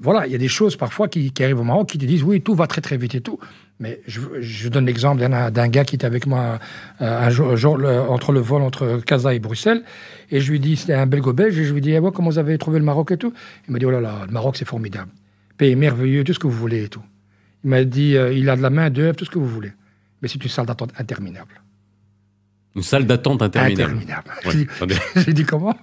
voilà, 0.00 0.26
il 0.26 0.32
y 0.32 0.34
a 0.34 0.38
des 0.38 0.48
choses 0.48 0.76
parfois 0.76 1.08
qui, 1.08 1.32
arrivent 1.40 1.60
au 1.60 1.64
Maroc 1.64 1.88
qui 1.88 1.98
te 1.98 2.04
disent 2.04 2.22
oui, 2.22 2.42
tout 2.42 2.54
va 2.54 2.66
très 2.66 2.80
très 2.80 2.96
vite 2.96 3.14
et 3.14 3.20
tout. 3.20 3.38
Mais 3.80 4.00
je, 4.08 4.68
donne 4.68 4.86
l'exemple 4.86 5.20
d'un 5.20 5.68
gars 5.68 5.84
qui 5.84 5.94
était 5.94 6.06
avec 6.06 6.26
moi 6.26 6.58
euh, 7.00 7.26
un 7.26 7.30
jour, 7.30 7.78
entre 8.08 8.32
le 8.32 8.40
vol 8.40 8.62
entre 8.62 9.00
Casa 9.06 9.34
et 9.34 9.38
Bruxelles, 9.38 9.82
et 10.30 10.40
je 10.40 10.50
lui 10.50 10.60
dis 10.60 10.76
c'était 10.76 10.94
un 10.94 11.06
belgo-belge, 11.06 11.58
et 11.58 11.64
je 11.64 11.72
lui 11.72 11.80
dis 11.80 11.94
ah, 11.94 12.00
comment 12.12 12.28
vous 12.28 12.38
avez 12.38 12.58
trouvé 12.58 12.78
le 12.78 12.84
Maroc 12.84 13.12
et 13.12 13.16
tout? 13.16 13.32
Il 13.68 13.72
m'a 13.72 13.78
dit 13.78 13.86
oh 13.86 13.90
là 13.90 14.00
là, 14.00 14.24
le 14.26 14.32
Maroc 14.32 14.56
c'est 14.56 14.66
formidable, 14.66 15.10
pays 15.56 15.76
merveilleux, 15.76 16.24
tout 16.24 16.34
ce 16.34 16.40
que 16.40 16.48
vous 16.48 16.58
voulez 16.58 16.84
et 16.84 16.88
tout. 16.88 17.02
Il 17.64 17.70
m'a 17.70 17.84
dit 17.84 18.16
euh, 18.16 18.32
il 18.32 18.50
a 18.50 18.56
de 18.56 18.62
la 18.62 18.70
main 18.70 18.90
d'œuvre, 18.90 19.16
tout 19.16 19.24
ce 19.24 19.30
que 19.30 19.38
vous 19.38 19.48
voulez 19.48 19.72
mais 20.20 20.28
c'est 20.28 20.42
une 20.42 20.50
salle 20.50 20.66
d'attente 20.66 20.92
interminable. 20.98 21.62
Une 22.74 22.82
salle 22.82 23.06
d'attente 23.06 23.42
interminable. 23.42 23.94
Interminable. 24.44 24.94
J'ai 25.16 25.32
dit 25.32 25.44
comment? 25.44 25.76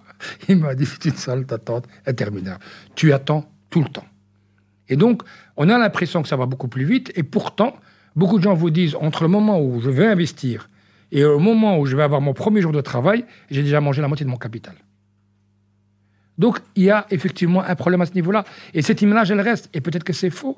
Il 0.47 0.57
m'a 0.57 0.75
dit 0.75 0.85
c'est 0.85 1.05
une 1.05 1.15
salle 1.15 1.45
d'attente 1.45 1.87
interminable. 2.05 2.59
Tu 2.95 3.11
attends 3.13 3.49
tout 3.69 3.81
le 3.81 3.89
temps. 3.89 4.05
Et 4.87 4.95
donc, 4.95 5.23
on 5.57 5.69
a 5.69 5.77
l'impression 5.77 6.21
que 6.21 6.27
ça 6.27 6.35
va 6.35 6.45
beaucoup 6.45 6.67
plus 6.67 6.85
vite, 6.85 7.11
et 7.15 7.23
pourtant, 7.23 7.75
beaucoup 8.15 8.37
de 8.37 8.43
gens 8.43 8.53
vous 8.53 8.69
disent 8.69 8.95
entre 8.95 9.23
le 9.23 9.29
moment 9.29 9.59
où 9.59 9.81
je 9.81 9.89
vais 9.89 10.07
investir 10.07 10.69
et 11.11 11.23
au 11.23 11.39
moment 11.39 11.79
où 11.79 11.85
je 11.85 11.95
vais 11.95 12.03
avoir 12.03 12.21
mon 12.21 12.33
premier 12.33 12.61
jour 12.61 12.71
de 12.71 12.81
travail, 12.81 13.25
j'ai 13.49 13.63
déjà 13.63 13.81
mangé 13.81 14.01
la 14.01 14.07
moitié 14.07 14.25
de 14.25 14.29
mon 14.29 14.37
capital. 14.37 14.75
Donc, 16.37 16.59
il 16.75 16.83
y 16.83 16.89
a 16.89 17.05
effectivement 17.09 17.63
un 17.63 17.75
problème 17.75 18.01
à 18.01 18.05
ce 18.05 18.13
niveau-là. 18.13 18.43
Et 18.73 18.81
cette 18.81 19.01
image, 19.01 19.31
elle 19.31 19.39
reste. 19.39 19.69
Et 19.73 19.79
peut-être 19.79 20.03
que 20.03 20.13
c'est 20.13 20.29
faux. 20.29 20.57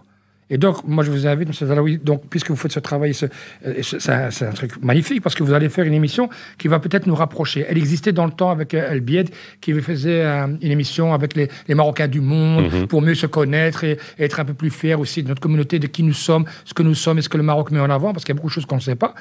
Et 0.50 0.58
donc, 0.58 0.88
moi, 0.88 1.04
je 1.04 1.12
vous 1.12 1.28
invite, 1.28 1.50
M. 1.50 1.68
Zalaoui, 1.68 1.98
donc, 1.98 2.24
puisque 2.30 2.50
vous 2.50 2.56
faites 2.56 2.72
ce 2.72 2.80
travail, 2.80 3.14
euh, 3.22 3.82
c'est 3.82 4.46
un, 4.46 4.52
truc 4.52 4.82
magnifique, 4.82 5.22
parce 5.22 5.36
que 5.36 5.44
vous 5.44 5.54
allez 5.54 5.68
faire 5.68 5.86
une 5.86 5.94
émission 5.94 6.30
qui 6.58 6.68
va 6.68 6.80
peut-être 6.80 7.06
nous 7.06 7.16
rapprocher. 7.16 7.66
Elle 7.68 7.78
existait 7.78 8.14
dans 8.14 8.26
le 8.26 8.32
temps 8.32 8.50
avec 8.50 8.74
euh, 8.74 8.90
El 8.90 9.02
Bied, 9.02 9.30
qui 9.60 9.74
faisait 9.82 10.24
euh, 10.24 10.48
une 10.62 10.72
émission 10.72 11.14
avec 11.14 11.36
les, 11.36 11.50
Marocains 11.76 12.08
du 12.08 12.22
monde, 12.22 12.72
mhm. 12.72 12.88
pour 12.88 13.02
mieux 13.02 13.16
se 13.16 13.28
connaître 13.28 13.84
et, 13.84 13.98
être 14.20 14.40
un 14.40 14.46
peu 14.46 14.54
plus 14.54 14.72
fiers 14.72 14.96
aussi 14.96 15.22
de 15.22 15.28
notre 15.28 15.42
communauté, 15.42 15.80
de 15.80 15.88
qui 15.88 16.02
nous 16.02 16.14
sommes, 16.14 16.46
ce 16.66 16.74
que 16.74 16.82
nous 16.82 16.96
sommes 16.96 17.20
et 17.20 17.22
ce 17.22 17.30
que 17.30 17.38
le 17.38 17.44
Maroc 17.44 17.72
met 17.72 17.80
en 17.80 17.90
avant, 17.90 18.14
parce 18.14 18.24
qu'il 18.24 18.34
y 18.34 18.36
a 18.36 18.38
beaucoup 18.38 18.48
de 18.48 18.54
choses 18.54 18.66
qu'on 18.66 18.78
ne 18.78 18.82
sait 18.82 18.96
pas. 18.96 19.14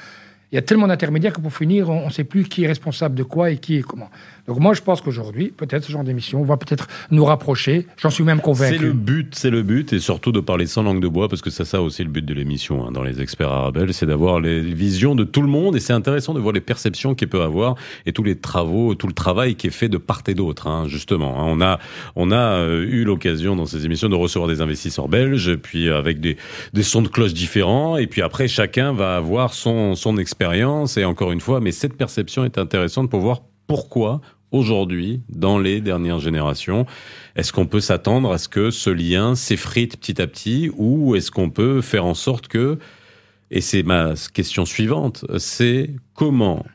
Il 0.51 0.55
y 0.55 0.57
a 0.57 0.61
tellement 0.61 0.87
d'intermédiaires 0.87 1.33
que 1.33 1.41
pour 1.41 1.53
finir, 1.53 1.89
on 1.89 2.05
ne 2.05 2.11
sait 2.11 2.23
plus 2.23 2.45
qui 2.45 2.63
est 2.63 2.67
responsable 2.67 3.15
de 3.15 3.23
quoi 3.23 3.51
et 3.51 3.57
qui 3.57 3.77
est 3.77 3.81
comment. 3.81 4.09
Donc 4.47 4.59
moi, 4.59 4.73
je 4.73 4.81
pense 4.81 5.01
qu'aujourd'hui, 5.01 5.49
peut-être 5.55 5.83
ce 5.83 5.91
genre 5.91 6.05
d'émission 6.05 6.41
va 6.43 6.55
peut-être 6.55 6.87
nous 7.11 7.25
rapprocher. 7.25 7.85
J'en 7.97 8.09
suis 8.09 8.23
même 8.23 8.39
convaincu. 8.39 8.77
C'est 8.77 8.81
le 8.81 8.93
but, 8.93 9.35
c'est 9.35 9.49
le 9.49 9.61
but, 9.61 9.91
et 9.91 9.99
surtout 9.99 10.31
de 10.31 10.39
parler 10.39 10.67
sans 10.67 10.83
langue 10.83 11.01
de 11.01 11.07
bois, 11.09 11.27
parce 11.27 11.41
que 11.41 11.49
c'est 11.49 11.65
ça 11.65 11.81
aussi 11.81 12.01
le 12.01 12.09
but 12.09 12.23
de 12.23 12.33
l'émission 12.33 12.87
hein, 12.87 12.91
dans 12.93 13.03
les 13.03 13.19
experts 13.19 13.51
arabes, 13.51 13.91
c'est 13.91 14.05
d'avoir 14.05 14.39
les 14.39 14.61
visions 14.61 15.15
de 15.15 15.25
tout 15.25 15.41
le 15.41 15.49
monde, 15.49 15.75
et 15.75 15.81
c'est 15.81 15.91
intéressant 15.91 16.33
de 16.33 16.39
voir 16.39 16.53
les 16.53 16.61
perceptions 16.61 17.13
qu'il 17.13 17.27
peut 17.27 17.41
avoir 17.41 17.75
et 18.05 18.13
tous 18.13 18.23
les 18.23 18.37
travaux, 18.37 18.95
tout 18.95 19.07
le 19.07 19.13
travail 19.13 19.55
qui 19.55 19.67
est 19.67 19.71
fait 19.71 19.89
de 19.89 19.97
part 19.97 20.21
et 20.27 20.33
d'autre, 20.33 20.67
hein, 20.67 20.85
justement. 20.87 21.41
Hein. 21.41 21.45
On 21.45 21.59
a, 21.59 21.79
on 22.15 22.31
a 22.31 22.37
euh, 22.37 22.85
eu 22.87 23.03
l'occasion 23.03 23.57
dans 23.57 23.65
ces 23.65 23.85
émissions 23.85 24.07
de 24.07 24.15
recevoir 24.15 24.47
des 24.47 24.61
investisseurs 24.61 25.09
belges, 25.09 25.55
puis 25.57 25.89
avec 25.89 26.21
des, 26.21 26.37
sons 26.83 27.01
de 27.01 27.09
cloche 27.09 27.33
différents, 27.33 27.97
et 27.97 28.07
puis 28.07 28.21
après 28.21 28.47
chacun 28.47 28.93
va 28.93 29.17
avoir 29.17 29.53
son, 29.53 29.95
son 29.95 30.17
expérience, 30.17 30.36
et 30.39 31.05
encore 31.05 31.31
une 31.31 31.41
fois, 31.41 31.59
mais 31.59 31.71
cette 31.71 31.95
perception 31.95 32.45
est 32.45 32.57
intéressante 32.57 33.09
pour 33.09 33.21
voir 33.21 33.41
pourquoi 33.67 34.21
aujourd'hui, 34.51 35.21
dans 35.29 35.59
les 35.59 35.81
dernières 35.81 36.19
générations 36.19 36.85
Est-ce 37.35 37.51
qu'on 37.51 37.65
peut 37.65 37.81
s'attendre 37.81 38.31
à 38.31 38.37
ce 38.37 38.47
que 38.47 38.71
ce 38.71 38.89
lien 38.89 39.35
s'effrite 39.35 39.97
petit 39.97 40.21
à 40.21 40.27
petit 40.27 40.71
ou 40.77 41.15
est-ce 41.15 41.31
qu'on 41.31 41.49
peut 41.49 41.81
faire 41.81 42.05
en 42.05 42.13
sorte 42.13 42.47
que, 42.47 42.79
et 43.51 43.61
c'est 43.61 43.83
ma 43.83 44.13
question 44.33 44.65
suivante, 44.65 45.25
c'est 45.37 45.91
comment 46.13 46.65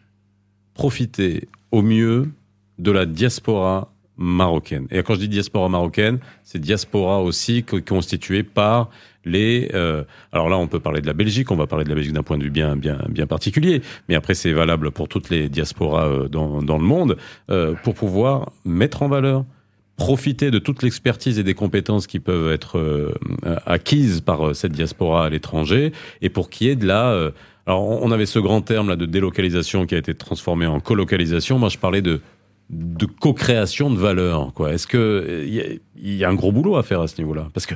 profiter 0.74 1.48
au 1.70 1.82
mieux 1.82 2.30
de 2.78 2.90
la 2.90 3.06
diaspora 3.06 3.92
marocaine. 4.16 4.86
Et 4.90 5.02
quand 5.02 5.14
je 5.14 5.20
dis 5.20 5.28
diaspora 5.28 5.68
marocaine, 5.68 6.18
c'est 6.44 6.60
diaspora 6.60 7.22
aussi 7.22 7.64
constituée 7.64 8.42
par 8.42 8.90
les. 9.24 9.70
Euh, 9.74 10.04
alors 10.32 10.48
là, 10.48 10.58
on 10.58 10.68
peut 10.68 10.80
parler 10.80 11.00
de 11.00 11.06
la 11.06 11.12
Belgique, 11.12 11.50
on 11.50 11.56
va 11.56 11.66
parler 11.66 11.84
de 11.84 11.88
la 11.88 11.94
Belgique 11.94 12.12
d'un 12.12 12.22
point 12.22 12.38
de 12.38 12.44
vue 12.44 12.50
bien, 12.50 12.76
bien, 12.76 12.98
bien 13.08 13.26
particulier, 13.26 13.82
mais 14.08 14.14
après 14.14 14.34
c'est 14.34 14.52
valable 14.52 14.90
pour 14.90 15.08
toutes 15.08 15.30
les 15.30 15.48
diasporas 15.48 16.06
euh, 16.06 16.28
dans, 16.28 16.62
dans 16.62 16.78
le 16.78 16.84
monde, 16.84 17.16
euh, 17.50 17.74
pour 17.82 17.94
pouvoir 17.94 18.52
mettre 18.64 19.02
en 19.02 19.08
valeur, 19.08 19.44
profiter 19.96 20.50
de 20.50 20.58
toute 20.58 20.82
l'expertise 20.82 21.38
et 21.38 21.44
des 21.44 21.54
compétences 21.54 22.06
qui 22.06 22.18
peuvent 22.18 22.50
être 22.50 22.78
euh, 22.78 23.12
acquises 23.66 24.20
par 24.20 24.48
euh, 24.48 24.54
cette 24.54 24.72
diaspora 24.72 25.26
à 25.26 25.30
l'étranger, 25.30 25.92
et 26.20 26.28
pour 26.28 26.50
qu'il 26.50 26.66
y 26.66 26.70
ait 26.70 26.76
de 26.76 26.86
la. 26.86 27.30
alors 27.66 27.82
on 27.82 28.10
avait 28.10 28.26
ce 28.26 28.38
grand 28.38 28.62
terme 28.62 28.88
là 28.88 28.96
de 28.96 29.06
délocalisation 29.06 29.86
qui 29.86 29.94
a 29.94 29.98
été 29.98 30.14
transformé 30.14 30.66
en 30.66 30.80
colocalisation. 30.80 31.58
Moi, 31.58 31.68
je 31.68 31.78
parlais 31.78 32.02
de 32.02 32.20
de 32.70 33.04
co-création 33.04 33.90
de 33.90 33.98
valeur. 33.98 34.52
Quoi. 34.54 34.72
Est-ce 34.72 34.86
que 34.86 35.44
il 35.46 36.14
y, 36.14 36.24
a 36.24 36.28
un 36.28 36.34
gros 36.34 36.52
boulot 36.52 36.76
à 36.76 36.82
faire 36.82 37.00
à 37.02 37.06
ce 37.06 37.20
niveau-là? 37.20 37.48
Parce 37.52 37.66
que 37.66 37.74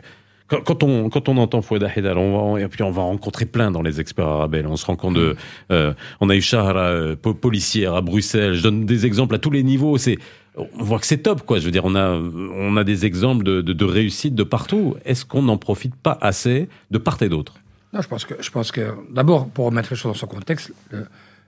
quand, 0.49 0.83
on, 0.83 1.09
quand 1.11 1.29
on 1.29 1.37
entend 1.39 1.61
Foueda 1.63 1.91
Hidal, 1.95 2.19
on 2.19 2.55
va, 2.55 2.61
et 2.61 2.69
puis 2.69 2.83
on 2.83 2.91
va 2.91 3.03
rencontrer 3.03 3.47
plein 3.47 3.71
dans 3.71 3.83
les 3.83 4.01
experts 4.01 4.27
arabes. 4.27 4.57
On 4.67 4.77
se 4.77 4.87
rend 4.87 4.97
compte 4.97 5.15
de, 5.15 5.37
euh, 5.71 5.93
on 6.21 6.31
a 6.31 6.37
eu 6.37 6.41
Shahra, 6.41 6.89
euh, 6.89 7.17
policière 7.17 7.95
à 7.95 8.01
Bruxelles. 8.01 8.55
Je 8.55 8.63
donne 8.63 8.87
des 8.87 9.07
exemples 9.07 9.35
à 9.35 9.39
tous 9.39 9.51
les 9.51 9.63
niveaux. 9.63 9.99
C'est, 9.99 10.19
on 10.57 10.85
voit 10.85 10.99
que 10.99 11.07
c'est 11.07 11.19
top, 11.19 11.43
quoi. 11.43 11.59
Je 11.59 11.65
veux 11.65 11.71
dire, 11.71 11.85
on 11.85 11.95
a, 11.95 12.11
on 12.11 12.77
a 12.77 12.85
des 12.85 13.07
exemples 13.07 13.45
de, 13.45 13.61
de, 13.61 13.85
réussite 13.85 14.35
de 14.35 14.45
partout. 14.45 14.97
Est-ce 15.05 15.25
qu'on 15.25 15.43
n'en 15.43 15.59
profite 15.59 15.95
pas 15.97 16.17
assez 16.21 16.69
de 16.91 16.99
part 16.99 17.21
et 17.23 17.29
d'autre? 17.29 17.55
Non, 17.93 18.01
je 18.01 18.09
pense 18.09 18.25
que, 18.25 18.35
je 18.41 18.51
pense 18.51 18.71
que, 18.73 18.95
d'abord, 19.11 19.49
pour 19.49 19.67
remettre 19.67 19.89
les 19.91 19.97
choses 19.97 20.13
dans 20.13 20.19
son 20.19 20.27
contexte, 20.27 20.73
le, 20.91 21.07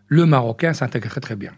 le 0.08 0.26
Marocain 0.26 0.72
s'intègre 0.72 1.08
très 1.08 1.20
très 1.20 1.36
bien. 1.36 1.52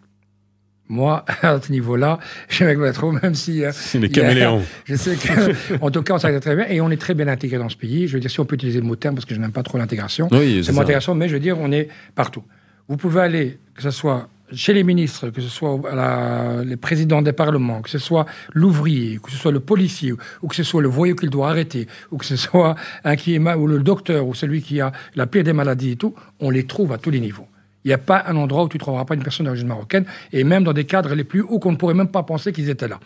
Moi, 0.91 1.25
à 1.43 1.61
ce 1.61 1.71
niveau-là, 1.71 2.19
je 2.49 2.65
vais 2.65 2.77
pas 2.77 2.93
trop, 2.93 3.13
même 3.13 3.35
si. 3.35 3.63
C'est 3.73 4.01
les 4.01 4.11
caméléons. 4.11 4.63
je 4.85 4.97
sais 4.97 5.15
que, 5.15 5.81
en 5.81 5.91
tout 5.91 6.03
cas, 6.03 6.15
on 6.15 6.19
s'intègre 6.19 6.41
très 6.41 6.57
bien 6.57 6.67
et 6.69 6.81
on 6.81 6.91
est 6.91 7.01
très 7.01 7.15
bien 7.15 7.29
intégré 7.29 7.59
dans 7.59 7.69
ce 7.69 7.77
pays. 7.77 8.09
Je 8.09 8.15
veux 8.15 8.21
dire, 8.21 8.31
si 8.31 8.41
on 8.41 8.45
peut 8.45 8.57
utiliser 8.57 8.81
le 8.81 8.87
mot 8.87 8.97
terme, 8.97 9.15
parce 9.15 9.25
que 9.25 9.35
je 9.35 9.41
n'aime 9.41 9.53
pas 9.53 9.63
trop 9.63 9.79
l'intégration. 9.79 10.29
Oui, 10.33 10.63
c'est 10.65 10.73
mon 10.73 10.83
intégration, 10.83 11.15
mais 11.15 11.29
je 11.29 11.35
veux 11.35 11.41
dire, 11.41 11.57
on 11.59 11.71
est 11.71 11.89
partout. 12.17 12.43
Vous 12.89 12.97
pouvez 12.97 13.21
aller, 13.21 13.59
que 13.75 13.83
ce 13.83 13.93
soit 13.93 14.29
chez 14.53 14.73
les 14.73 14.83
ministres, 14.83 15.31
que 15.31 15.41
ce 15.41 15.49
soit 15.49 15.81
la, 15.95 16.65
les 16.65 16.77
présidents 16.77 17.23
des 17.23 17.33
parlements, 17.33 17.83
que 17.83 17.91
ce 17.91 17.99
soit 17.99 18.27
l'ouvrier, 18.53 19.21
que 19.23 19.31
ce 19.31 19.37
soit 19.37 19.53
le 19.53 19.61
policier, 19.61 20.13
ou 20.43 20.49
que 20.49 20.57
ce 20.57 20.65
soit 20.65 20.83
le 20.83 20.89
voyou 20.89 21.15
qu'il 21.15 21.31
doit 21.31 21.51
arrêter, 21.51 21.87
ou 22.11 22.17
que 22.17 22.27
ce 22.27 22.35
soit 22.35 22.75
un 23.05 23.15
qui 23.15 23.37
est 23.37 23.39
ou 23.39 23.67
le 23.69 23.79
docteur, 23.79 24.27
ou 24.27 24.35
celui 24.35 24.61
qui 24.61 24.81
a 24.81 24.91
la 25.15 25.29
pire 25.29 25.45
des 25.45 25.53
maladies 25.53 25.93
et 25.93 25.97
tout, 25.97 26.17
on 26.41 26.51
les 26.51 26.67
trouve 26.67 26.93
à 26.93 26.99
tous 26.99 27.11
les 27.11 27.21
niveaux. 27.21 27.47
Il 27.85 27.89
n'y 27.89 27.95
a 27.95 27.99
pas 27.99 28.25
un 28.27 28.37
endroit 28.37 28.65
où 28.65 28.69
tu 28.69 28.77
ne 28.77 28.81
trouveras 28.81 29.05
pas 29.05 29.15
une 29.15 29.23
personne 29.23 29.47
d'origine 29.47 29.69
marocaine, 29.69 30.05
et 30.33 30.45
même 30.45 30.65
dans 30.65 30.73
des 30.73 30.85
cadres 30.85 31.15
les 31.15 31.25
plus 31.25 31.43
hauts 31.43 31.59
qu'on 31.59 31.73
ne 31.73 31.77
pourrait 31.77 31.95
même 31.95 32.09
pas 32.09 32.23
penser 32.23 32.53
qu'ils 32.53 32.69
étaient 32.69 32.89
là. 32.89 33.01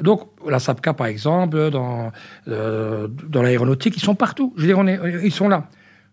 Donc, 0.00 0.28
la 0.48 0.58
SAPCA, 0.58 0.94
par 0.94 1.08
exemple, 1.08 1.70
dans, 1.70 2.12
euh, 2.48 3.08
dans 3.08 3.42
l'aéronautique, 3.42 3.96
ils 3.96 4.02
sont 4.02 4.14
partout. 4.14 4.54
Je 4.56 4.62
veux 4.62 4.68
dire, 4.68 4.78
on 4.78 4.86
est, 4.86 4.98
ils 5.24 5.32
sont 5.32 5.48
là. 5.48 5.68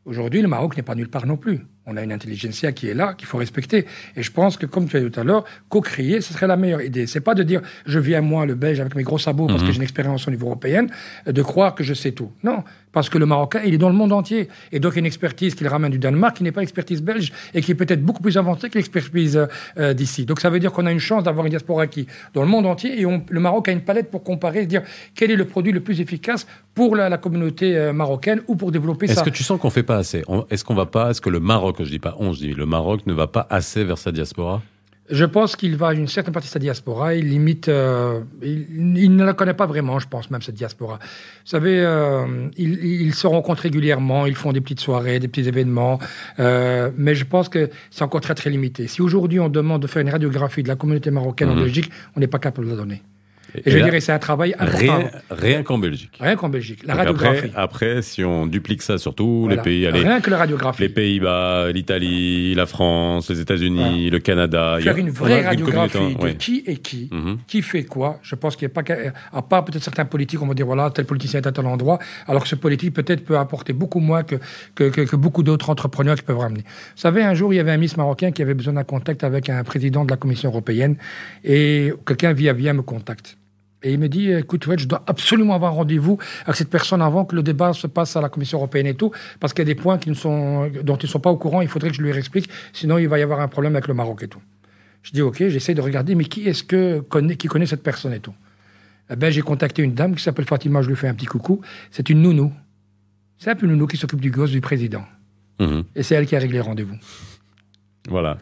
Aujourd'hui, 0.05 0.43
le 0.43 0.47
Maroc 0.47 0.77
n'est 0.77 0.83
pas 0.83 0.93
nulle 0.93 1.09
part 1.09 1.25
non 1.25 1.35
plus. 1.35 1.61
On 1.87 1.97
a 1.97 2.03
une 2.03 2.11
intelligentsia 2.11 2.71
qui 2.71 2.87
est 2.87 2.93
là, 2.93 3.15
qu'il 3.15 3.27
faut 3.27 3.39
respecter. 3.39 3.87
Et 4.15 4.21
je 4.21 4.31
pense 4.31 4.55
que, 4.55 4.67
comme 4.67 4.87
tu 4.87 4.97
as 4.97 4.99
dit 4.99 5.09
tout 5.09 5.19
à 5.19 5.23
l'heure, 5.23 5.45
co-créer, 5.69 6.21
ce 6.21 6.31
serait 6.31 6.45
la 6.45 6.57
meilleure 6.57 6.81
idée. 6.81 7.07
C'est 7.07 7.21
pas 7.21 7.33
de 7.33 7.41
dire, 7.41 7.61
je 7.87 7.97
viens 7.97 8.21
moi, 8.21 8.45
le 8.45 8.53
Belge, 8.53 8.79
avec 8.79 8.93
mes 8.95 9.01
gros 9.01 9.17
sabots, 9.17 9.47
parce 9.47 9.61
que 9.61 9.65
mhm. 9.65 9.71
j'ai 9.71 9.77
une 9.77 9.83
expérience 9.83 10.27
au 10.27 10.31
niveau 10.31 10.45
européen, 10.45 10.85
de 11.25 11.41
croire 11.41 11.73
que 11.73 11.83
je 11.83 11.95
sais 11.95 12.11
tout. 12.11 12.31
Non, 12.43 12.63
parce 12.95 13.09
que 13.09 13.17
le 13.17 13.25
Marocain, 13.25 13.59
il 13.65 13.73
est 13.73 13.77
dans 13.77 13.89
le 13.89 13.95
monde 13.95 14.13
entier. 14.13 14.47
Et 14.71 14.79
donc, 14.79 14.93
il 14.93 14.95
y 14.95 14.99
a 14.99 15.01
une 15.01 15.05
expertise 15.05 15.53
qu'il 15.53 15.67
ramène 15.67 15.91
du 15.91 15.99
Danemark, 15.99 16.37
qui 16.37 16.43
n'est 16.43 16.53
pas 16.53 16.61
l'expertise 16.61 17.01
belge, 17.01 17.33
et 17.53 17.61
qui 17.61 17.71
est 17.73 17.75
peut-être 17.75 18.01
beaucoup 18.01 18.21
plus 18.21 18.37
avancée 18.37 18.69
que 18.69 18.77
l'expertise 18.77 19.47
euh, 19.77 19.93
d'ici. 19.93 20.25
Donc, 20.25 20.39
ça 20.39 20.49
veut 20.49 20.59
dire 20.59 20.71
qu'on 20.71 20.85
a 20.85 20.93
une 20.93 20.99
chance 20.99 21.21
d'avoir 21.21 21.45
une 21.45 21.49
diaspora 21.49 21.87
qui, 21.87 22.07
dans 22.33 22.41
le 22.41 22.47
monde 22.47 22.65
entier, 22.65 23.01
et 23.01 23.03
le 23.03 23.39
Maroc 23.41 23.67
a 23.67 23.73
une 23.73 23.81
palette 23.81 24.09
pour 24.09 24.23
comparer, 24.23 24.61
se 24.61 24.67
dire 24.67 24.81
quel 25.13 25.29
est 25.29 25.35
le 25.35 25.43
produit 25.43 25.73
le 25.73 25.81
plus 25.81 25.99
efficace 25.99 26.47
pour 26.73 26.95
la, 26.95 27.17
communauté 27.17 27.75
euh, 27.75 27.91
marocaine 27.91 28.41
ou 28.47 28.55
pour 28.55 28.71
développer. 28.71 29.11
Est-ce 29.11 29.23
que 29.23 29.29
tu 29.29 29.43
sens 29.43 29.59
qu'on 29.59 29.69
fait 29.69 29.83
pas 29.83 29.97
assez? 29.97 30.23
Est-ce 30.49 30.63
qu'on 30.63 30.73
va 30.73 30.85
pas, 30.85 31.09
est-ce 31.09 31.19
que 31.19 31.29
le 31.29 31.41
Maroc, 31.41 31.75
je 31.79 31.89
dis 31.89 31.99
pas 31.99 32.15
on, 32.19 32.31
je 32.31 32.39
dis 32.39 32.53
le 32.53 32.65
Maroc 32.65 33.01
ne 33.07 33.13
va 33.13 33.27
pas 33.27 33.45
assez 33.49 33.83
vers 33.83 33.97
sa 33.97 34.13
diaspora? 34.13 34.61
Je 35.09 35.25
pense 35.25 35.55
qu'il 35.55 35.75
va 35.75 35.93
une 35.93 36.07
certaine 36.07 36.33
partie 36.33 36.47
de 36.47 36.53
sa 36.53 36.59
diaspora. 36.59 37.13
Il 37.13 37.29
limite, 37.29 37.69
euh, 37.69 38.21
il, 38.41 39.15
ne 39.15 39.23
la 39.23 39.33
connaît 39.33 39.53
pas 39.53 39.67
vraiment, 39.67 39.99
je 39.99 40.07
pense 40.07 40.31
même 40.31 40.41
cette 40.41 40.55
diaspora. 40.55 40.95
Vous 40.95 41.49
savez, 41.49 41.79
euh, 41.79 42.49
ils, 42.57 43.13
se 43.13 43.27
rencontrent 43.27 43.61
régulièrement, 43.61 44.25
ils 44.25 44.35
font 44.35 44.51
des 44.51 44.61
petites 44.61 44.79
soirées, 44.79 45.19
des 45.19 45.27
petits 45.27 45.47
événements, 45.47 45.99
euh, 46.39 46.89
mais 46.97 47.13
je 47.13 47.25
pense 47.25 47.49
que 47.49 47.69
c'est 47.91 48.03
encore 48.03 48.21
très 48.21 48.35
très 48.35 48.49
limité. 48.49 48.87
Si 48.87 49.01
aujourd'hui 49.01 49.39
on 49.39 49.49
demande 49.49 49.81
de 49.81 49.87
faire 49.87 50.01
une 50.01 50.09
radiographie 50.09 50.63
de 50.63 50.67
la 50.67 50.75
communauté 50.75 51.11
marocaine 51.11 51.49
en 51.49 51.55
mhm. 51.55 51.63
Belgique, 51.63 51.91
on 52.15 52.19
n'est 52.19 52.27
pas 52.27 52.39
capable 52.39 52.65
de 52.65 52.71
la 52.71 52.77
donner. 52.77 53.01
Et, 53.65 53.71
je 53.71 53.77
dirais, 53.79 53.99
c'est 53.99 54.11
un 54.11 54.19
travail 54.19 54.53
important. 54.57 54.77
Rien, 54.77 55.11
rien 55.29 55.63
qu'en 55.63 55.77
Belgique. 55.77 56.11
Rien 56.19 56.35
qu'en 56.35 56.49
Belgique. 56.49 56.81
La 56.85 56.95
radiographie. 56.95 57.51
Après, 57.55 57.85
après, 57.85 58.01
si 58.01 58.23
on 58.23 58.47
duplique 58.47 58.81
ça 58.81 58.97
sur 58.97 59.15
tous 59.15 59.47
les 59.47 59.57
pays, 59.57 59.85
allez, 59.87 60.01
rien 60.01 60.21
que 60.21 60.29
la 60.29 60.37
radiographie. 60.37 60.81
Les 60.81 60.89
Pays-Bas, 60.89 61.71
l'Italie, 61.71 62.55
la 62.55 62.65
France, 62.65 63.29
les 63.29 63.39
États-Unis, 63.39 64.09
le 64.09 64.19
Canada. 64.19 64.77
Faire 64.81 64.97
une 64.97 65.09
vraie 65.09 65.45
radiographie 65.45 66.15
de 66.15 66.29
qui 66.31 66.63
est 66.65 66.77
qui, 66.77 67.09
mhm. 67.11 67.37
qui 67.47 67.61
fait 67.61 67.83
quoi. 67.83 68.19
Je 68.21 68.35
pense 68.35 68.55
qu'il 68.55 68.67
n'y 68.67 68.71
a 68.71 68.81
pas 68.81 68.93
à 69.33 69.41
part 69.41 69.65
peut-être 69.65 69.83
certains 69.83 70.05
politiques, 70.05 70.41
on 70.41 70.47
va 70.47 70.53
dire 70.53 70.65
voilà, 70.65 70.89
tel 70.89 71.05
politicien 71.05 71.41
est 71.41 71.47
à 71.47 71.51
tel 71.51 71.65
endroit, 71.65 71.99
alors 72.27 72.43
que 72.43 72.49
ce 72.49 72.55
politique 72.55 72.93
peut-être 72.93 73.23
peut 73.25 73.37
apporter 73.37 73.73
beaucoup 73.73 73.99
moins 73.99 74.23
que, 74.23 74.35
que, 74.75 74.89
que, 74.89 75.15
beaucoup 75.15 75.43
d'autres 75.43 75.69
entrepreneurs 75.69 76.15
qui 76.15 76.23
peuvent 76.23 76.37
ramener. 76.37 76.61
Vous 76.61 77.01
savez, 77.01 77.23
un 77.23 77.33
jour, 77.33 77.53
il 77.53 77.57
y 77.57 77.59
avait 77.59 77.71
un 77.71 77.77
Miss 77.77 77.97
marocain 77.97 78.31
qui 78.31 78.41
avait 78.41 78.53
besoin 78.53 78.73
d'un 78.73 78.83
contact 78.83 79.23
avec 79.23 79.49
un 79.49 79.63
président 79.63 80.05
de 80.05 80.11
la 80.11 80.17
Commission 80.17 80.49
européenne 80.49 80.97
et 81.43 81.93
quelqu'un 82.05 82.33
via 82.33 82.53
via 82.53 82.73
me 82.73 82.81
contacte. 82.81 83.37
Et 83.85 83.93
il 83.93 83.99
me 83.99 84.09
dit, 84.09 84.31
écoute, 84.31 84.65
je 84.77 84.87
dois 84.87 85.03
absolument 85.05 85.53
avoir 85.53 85.75
rendez-vous 85.75 86.17
avec 86.45 86.55
cette 86.55 86.71
personne 86.71 87.03
avant 87.03 87.23
que 87.23 87.35
le 87.35 87.43
débat 87.43 87.71
se 87.71 87.85
passe 87.85 88.15
à 88.15 88.21
la 88.21 88.29
Commission 88.29 88.57
européenne 88.57 88.87
et 88.87 88.95
tout, 88.95 89.11
parce 89.39 89.53
qu'il 89.53 89.61
y 89.61 89.67
a 89.69 89.71
des 89.71 89.79
points 89.79 89.99
qui 89.99 90.09
ne 90.09 90.15
sont, 90.15 90.71
dont 90.83 90.95
ils 90.95 91.05
ne 91.05 91.11
sont 91.11 91.19
pas 91.19 91.29
au 91.29 91.37
courant, 91.37 91.61
il 91.61 91.67
faudrait 91.67 91.91
que 91.91 91.95
je 91.95 92.01
lui 92.01 92.09
explique, 92.09 92.49
sinon 92.73 92.97
il 92.97 93.07
va 93.07 93.19
y 93.19 93.21
avoir 93.21 93.41
un 93.41 93.47
problème 93.47 93.75
avec 93.75 93.87
le 93.87 93.93
Maroc 93.93 94.23
et 94.23 94.27
tout. 94.27 94.41
Je 95.03 95.11
dis, 95.11 95.21
ok, 95.21 95.37
j'essaie 95.49 95.75
de 95.75 95.81
regarder, 95.81 96.15
mais 96.15 96.25
qui 96.25 96.47
est-ce 96.47 96.63
que 96.63 96.99
connaît, 96.99 97.35
qui 97.35 97.47
connaît 97.47 97.67
cette 97.67 97.83
personne 97.83 98.11
et 98.11 98.19
tout? 98.19 98.33
Eh 99.11 99.15
ben, 99.15 99.29
J'ai 99.29 99.43
contacté 99.43 99.83
une 99.83 99.93
dame 99.93 100.15
qui 100.15 100.23
s'appelle 100.23 100.45
Fatima, 100.45 100.81
je 100.81 100.89
lui 100.89 100.95
fais 100.95 101.07
un 101.07 101.13
petit 101.13 101.27
coucou. 101.27 101.61
C'est 101.91 102.09
une 102.09 102.23
nounou. 102.23 102.51
C'est 103.37 103.51
un 103.51 103.55
peu 103.55 103.67
une 103.67 103.73
nounou 103.73 103.85
qui 103.85 103.97
s'occupe 103.97 104.19
du 104.19 104.31
gosse 104.31 104.49
du 104.49 104.61
président. 104.61 105.05
Mhm. 105.59 105.83
Et 105.95 106.01
c'est 106.01 106.15
elle 106.15 106.25
qui 106.25 106.35
a 106.35 106.39
réglé 106.39 106.57
le 106.57 106.63
rendez-vous. 106.63 106.95
Voilà. 108.09 108.39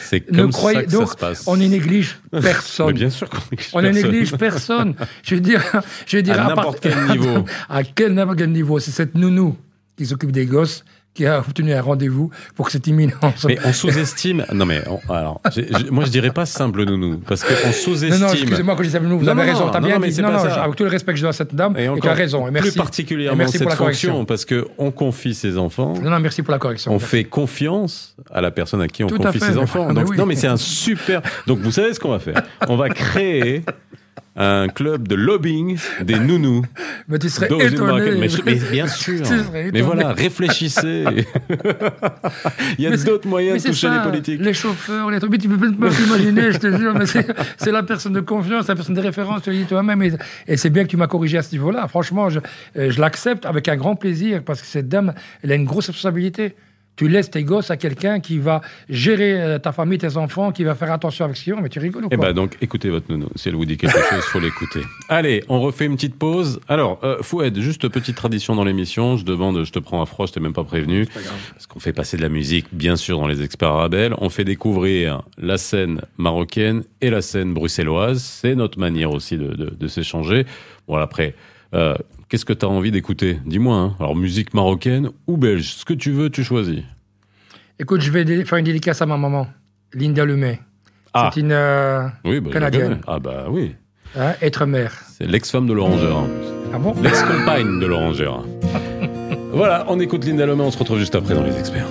C'est 0.00 0.20
comme 0.20 0.52
ça 0.52 0.82
que 0.82 0.90
ça 0.90 1.06
se 1.06 1.16
passe. 1.16 1.44
On 1.46 1.56
ne 1.56 1.66
néglige 1.66 2.20
personne. 2.30 2.86
Mais 2.88 2.92
bien 2.92 3.10
sûr 3.10 3.28
qu'on 3.28 3.40
néglige 3.50 3.70
On 3.72 3.82
ne 3.82 3.88
néglige 3.90 4.36
personne. 4.36 4.94
Je 5.22 5.34
veux 5.34 5.40
dire, 5.40 5.62
je 6.06 6.16
veux 6.16 6.22
dire 6.22 6.40
à, 6.40 6.48
n'importe 6.48 6.80
quel 6.80 6.98
niveau. 7.06 7.44
À 7.68 7.82
quel 7.82 8.14
n'importe 8.14 8.38
quel 8.38 8.50
niveau. 8.50 8.78
C'est 8.78 8.90
cette 8.90 9.14
nounou 9.14 9.56
qui 9.96 10.06
s'occupe 10.06 10.32
des 10.32 10.46
gosses 10.46 10.84
qui 11.18 11.26
a 11.26 11.40
obtenu 11.40 11.72
un 11.72 11.82
rendez-vous 11.82 12.30
pour 12.54 12.66
que 12.66 12.72
cette 12.72 12.86
imminence. 12.86 13.44
Mais 13.44 13.58
on 13.64 13.72
sous-estime. 13.72 14.44
non, 14.52 14.66
mais 14.66 14.82
alors, 15.08 15.40
moi 15.90 16.04
je 16.04 16.10
dirais 16.10 16.30
pas 16.30 16.46
simple 16.46 16.84
nounou, 16.84 17.18
parce 17.26 17.42
qu'on 17.42 17.72
sous-estime. 17.72 18.20
Non, 18.20 18.28
non, 18.28 18.32
excusez-moi 18.32 18.76
quand 18.76 18.82
je 18.84 18.88
dis 18.88 18.92
simple 18.92 19.06
nounou, 19.06 19.18
vous 19.18 19.28
avez 19.28 19.42
raison, 19.42 19.68
t'as 19.68 19.80
bien 19.80 19.98
dit. 19.98 20.22
Non, 20.22 20.30
non, 20.30 20.38
avec 20.38 20.76
tout 20.76 20.84
le 20.84 20.90
respect 20.90 21.12
que 21.12 21.16
je 21.16 21.22
dois 21.22 21.30
à 21.30 21.32
cette 21.32 21.56
dame, 21.56 21.76
et, 21.76 21.88
tu 22.00 22.08
as 22.08 22.14
raison. 22.14 22.46
Et 22.46 22.52
merci. 22.52 22.70
Plus 22.70 22.76
particulièrement 22.76 23.36
merci 23.36 23.58
cette 23.58 23.72
fonction, 23.72 24.24
parce 24.24 24.44
qu'on 24.44 24.92
confie 24.92 25.34
ses 25.34 25.58
enfants. 25.58 25.94
Non, 26.00 26.10
non, 26.10 26.20
merci 26.20 26.42
pour 26.42 26.52
la 26.52 26.58
correction. 26.58 26.92
On 26.92 27.00
fait 27.00 27.24
confiance 27.24 28.14
à 28.30 28.40
la 28.40 28.52
personne 28.52 28.80
à 28.80 28.86
qui 28.86 29.02
on 29.02 29.08
confie 29.08 29.40
ses 29.40 29.58
enfants. 29.58 29.92
Donc, 29.92 30.16
Non, 30.16 30.24
mais 30.24 30.36
c'est 30.36 30.46
un 30.46 30.56
super. 30.56 31.20
Donc, 31.48 31.58
vous 31.58 31.72
savez 31.72 31.94
ce 31.94 31.98
qu'on 31.98 32.10
va 32.10 32.20
faire 32.20 32.42
On 32.68 32.76
va 32.76 32.90
créer 32.90 33.64
un 34.38 34.68
club 34.68 35.08
de 35.08 35.16
lobbying 35.16 35.76
des 36.02 36.18
nounous. 36.18 36.62
Mais 37.08 37.18
tu 37.18 37.28
serais 37.28 37.46
étonné. 37.46 38.12
Mais, 38.18 38.28
mais, 38.44 38.54
bien 38.54 38.86
sûr. 38.86 39.24
Mais 39.72 39.80
voilà, 39.80 40.12
réfléchissez. 40.12 41.04
Il 42.78 42.84
y 42.84 42.86
a 42.86 42.96
d'autres 42.96 43.26
moyens 43.26 43.62
de 43.62 43.68
toucher 43.68 43.90
les 43.90 44.00
politiques. 44.00 44.40
Les 44.40 44.54
chauffeurs, 44.54 45.10
les 45.10 45.18
trucs, 45.18 45.38
tu 45.38 45.48
peux 45.48 45.56
pas 45.56 45.90
t'imaginer, 45.90 46.52
je 46.52 46.58
te 46.58 46.76
jure, 46.76 46.94
mais 46.94 47.06
c'est 47.06 47.72
la 47.72 47.82
personne 47.82 48.12
de 48.12 48.20
confiance, 48.20 48.68
la 48.68 48.76
personne 48.76 48.94
de 48.94 49.00
référence, 49.00 49.42
tu 49.42 49.50
le 49.50 49.56
dis 49.56 49.64
toi-même. 49.64 50.02
Et, 50.02 50.12
et 50.46 50.56
c'est 50.56 50.70
bien 50.70 50.84
que 50.84 50.88
tu 50.88 50.96
m'as 50.96 51.06
corrigé 51.08 51.38
à 51.38 51.42
ce 51.42 51.52
niveau-là. 51.52 51.88
Franchement, 51.88 52.28
je, 52.28 52.40
je 52.76 53.00
l'accepte 53.00 53.44
avec 53.46 53.68
un 53.68 53.76
grand 53.76 53.96
plaisir 53.96 54.42
parce 54.44 54.60
que 54.60 54.66
cette 54.66 54.88
dame, 54.88 55.14
elle 55.42 55.52
a 55.52 55.54
une 55.56 55.64
grosse 55.64 55.86
responsabilité. 55.88 56.54
Tu 56.98 57.06
laisses 57.06 57.30
tes 57.30 57.44
gosses 57.44 57.70
à 57.70 57.76
quelqu'un 57.76 58.18
qui 58.18 58.40
va 58.40 58.60
gérer 58.88 59.40
euh, 59.40 59.58
ta 59.60 59.70
famille, 59.70 59.98
tes 59.98 60.16
enfants, 60.16 60.50
qui 60.50 60.64
va 60.64 60.74
faire 60.74 60.90
attention 60.90 61.26
avec 61.26 61.36
ce 61.36 61.44
qu'ils 61.44 61.54
mais 61.54 61.68
tu 61.68 61.78
rigoles 61.78 62.06
ou 62.06 62.08
Eh 62.10 62.16
ben 62.16 62.32
donc, 62.32 62.56
écoutez 62.60 62.90
votre 62.90 63.08
nounou. 63.08 63.28
Si 63.36 63.48
elle 63.48 63.54
vous 63.54 63.66
dit 63.66 63.76
quelque 63.76 63.96
chose, 63.96 64.24
faut 64.24 64.40
l'écouter. 64.40 64.80
Allez, 65.08 65.44
on 65.48 65.60
refait 65.60 65.86
une 65.86 65.94
petite 65.94 66.16
pause. 66.16 66.58
Alors, 66.66 66.98
euh, 67.04 67.22
Foued, 67.22 67.56
juste 67.60 67.88
petite 67.88 68.16
tradition 68.16 68.56
dans 68.56 68.64
l'émission. 68.64 69.16
Je 69.16 69.24
demande, 69.24 69.62
je 69.62 69.70
te 69.70 69.78
prends 69.78 70.02
à 70.02 70.06
froid, 70.06 70.26
je 70.26 70.32
t'ai 70.32 70.40
même 70.40 70.52
pas 70.52 70.64
prévenu. 70.64 71.06
parce 71.52 71.68
qu'on 71.68 71.78
fait 71.78 71.92
passer 71.92 72.16
de 72.16 72.22
la 72.22 72.28
musique, 72.28 72.66
bien 72.72 72.96
sûr, 72.96 73.20
dans 73.20 73.28
les 73.28 73.44
experts 73.44 73.68
arabes. 73.68 74.16
On 74.18 74.28
fait 74.28 74.44
découvrir 74.44 75.22
la 75.38 75.56
scène 75.56 76.00
marocaine 76.16 76.82
et 77.00 77.10
la 77.10 77.22
scène 77.22 77.54
bruxelloise. 77.54 78.20
C'est 78.20 78.56
notre 78.56 78.80
manière 78.80 79.12
aussi 79.12 79.36
de, 79.36 79.54
de, 79.54 79.86
s'échanger. 79.86 80.46
Bon, 80.88 80.96
après, 80.96 81.36
euh, 81.74 81.94
Qu'est-ce 82.28 82.44
que 82.44 82.52
tu 82.52 82.66
as 82.66 82.68
envie 82.68 82.90
d'écouter? 82.90 83.38
Dis-moi. 83.46 83.76
Hein. 83.76 83.96
Alors, 83.98 84.14
musique 84.14 84.52
marocaine 84.52 85.10
ou 85.26 85.36
belge 85.36 85.74
Ce 85.74 85.84
que 85.84 85.94
tu 85.94 86.10
veux, 86.10 86.28
tu 86.28 86.44
choisis. 86.44 86.82
Écoute, 87.78 88.02
je 88.02 88.10
vais 88.10 88.44
faire 88.44 88.58
une 88.58 88.64
dédicace 88.64 89.00
à 89.00 89.06
ma 89.06 89.16
maman, 89.16 89.46
Linda 89.94 90.24
Lemay. 90.24 90.60
Ah. 91.14 91.30
C'est 91.32 91.40
une 91.40 91.52
euh, 91.52 92.06
oui, 92.24 92.40
bah, 92.40 92.50
Canadienne. 92.52 93.00
Ah 93.06 93.18
bah 93.18 93.46
oui. 93.48 93.74
Hein, 94.16 94.34
être 94.42 94.66
mère. 94.66 94.94
C'est 95.08 95.26
l'ex-femme 95.26 95.66
de 95.66 95.72
Laurent 95.72 95.96
Gérard. 95.98 96.26
Ah 96.74 96.78
bon? 96.78 96.94
L'ex-compagne 97.02 97.80
de 97.80 97.86
Laurent 97.86 98.12
Gérard. 98.12 98.44
voilà, 99.52 99.86
on 99.88 99.98
écoute 100.00 100.24
Linda 100.26 100.44
Lemay, 100.44 100.64
on 100.64 100.70
se 100.70 100.78
retrouve 100.78 100.98
juste 100.98 101.14
après 101.14 101.34
dans 101.34 101.44
Les 101.44 101.58
Experts. 101.58 101.88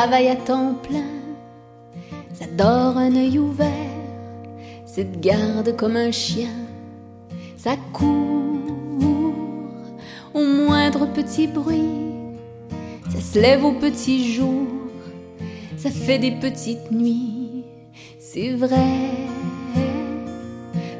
Travaille 0.00 0.28
à 0.28 0.36
temps 0.36 0.74
plein, 0.80 1.10
ça 2.32 2.44
dort 2.56 2.96
un 2.96 3.16
œil 3.16 3.36
ouvert, 3.40 3.66
ça 4.86 5.02
te 5.02 5.18
garde 5.18 5.74
comme 5.76 5.96
un 5.96 6.12
chien, 6.12 6.54
ça 7.56 7.72
court 7.92 8.60
au 10.34 10.44
moindre 10.44 11.04
petit 11.06 11.48
bruit, 11.48 11.96
ça 13.12 13.20
se 13.20 13.40
lève 13.40 13.64
au 13.64 13.72
petit 13.72 14.32
jour, 14.34 14.68
ça 15.76 15.90
fait 15.90 16.20
des 16.20 16.30
petites 16.30 16.92
nuits, 16.92 17.64
c'est 18.20 18.52
vrai, 18.52 19.10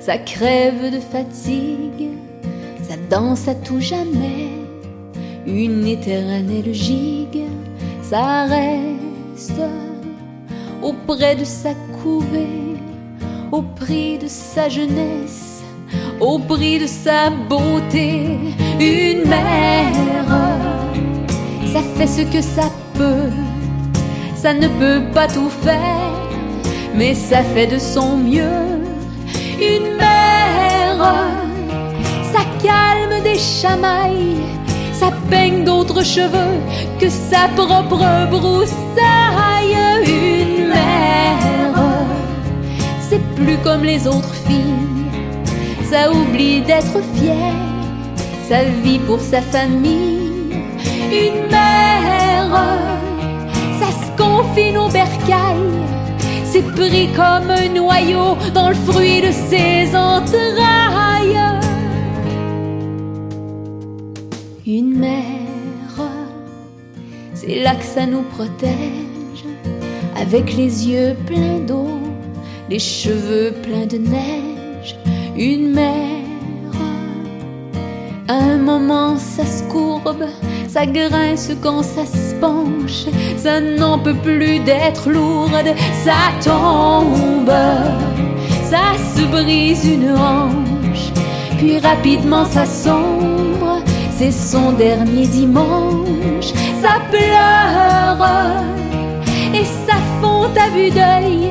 ça 0.01 0.19
crève 0.19 0.93
de 0.93 0.99
fatigue, 0.99 2.09
ça 2.83 2.97
danse 3.09 3.47
à 3.47 3.55
tout 3.55 3.81
jamais, 3.81 4.49
une 5.47 5.87
éternelle 5.87 6.75
gigue 6.75 7.28
ça 8.11 8.47
reste 8.47 9.61
auprès 10.83 11.37
de 11.37 11.45
sa 11.45 11.75
couvée, 12.03 12.77
au 13.53 13.61
prix 13.61 14.17
de 14.17 14.29
sa 14.29 14.69
jeunesse, 14.71 15.63
au 16.19 16.39
prix 16.39 16.79
de 16.79 16.87
sa 16.87 17.29
beauté. 17.29 18.39
Une 18.81 19.29
mère, 19.29 19.93
ça 21.71 21.81
fait 21.97 22.07
ce 22.07 22.23
que 22.23 22.41
ça 22.41 22.71
peut, 22.95 23.31
ça 24.35 24.55
ne 24.55 24.69
peut 24.69 25.03
pas 25.13 25.29
tout 25.29 25.51
faire, 25.51 26.31
mais 26.95 27.15
ça 27.15 27.43
fait 27.43 27.67
de 27.67 27.79
son 27.79 28.17
mieux. 28.17 28.81
Une 29.61 29.97
mère, 29.99 31.29
ça 32.33 32.41
calme 32.63 33.23
des 33.23 33.39
chamailles 33.39 34.58
ça 34.99 35.13
peigne 35.31 35.65
d'autres 35.65 36.03
cheveux 36.03 36.59
que 36.99 37.09
sa 37.09 37.49
propre 37.55 38.05
broussaille. 38.31 39.77
Une 40.07 40.69
mère, 40.69 41.77
c'est 43.09 43.25
plus 43.37 43.59
comme 43.59 43.85
les 43.85 44.07
autres 44.07 44.35
filles, 44.47 44.87
ça 45.91 46.11
oublie 46.11 46.63
d'être 46.63 47.01
fière, 47.15 47.61
ça 48.49 48.65
vit 48.83 48.99
pour 48.99 49.21
sa 49.21 49.41
famille. 49.41 50.19
Une 51.11 51.49
mère, 51.51 52.57
ça 53.81 53.91
se 54.01 54.23
confine 54.23 54.79
au 54.79 54.89
bercail, 54.89 55.65
c'est 56.45 56.67
pris 56.75 57.09
comme 57.15 57.51
un 57.51 57.69
noyau 57.69 58.37
dans 58.53 58.71
le 58.71 58.75
fruit 58.75 59.21
de 59.21 59.31
ses 59.31 59.95
entrailles 59.97 60.88
une 64.69 64.99
mère. 64.99 65.25
C'est 67.33 67.63
là 67.63 67.75
que 67.75 67.85
ça 67.85 68.05
nous 68.05 68.23
protège, 68.23 69.45
avec 70.21 70.55
les 70.57 70.89
yeux 70.89 71.17
pleins 71.27 71.61
d'eau, 71.67 71.89
les 72.69 72.79
cheveux 72.79 73.55
pleins 73.63 73.87
de 73.87 73.97
neige. 73.97 74.97
Une 75.37 75.73
mère. 75.73 75.95
Un 78.29 78.59
moment, 78.59 79.17
ça 79.17 79.47
se 79.47 79.63
courbe, 79.65 80.27
ça 80.69 80.85
grince 80.85 81.51
quand 81.63 81.83
ça 81.83 82.05
se 82.05 82.35
penche, 82.35 83.07
ça 83.39 83.61
n'en 83.61 83.99
peut 83.99 84.17
plus 84.23 84.59
d'être 84.59 85.09
lourde, 85.09 85.75
ça 86.05 86.35
tombe, 86.45 87.51
ça 88.65 88.99
se 89.15 89.23
brise 89.31 89.87
une 89.87 90.11
hanche, 90.11 91.11
puis 91.57 91.79
rapidement 91.79 92.45
ça 92.45 92.67
sombre 92.67 93.38
c'est 94.19 94.33
son 94.33 94.73
dernier 94.73 95.29
dimanche. 95.29 96.53
Ça 96.83 96.99
pleure 97.09 98.19
et 99.55 99.65
ça 99.65 99.95
fond 100.21 100.51
à 100.61 100.69
vue 100.71 100.91
d'œil, 100.91 101.51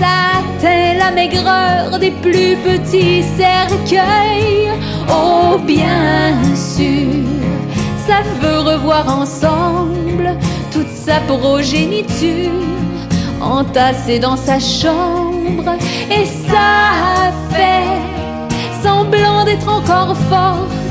ça 0.00 0.40
éteint 0.40 0.94
la 0.98 1.10
maigreur 1.10 1.98
des 1.98 2.10
plus 2.10 2.56
petits 2.56 3.22
cercueils. 3.36 4.70
Oh, 5.10 5.58
bien 5.58 6.32
sûr, 6.54 7.12
ça 8.06 8.22
veut 8.40 8.60
revoir 8.60 9.06
ensemble 9.20 10.34
toute 10.72 10.88
sa 10.88 11.20
progéniture 11.20 12.50
entassée 13.42 14.18
dans 14.18 14.36
sa 14.36 14.58
chambre. 14.58 15.76
Et 16.10 16.24
ça 16.24 17.32
fait 17.50 18.82
semblant 18.82 19.44
d'être 19.44 19.68
encore 19.68 20.16
forte 20.30 20.81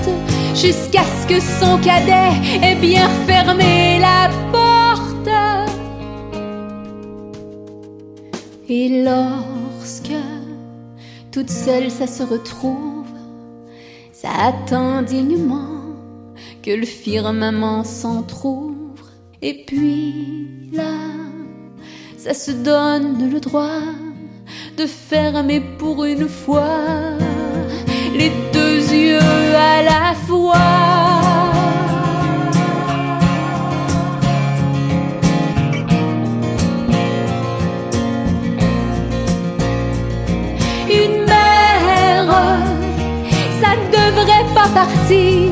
jusqu'à 0.55 1.03
ce 1.03 1.27
que 1.27 1.39
son 1.39 1.77
cadet 1.79 2.31
ait 2.61 2.75
bien 2.75 3.07
fermé 3.25 3.99
la 3.99 4.29
porte. 4.51 5.29
Et 8.67 9.03
lorsque 9.03 10.11
toute 11.31 11.49
seule 11.49 11.89
ça 11.89 12.07
se 12.07 12.23
retrouve, 12.23 13.05
ça 14.11 14.29
attend 14.39 15.01
dignement 15.01 15.81
que 16.61 16.71
le 16.71 16.85
firmament 16.85 17.83
s'entr'ouvre. 17.83 19.09
Et 19.41 19.63
puis 19.65 20.69
là, 20.73 20.93
ça 22.17 22.33
se 22.33 22.51
donne 22.51 23.31
le 23.31 23.39
droit 23.39 23.81
de 24.77 24.85
fermer 24.85 25.61
pour 25.79 26.03
une 26.05 26.27
fois 26.27 27.17
les 28.13 28.31
deux 28.53 28.93
yeux 28.93 29.55
à 29.55 29.81
la 29.83 30.13
fois. 30.27 30.55
Une 40.89 41.25
mère, 41.25 42.29
ça 43.61 43.71
devrait 43.91 44.47
pas 44.53 44.69
partir, 44.73 45.51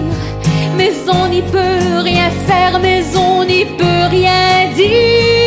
mais 0.77 0.91
on 1.07 1.27
n'y 1.29 1.41
peut 1.41 2.01
rien 2.03 2.29
faire, 2.47 2.79
mais 2.81 3.03
on 3.15 3.43
n'y 3.45 3.65
peut 3.65 4.07
rien 4.09 4.73
dire. 4.75 5.38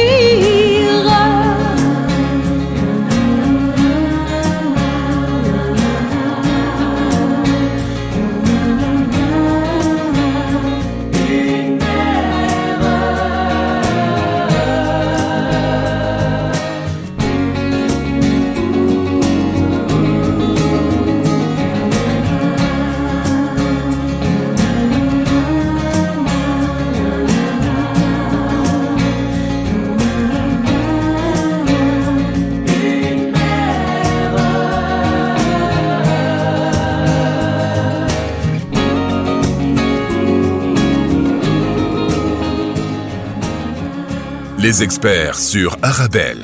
Les 44.62 44.80
experts 44.84 45.40
sur 45.40 45.76
Arabelle. 45.82 46.40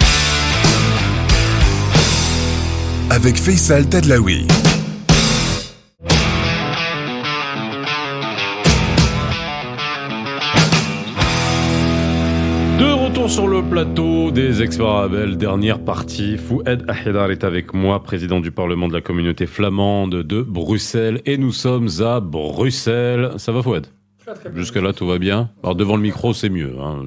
Avec 3.10 3.36
Faisal 3.36 3.88
Tadlaoui. 3.88 4.44
De 12.80 12.92
retour 12.92 13.30
sur 13.30 13.46
le 13.46 13.62
plateau 13.62 14.32
des 14.32 14.62
experts 14.62 14.86
Arabelle, 14.86 15.36
dernière 15.36 15.78
partie. 15.78 16.38
Foued 16.38 16.86
Ahedar 16.88 17.30
est 17.30 17.44
avec 17.44 17.72
moi, 17.72 18.02
président 18.02 18.40
du 18.40 18.50
Parlement 18.50 18.88
de 18.88 18.94
la 18.94 19.00
communauté 19.00 19.46
flamande 19.46 20.24
de 20.24 20.42
Bruxelles. 20.42 21.22
Et 21.24 21.38
nous 21.38 21.52
sommes 21.52 21.88
à 22.00 22.18
Bruxelles. 22.18 23.30
Ça 23.36 23.52
va 23.52 23.62
Foued? 23.62 23.86
Jusque 24.54 24.76
là, 24.76 24.92
tout 24.92 25.06
va 25.06 25.18
bien. 25.18 25.50
Alors 25.62 25.74
devant 25.74 25.96
le 25.96 26.02
micro, 26.02 26.34
c'est 26.34 26.48
mieux. 26.48 26.74
Hein. 26.80 27.04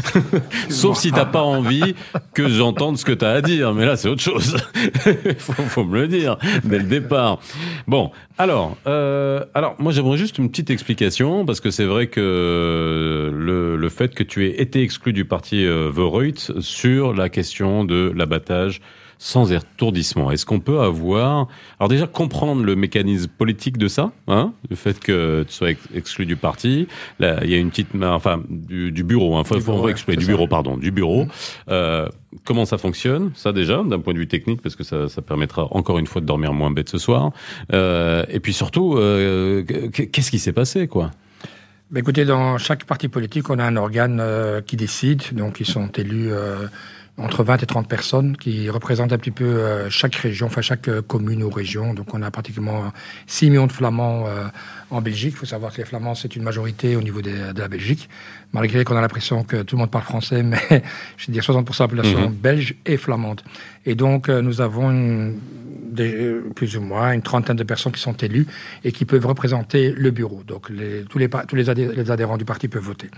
Sauf 0.68 0.98
si 0.98 1.12
t'as 1.12 1.24
pas 1.24 1.42
envie 1.42 1.94
que 2.34 2.48
j'entende 2.48 2.98
ce 2.98 3.04
que 3.04 3.12
t'as 3.12 3.32
à 3.32 3.42
dire. 3.42 3.74
Mais 3.74 3.86
là, 3.86 3.96
c'est 3.96 4.08
autre 4.08 4.22
chose. 4.22 4.56
faut, 5.38 5.52
faut 5.52 5.84
me 5.84 6.00
le 6.00 6.08
dire 6.08 6.36
dès 6.64 6.78
le 6.78 6.84
départ. 6.84 7.40
Bon, 7.86 8.10
alors, 8.38 8.76
euh, 8.86 9.44
alors 9.54 9.76
moi, 9.78 9.92
j'aimerais 9.92 10.18
juste 10.18 10.38
une 10.38 10.50
petite 10.50 10.70
explication 10.70 11.44
parce 11.44 11.60
que 11.60 11.70
c'est 11.70 11.84
vrai 11.84 12.06
que 12.08 13.30
le, 13.32 13.76
le, 13.76 13.88
fait 13.88 14.14
que 14.14 14.22
tu 14.22 14.46
aies 14.46 14.60
été 14.60 14.82
exclu 14.82 15.12
du 15.12 15.24
parti 15.24 15.64
euh, 15.64 15.90
sur 16.60 17.14
la 17.14 17.28
question 17.28 17.84
de 17.84 18.12
l'abattage 18.14 18.80
sans 19.18 19.52
étourdissement. 19.52 20.30
Est-ce 20.30 20.44
qu'on 20.44 20.60
peut 20.60 20.80
avoir, 20.80 21.48
alors 21.80 21.88
déjà 21.88 22.06
comprendre 22.06 22.62
le 22.62 22.76
mécanisme 22.76 23.28
politique 23.28 23.78
de 23.78 23.88
ça, 23.88 24.12
hein, 24.28 24.52
le 24.68 24.76
fait 24.76 25.00
que 25.00 25.44
tu 25.48 25.52
sois 25.52 25.70
exclu 25.94 26.26
du 26.26 26.36
parti, 26.36 26.88
là, 27.18 27.40
il 27.42 27.50
y 27.50 27.54
a 27.54 27.58
une 27.58 27.70
petite, 27.70 27.88
enfin 28.02 28.42
du, 28.48 28.92
du 28.92 29.04
bureau, 29.04 29.36
hein, 29.36 29.44
faut, 29.44 29.56
du 29.56 29.64
bureau, 29.64 29.88
expliquer, 29.88 30.20
du 30.20 30.26
bureau, 30.26 30.46
pardon, 30.46 30.76
du 30.76 30.90
bureau. 30.90 31.24
Mmh. 31.24 31.30
Euh, 31.70 32.08
comment 32.44 32.64
ça 32.66 32.78
fonctionne, 32.78 33.30
ça 33.34 33.52
déjà, 33.52 33.82
d'un 33.82 33.98
point 33.98 34.12
de 34.12 34.18
vue 34.18 34.28
technique, 34.28 34.60
parce 34.62 34.76
que 34.76 34.84
ça, 34.84 35.08
ça, 35.08 35.22
permettra 35.22 35.66
encore 35.70 35.98
une 35.98 36.06
fois 36.06 36.20
de 36.20 36.26
dormir 36.26 36.52
moins 36.52 36.70
bête 36.70 36.88
ce 36.88 36.98
soir. 36.98 37.32
Euh, 37.72 38.24
et 38.28 38.40
puis 38.40 38.52
surtout, 38.52 38.96
euh, 38.96 39.62
qu'est-ce 39.64 40.30
qui 40.30 40.38
s'est 40.38 40.52
passé, 40.52 40.86
quoi? 40.88 41.10
Ben 41.88 42.00
Écoutez, 42.00 42.24
dans 42.24 42.58
chaque 42.58 42.84
parti 42.84 43.06
politique, 43.06 43.48
on 43.48 43.60
a 43.60 43.64
un 43.64 43.76
organe 43.76 44.18
euh, 44.20 44.60
qui 44.60 44.76
décide, 44.76 45.22
donc 45.30 45.60
ils 45.60 45.66
sont 45.66 45.86
élus 45.92 46.32
euh, 46.32 46.66
entre 47.18 47.44
20 47.44 47.62
et 47.62 47.66
30 47.66 47.88
personnes 47.88 48.36
qui 48.36 48.68
représentent 48.68 49.12
un 49.12 49.18
petit 49.18 49.30
peu 49.30 49.44
euh, 49.44 49.88
chaque 49.88 50.14
région, 50.16 50.46
enfin 50.46 50.60
chaque 50.60 50.88
euh, 50.88 51.00
commune 51.00 51.42
ou 51.42 51.50
région. 51.50 51.94
Donc 51.94 52.12
on 52.12 52.22
a 52.22 52.30
pratiquement 52.30 52.92
6 53.26 53.50
millions 53.50 53.66
de 53.66 53.72
Flamands 53.72 54.24
euh, 54.26 54.44
en 54.90 55.00
Belgique. 55.00 55.32
Il 55.34 55.38
faut 55.38 55.46
savoir 55.46 55.72
que 55.72 55.78
les 55.78 55.86
Flamands, 55.86 56.14
c'est 56.14 56.36
une 56.36 56.42
majorité 56.42 56.94
au 56.94 57.00
niveau 57.00 57.22
de, 57.22 57.52
de 57.52 57.60
la 57.60 57.68
Belgique, 57.68 58.10
malgré 58.52 58.84
qu'on 58.84 58.96
a 58.96 59.00
l'impression 59.00 59.44
que 59.44 59.62
tout 59.62 59.76
le 59.76 59.80
monde 59.80 59.90
parle 59.90 60.04
français, 60.04 60.42
mais 60.42 60.58
je 61.16 61.26
veux 61.26 61.32
dire 61.32 61.42
60% 61.42 61.54
de 61.54 61.60
la 61.60 61.64
population 61.86 62.28
mmh. 62.28 62.34
belge 62.34 62.74
et 62.84 62.96
flamande. 62.98 63.40
Et 63.86 63.94
donc 63.94 64.28
nous 64.28 64.60
avons 64.60 64.90
une, 64.90 65.38
des, 65.90 66.40
plus 66.54 66.76
ou 66.76 66.82
moins 66.82 67.12
une 67.12 67.22
trentaine 67.22 67.56
de 67.56 67.64
personnes 67.64 67.92
qui 67.92 68.00
sont 68.00 68.16
élues 68.16 68.46
et 68.84 68.92
qui 68.92 69.06
peuvent 69.06 69.24
représenter 69.24 69.92
le 69.92 70.10
bureau. 70.10 70.42
Donc 70.46 70.68
les, 70.68 71.04
tous, 71.04 71.18
les, 71.18 71.28
tous 71.28 71.56
les 71.56 72.10
adhérents 72.10 72.36
du 72.36 72.44
parti 72.44 72.68
peuvent 72.68 72.82
voter. 72.82 73.10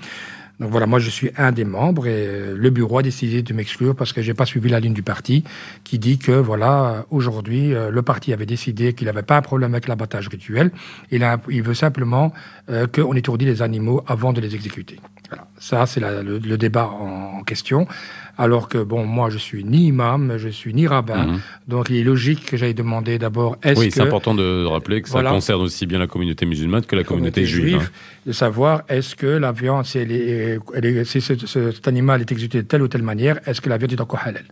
Donc 0.60 0.70
voilà, 0.72 0.86
moi 0.86 0.98
je 0.98 1.08
suis 1.08 1.30
un 1.36 1.52
des 1.52 1.64
membres 1.64 2.06
et 2.08 2.26
euh, 2.26 2.56
le 2.56 2.70
bureau 2.70 2.98
a 2.98 3.02
décidé 3.02 3.42
de 3.42 3.54
m'exclure 3.54 3.94
parce 3.94 4.12
que 4.12 4.22
j'ai 4.22 4.34
pas 4.34 4.46
suivi 4.46 4.68
la 4.68 4.80
ligne 4.80 4.92
du 4.92 5.04
parti 5.04 5.44
qui 5.84 5.98
dit 5.98 6.18
que 6.18 6.32
voilà, 6.32 7.06
aujourd'hui 7.10 7.74
euh, 7.74 7.90
le 7.90 8.02
parti 8.02 8.32
avait 8.32 8.46
décidé 8.46 8.92
qu'il 8.92 9.06
n'avait 9.06 9.22
pas 9.22 9.36
un 9.36 9.42
problème 9.42 9.74
avec 9.74 9.86
l'abattage 9.86 10.28
rituel. 10.28 10.72
Il, 11.12 11.22
veut 11.62 11.74
simplement 11.74 12.32
euh, 12.70 12.86
qu'on 12.88 13.14
étourdit 13.14 13.44
les 13.44 13.62
animaux 13.62 14.02
avant 14.06 14.32
de 14.32 14.40
les 14.40 14.54
exécuter. 14.56 14.98
Voilà. 15.28 15.46
Ça, 15.58 15.86
c'est 15.86 16.00
le, 16.00 16.38
le, 16.38 16.58
débat 16.58 16.86
en, 16.86 17.38
en, 17.38 17.42
question. 17.42 17.86
Alors 18.38 18.68
que, 18.68 18.78
bon, 18.78 19.04
moi, 19.04 19.30
je 19.30 19.38
suis 19.38 19.64
ni 19.64 19.88
imam, 19.88 20.36
je 20.38 20.48
suis 20.48 20.72
ni 20.72 20.86
rabbin. 20.86 21.26
Mmh. 21.26 21.40
Donc, 21.66 21.90
il 21.90 21.96
est 21.96 22.04
logique 22.04 22.46
que 22.46 22.56
j'aille 22.56 22.74
demander 22.74 23.18
d'abord 23.18 23.56
est-ce 23.62 23.80
oui, 23.80 23.88
que... 23.88 23.90
Oui, 23.90 23.92
c'est 23.92 24.00
important 24.00 24.34
de 24.34 24.64
rappeler 24.64 25.02
que 25.02 25.08
ça 25.08 25.22
concerne 25.22 25.60
aussi 25.60 25.86
bien 25.86 25.98
la 25.98 26.06
communauté 26.06 26.46
musulmane 26.46 26.84
que 26.84 26.96
la 26.96 27.04
communauté, 27.04 27.42
communauté 27.42 27.46
juive. 27.46 27.90
Hein. 27.90 28.22
De 28.26 28.32
savoir 28.32 28.82
est-ce 28.88 29.16
que 29.16 29.26
la 29.26 29.52
viande, 29.52 29.84
si, 29.84 29.98
elle 29.98 30.12
est, 30.12 30.58
elle 30.74 30.86
est, 30.86 31.04
si 31.04 31.20
cet, 31.20 31.46
cet 31.46 31.88
animal 31.88 32.20
est 32.20 32.32
exécuté 32.32 32.62
de 32.62 32.68
telle 32.68 32.82
ou 32.82 32.88
telle 32.88 33.02
manière, 33.02 33.40
est-ce 33.46 33.60
que 33.60 33.68
la 33.68 33.76
viande 33.76 33.92
est 33.92 34.00
encore 34.00 34.20
halal? 34.24 34.44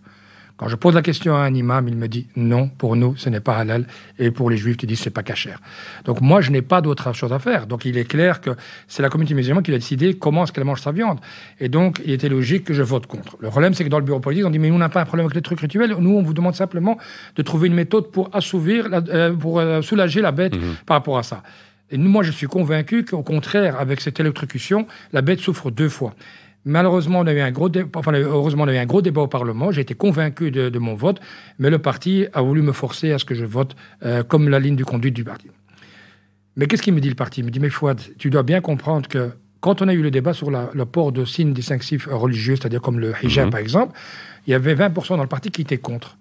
Quand 0.56 0.68
je 0.68 0.76
pose 0.76 0.94
la 0.94 1.02
question 1.02 1.34
à 1.36 1.40
un 1.40 1.54
imam, 1.54 1.86
il 1.88 1.96
me 1.96 2.08
dit 2.08 2.26
non, 2.36 2.68
pour 2.68 2.96
nous, 2.96 3.14
ce 3.16 3.28
n'est 3.28 3.40
pas 3.40 3.56
halal, 3.56 3.86
et 4.18 4.30
pour 4.30 4.48
les 4.48 4.56
juifs, 4.56 4.76
tu 4.78 4.86
dis 4.86 4.96
c'est 4.96 5.10
pas 5.10 5.22
cachère. 5.22 5.60
Donc 6.04 6.20
moi, 6.20 6.40
je 6.40 6.50
n'ai 6.50 6.62
pas 6.62 6.80
d'autre 6.80 7.12
chose 7.14 7.32
à 7.32 7.38
faire. 7.38 7.66
Donc 7.66 7.84
il 7.84 7.98
est 7.98 8.04
clair 8.04 8.40
que 8.40 8.50
c'est 8.88 9.02
la 9.02 9.10
communauté 9.10 9.34
musulmane 9.34 9.62
qui 9.62 9.70
a 9.70 9.74
décidé 9.74 10.14
comment 10.14 10.44
est-ce 10.44 10.52
qu'elle 10.52 10.64
mange 10.64 10.80
sa 10.80 10.92
viande. 10.92 11.18
Et 11.60 11.68
donc, 11.68 12.00
il 12.04 12.12
était 12.12 12.28
logique 12.28 12.64
que 12.64 12.72
je 12.72 12.82
vote 12.82 13.06
contre. 13.06 13.36
Le 13.40 13.50
problème, 13.50 13.74
c'est 13.74 13.84
que 13.84 13.90
dans 13.90 13.98
le 13.98 14.04
bureau 14.04 14.20
politique, 14.20 14.46
on 14.46 14.50
dit 14.50 14.58
mais 14.58 14.68
nous, 14.68 14.76
on 14.76 14.78
n'a 14.78 14.88
pas 14.88 15.02
un 15.02 15.04
problème 15.04 15.26
avec 15.26 15.36
les 15.36 15.42
trucs 15.42 15.60
rituels. 15.60 15.94
Nous, 15.98 16.16
on 16.16 16.22
vous 16.22 16.34
demande 16.34 16.54
simplement 16.54 16.98
de 17.34 17.42
trouver 17.42 17.68
une 17.68 17.74
méthode 17.74 18.10
pour 18.10 18.30
assouvir, 18.34 18.88
la, 18.88 19.02
euh, 19.08 19.34
pour 19.34 19.60
euh, 19.60 19.82
soulager 19.82 20.22
la 20.22 20.32
bête 20.32 20.56
mmh. 20.56 20.84
par 20.86 20.96
rapport 20.96 21.18
à 21.18 21.22
ça. 21.22 21.42
Et 21.90 21.98
nous, 21.98 22.08
moi, 22.08 22.22
je 22.22 22.32
suis 22.32 22.46
convaincu 22.46 23.04
qu'au 23.04 23.22
contraire, 23.22 23.78
avec 23.78 24.00
cette 24.00 24.18
électrocution, 24.18 24.86
la 25.12 25.22
bête 25.22 25.38
souffre 25.38 25.70
deux 25.70 25.88
fois. 25.88 26.14
Malheureusement, 26.68 27.20
on 27.20 27.26
a 27.28 27.32
eu 27.32 27.40
un 27.40 27.52
gros, 27.52 27.70
enfin, 27.94 28.12
heureusement, 28.12 28.64
on 28.64 28.68
a 28.68 28.74
eu 28.74 28.78
un 28.78 28.86
gros 28.86 29.00
débat 29.00 29.20
au 29.20 29.28
Parlement. 29.28 29.70
J'ai 29.70 29.82
été 29.82 29.94
convaincu 29.94 30.50
de, 30.50 30.68
de, 30.68 30.78
mon 30.80 30.96
vote, 30.96 31.20
mais 31.60 31.70
le 31.70 31.78
parti 31.78 32.26
a 32.32 32.42
voulu 32.42 32.60
me 32.60 32.72
forcer 32.72 33.12
à 33.12 33.20
ce 33.20 33.24
que 33.24 33.36
je 33.36 33.44
vote 33.44 33.76
euh, 34.04 34.24
comme 34.24 34.48
la 34.48 34.58
ligne 34.58 34.74
de 34.74 34.82
conduite 34.82 35.14
du 35.14 35.22
parti. 35.22 35.48
Mais 36.56 36.66
qu'est-ce 36.66 36.82
qu'il 36.82 36.92
me 36.92 37.00
dit 37.00 37.08
le 37.08 37.14
parti? 37.14 37.40
Il 37.40 37.46
me 37.46 37.50
dit, 37.50 37.60
mais 37.60 37.70
Fouad, 37.70 38.00
tu 38.18 38.30
dois 38.30 38.42
bien 38.42 38.60
comprendre 38.60 39.08
que 39.08 39.30
quand 39.60 39.80
on 39.80 39.86
a 39.86 39.94
eu 39.94 40.02
le 40.02 40.10
débat 40.10 40.32
sur 40.32 40.50
la, 40.50 40.70
le 40.74 40.84
port 40.86 41.12
de 41.12 41.24
signes 41.24 41.52
distinctifs 41.52 42.08
religieux, 42.10 42.56
c'est-à-dire 42.56 42.80
comme 42.80 42.98
le 42.98 43.12
hijab 43.22 43.46
mmh. 43.46 43.50
par 43.50 43.60
exemple, 43.60 43.96
il 44.48 44.50
y 44.50 44.54
avait 44.54 44.74
20% 44.74 45.16
dans 45.16 45.22
le 45.22 45.28
parti 45.28 45.52
qui 45.52 45.62
étaient 45.62 45.78
contre. 45.78 46.18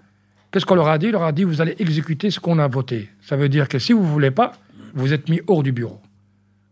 Qu'est-ce 0.52 0.68
qu'on 0.68 0.76
leur 0.76 0.90
a 0.90 1.00
dit? 1.00 1.08
Il 1.08 1.12
leur 1.14 1.24
a 1.24 1.32
dit 1.32 1.44
vous 1.44 1.60
allez 1.60 1.76
exécuter 1.80 2.30
ce 2.30 2.40
qu'on 2.40 2.60
a 2.60 2.68
voté. 2.68 3.10
Ça 3.22 3.36
veut 3.36 3.50
dire 3.50 3.68
que 3.68 3.80
si 3.80 3.94
vous 3.94 4.04
ne 4.04 4.08
voulez 4.08 4.32
pas, 4.32 4.54
vous 4.94 5.12
êtes 5.12 5.28
mis 5.28 5.42
hors 5.48 5.64
du 5.64 5.72
bureau. 5.72 6.00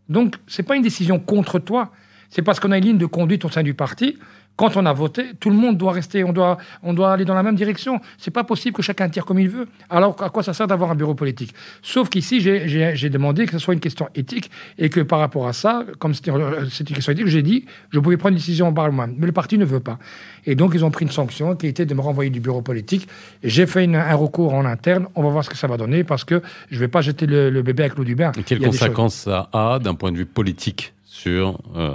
Donc, 0.08 0.36
ce 0.46 0.62
n'est 0.62 0.66
pas 0.66 0.76
une 0.76 0.82
décision 0.82 1.18
contre 1.18 1.58
toi, 1.58 1.90
c'est 2.34 2.42
parce 2.42 2.58
qu'on 2.58 2.72
a 2.72 2.78
une 2.78 2.84
ligne 2.84 2.98
de 2.98 3.06
conduite 3.06 3.44
au 3.44 3.48
sein 3.48 3.62
du 3.62 3.74
parti 3.74 4.18
quand 4.56 4.76
on 4.76 4.86
a 4.86 4.92
voté, 4.92 5.32
tout 5.40 5.50
le 5.50 5.56
monde 5.56 5.76
doit 5.76 5.92
rester, 5.92 6.22
on 6.22 6.32
doit, 6.32 6.58
on 6.82 6.94
doit 6.94 7.12
aller 7.12 7.24
dans 7.24 7.34
la 7.34 7.42
même 7.42 7.56
direction. 7.56 8.00
C'est 8.18 8.30
pas 8.30 8.44
possible 8.44 8.76
que 8.76 8.82
chacun 8.82 9.08
tire 9.08 9.24
comme 9.24 9.40
il 9.40 9.48
veut. 9.48 9.66
Alors, 9.90 10.22
à 10.22 10.30
quoi 10.30 10.42
ça 10.44 10.52
sert 10.52 10.68
d'avoir 10.68 10.92
un 10.92 10.94
bureau 10.94 11.14
politique? 11.14 11.52
Sauf 11.82 12.08
qu'ici, 12.08 12.40
j'ai 12.40 13.10
demandé 13.10 13.46
que 13.46 13.52
ce 13.52 13.58
soit 13.58 13.74
une 13.74 13.80
question 13.80 14.08
éthique 14.14 14.50
et 14.78 14.90
que 14.90 15.00
par 15.00 15.18
rapport 15.18 15.48
à 15.48 15.52
ça, 15.52 15.84
comme 15.98 16.14
c'était 16.14 16.30
une 16.30 16.94
question 16.94 17.12
éthique, 17.12 17.26
j'ai 17.26 17.42
dit, 17.42 17.64
je 17.90 17.98
pouvais 17.98 18.16
prendre 18.16 18.32
une 18.32 18.38
décision 18.38 18.68
en 18.68 18.72
Parlement. 18.72 19.08
Mais 19.16 19.26
le 19.26 19.32
parti 19.32 19.58
ne 19.58 19.64
veut 19.64 19.80
pas. 19.80 19.98
Et 20.46 20.54
donc, 20.54 20.72
ils 20.74 20.84
ont 20.84 20.90
pris 20.90 21.04
une 21.04 21.10
sanction 21.10 21.56
qui 21.56 21.66
était 21.66 21.86
de 21.86 21.94
me 21.94 22.00
renvoyer 22.00 22.30
du 22.30 22.40
bureau 22.40 22.62
politique. 22.62 23.08
J'ai 23.42 23.66
fait 23.66 23.84
un 23.92 24.14
recours 24.14 24.54
en 24.54 24.64
interne. 24.64 25.08
On 25.16 25.22
va 25.24 25.30
voir 25.30 25.44
ce 25.44 25.50
que 25.50 25.56
ça 25.56 25.66
va 25.66 25.76
donner 25.76 26.04
parce 26.04 26.22
que 26.22 26.42
je 26.70 26.76
ne 26.76 26.80
vais 26.80 26.88
pas 26.88 27.00
jeter 27.00 27.26
le, 27.26 27.62
bébé 27.62 27.84
avec 27.84 27.96
l'eau 27.98 28.04
du 28.04 28.14
bain. 28.14 28.30
Et 28.38 28.44
quelles 28.44 28.60
conséquences 28.60 29.14
ça 29.14 29.48
a 29.52 29.80
d'un 29.80 29.94
point 29.94 30.12
de 30.12 30.18
vue 30.18 30.26
politique? 30.26 30.92
Sur. 31.14 31.58
Euh, 31.76 31.94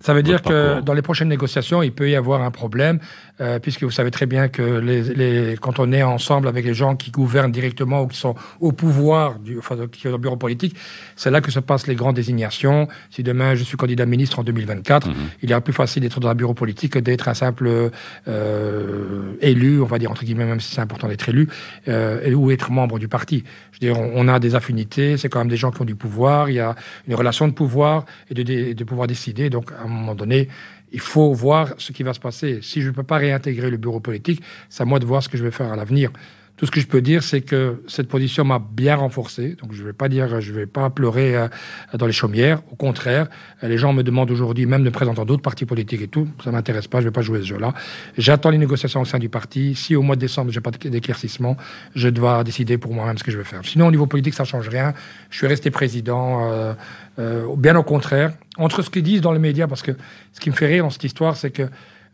ça 0.00 0.14
veut 0.14 0.22
dire 0.22 0.42
que 0.42 0.80
dans 0.80 0.94
les 0.94 1.02
prochaines 1.02 1.28
négociations, 1.28 1.82
il 1.82 1.92
peut 1.92 2.10
y 2.10 2.16
avoir 2.16 2.42
un 2.42 2.50
problème, 2.50 3.00
euh, 3.40 3.58
puisque 3.58 3.84
vous 3.84 3.90
savez 3.90 4.10
très 4.10 4.26
bien 4.26 4.48
que 4.48 4.62
les, 4.62 5.02
les, 5.02 5.56
quand 5.60 5.78
on 5.78 5.92
est 5.92 6.02
ensemble 6.02 6.48
avec 6.48 6.64
les 6.64 6.74
gens 6.74 6.96
qui 6.96 7.10
gouvernent 7.10 7.52
directement 7.52 8.02
ou 8.02 8.06
qui 8.08 8.18
sont 8.18 8.34
au 8.60 8.72
pouvoir, 8.72 9.38
du, 9.38 9.58
enfin, 9.58 9.76
qui 9.90 10.02
sont 10.02 10.10
au 10.10 10.18
bureau 10.18 10.36
politique, 10.36 10.74
c'est 11.16 11.30
là 11.30 11.40
que 11.40 11.50
se 11.50 11.60
passent 11.60 11.86
les 11.86 11.94
grandes 11.94 12.16
désignations. 12.16 12.88
Si 13.10 13.22
demain 13.22 13.54
je 13.54 13.64
suis 13.64 13.76
candidat 13.76 14.06
ministre 14.06 14.38
en 14.38 14.42
2024, 14.42 15.08
mhm. 15.08 15.14
il 15.42 15.52
est 15.52 15.60
plus 15.60 15.72
facile 15.72 16.02
d'être 16.02 16.20
dans 16.20 16.28
un 16.28 16.34
bureau 16.34 16.54
politique 16.54 16.92
que 16.94 16.98
d'être 16.98 17.28
un 17.28 17.34
simple 17.34 17.90
euh, 18.28 19.32
élu, 19.40 19.80
on 19.80 19.86
va 19.86 19.98
dire 19.98 20.10
entre 20.10 20.24
guillemets, 20.24 20.44
même 20.44 20.60
si 20.60 20.74
c'est 20.74 20.80
important 20.80 21.08
d'être 21.08 21.28
élu, 21.28 21.48
euh, 21.88 22.32
ou 22.34 22.50
être 22.50 22.70
membre 22.70 22.98
du 22.98 23.08
parti. 23.08 23.44
Je 23.72 23.86
veux 23.86 23.92
dire, 23.92 24.02
on, 24.14 24.28
a 24.28 24.38
des 24.38 24.54
affinités, 24.54 25.16
c'est 25.16 25.28
quand 25.28 25.38
même 25.38 25.48
des 25.48 25.56
gens 25.56 25.70
qui 25.70 25.82
ont 25.82 25.84
du 25.84 25.94
pouvoir, 25.94 26.50
il 26.50 26.54
y 26.54 26.60
a 26.60 26.74
une 27.06 27.14
relation 27.14 27.48
de 27.48 27.52
pouvoir 27.52 28.04
et 28.30 28.34
de, 28.34 28.42
de, 28.42 28.72
de 28.72 28.84
pouvoir 28.84 29.06
décider. 29.06 29.50
Donc, 29.50 29.72
à 29.72 29.84
un 29.84 29.88
moment 29.88 30.14
donné, 30.14 30.48
il 30.92 31.00
faut 31.00 31.32
voir 31.32 31.74
ce 31.78 31.92
qui 31.92 32.02
va 32.02 32.14
se 32.14 32.20
passer. 32.20 32.60
Si 32.62 32.80
je 32.80 32.88
ne 32.88 32.94
peux 32.94 33.02
pas 33.02 33.18
réintégrer 33.18 33.70
le 33.70 33.76
bureau 33.76 34.00
politique, 34.00 34.42
c'est 34.68 34.82
à 34.82 34.86
moi 34.86 34.98
de 34.98 35.06
voir 35.06 35.22
ce 35.22 35.28
que 35.28 35.36
je 35.36 35.44
vais 35.44 35.50
faire 35.50 35.72
à 35.72 35.76
l'avenir. 35.76 36.10
Tout 36.58 36.66
ce 36.66 36.70
que 36.70 36.80
je 36.80 36.86
peux 36.86 37.00
dire, 37.00 37.22
c'est 37.22 37.40
que 37.40 37.82
cette 37.86 38.08
position 38.08 38.44
m'a 38.44 38.58
bien 38.58 38.96
renforcé. 38.96 39.56
Donc, 39.62 39.72
je 39.72 39.80
ne 39.80 39.86
vais 39.86 39.92
pas 39.92 40.08
dire, 40.08 40.40
je 40.40 40.52
vais 40.52 40.66
pas 40.66 40.90
pleurer 40.90 41.36
euh, 41.36 41.48
dans 41.94 42.06
les 42.06 42.12
chaumières. 42.12 42.60
Au 42.70 42.76
contraire, 42.76 43.28
les 43.62 43.78
gens 43.78 43.92
me 43.92 44.02
demandent 44.02 44.30
aujourd'hui 44.30 44.66
même 44.66 44.84
de 44.84 44.90
présenter 44.90 45.24
d'autres 45.24 45.42
partis 45.42 45.64
politiques 45.64 46.02
et 46.02 46.08
tout. 46.08 46.28
Ça 46.44 46.50
m'intéresse 46.50 46.88
pas. 46.88 47.00
Je 47.00 47.06
vais 47.06 47.12
pas 47.12 47.22
jouer 47.22 47.38
ce 47.38 47.46
jeu-là. 47.46 47.74
J'attends 48.18 48.50
les 48.50 48.58
négociations 48.58 49.00
au 49.00 49.04
sein 49.04 49.18
du 49.18 49.28
parti. 49.28 49.74
Si 49.76 49.96
au 49.96 50.02
mois 50.02 50.16
de 50.16 50.20
décembre, 50.20 50.50
j'ai 50.50 50.60
pas 50.60 50.70
d'éclaircissement, 50.70 51.56
je 51.94 52.08
dois 52.08 52.42
décider 52.44 52.76
pour 52.76 52.92
moi-même 52.92 53.16
ce 53.18 53.24
que 53.24 53.30
je 53.30 53.38
vais 53.38 53.44
faire. 53.44 53.60
Sinon, 53.64 53.86
au 53.86 53.90
niveau 53.90 54.06
politique, 54.06 54.34
ça 54.34 54.44
change 54.44 54.68
rien. 54.68 54.94
Je 55.30 55.38
suis 55.38 55.46
resté 55.46 55.70
président. 55.70 56.50
Euh, 56.50 56.74
euh, 57.18 57.56
bien 57.56 57.74
au 57.76 57.82
contraire, 57.82 58.32
entre 58.58 58.82
ce 58.82 58.90
qu'ils 58.90 59.02
disent 59.02 59.20
dans 59.20 59.32
les 59.32 59.38
médias, 59.38 59.66
parce 59.66 59.82
que 59.82 59.92
ce 60.32 60.40
qui 60.40 60.50
me 60.50 60.54
fait 60.54 60.66
rire 60.66 60.84
dans 60.84 60.90
cette 60.90 61.04
histoire, 61.04 61.36
c'est 61.36 61.50
que 61.50 61.68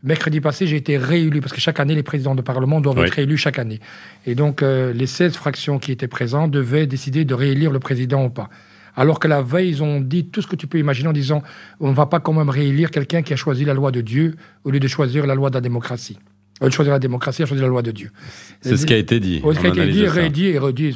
Mercredi 0.05 0.39
passé, 0.39 0.67
j'ai 0.67 0.75
été 0.75 0.97
réélu, 0.97 1.41
parce 1.41 1.51
que 1.51 1.59
chaque 1.59 1.79
année, 1.79 1.95
les 1.95 2.03
présidents 2.03 2.35
de 2.35 2.43
Parlement 2.43 2.79
doivent 2.79 2.99
être 2.99 3.13
réélus 3.13 3.37
chaque 3.37 3.57
année. 3.57 3.79
Et 4.27 4.35
donc, 4.35 4.61
euh, 4.61 4.93
les 4.93 5.07
16 5.07 5.33
fractions 5.33 5.79
qui 5.79 5.91
étaient 5.91 6.07
présentes 6.07 6.51
devaient 6.51 6.85
décider 6.85 7.25
de 7.25 7.33
réélire 7.33 7.71
le 7.71 7.79
président 7.79 8.23
ou 8.23 8.29
pas. 8.29 8.49
Alors 8.95 9.19
que 9.19 9.27
la 9.27 9.41
veille, 9.41 9.69
ils 9.69 9.83
ont 9.83 9.99
dit 9.99 10.27
tout 10.27 10.43
ce 10.43 10.47
que 10.47 10.55
tu 10.55 10.67
peux 10.67 10.77
imaginer 10.77 11.09
en 11.09 11.13
disant 11.13 11.41
on 11.79 11.89
ne 11.89 11.95
va 11.95 12.05
pas 12.05 12.19
quand 12.19 12.33
même 12.33 12.49
réélire 12.49 12.91
quelqu'un 12.91 13.23
qui 13.23 13.33
a 13.33 13.35
choisi 13.35 13.65
la 13.65 13.73
loi 13.73 13.91
de 13.91 14.01
Dieu 14.01 14.35
au 14.63 14.69
lieu 14.69 14.79
de 14.79 14.87
choisir 14.87 15.25
la 15.25 15.35
loi 15.35 15.49
de 15.49 15.55
la 15.55 15.61
démocratie. 15.61 16.17
Au 16.61 16.65
lieu 16.65 16.69
de 16.69 16.75
choisir 16.75 16.93
la 16.93 16.99
démocratie, 16.99 17.43
a 17.43 17.45
choisi 17.45 17.61
la 17.61 17.67
loi 17.67 17.81
de 17.81 17.91
Dieu. 17.91 18.11
C'est 18.61 18.77
ce 18.77 18.85
qui 18.85 18.93
a 18.93 18.97
été 18.97 19.19
dit. 19.19 19.41
ce 19.43 19.59
qui 19.59 19.65
a 19.65 19.69
été 19.69 19.87
dit, 20.31 20.45
et 20.45 20.59
redit. 20.59 20.95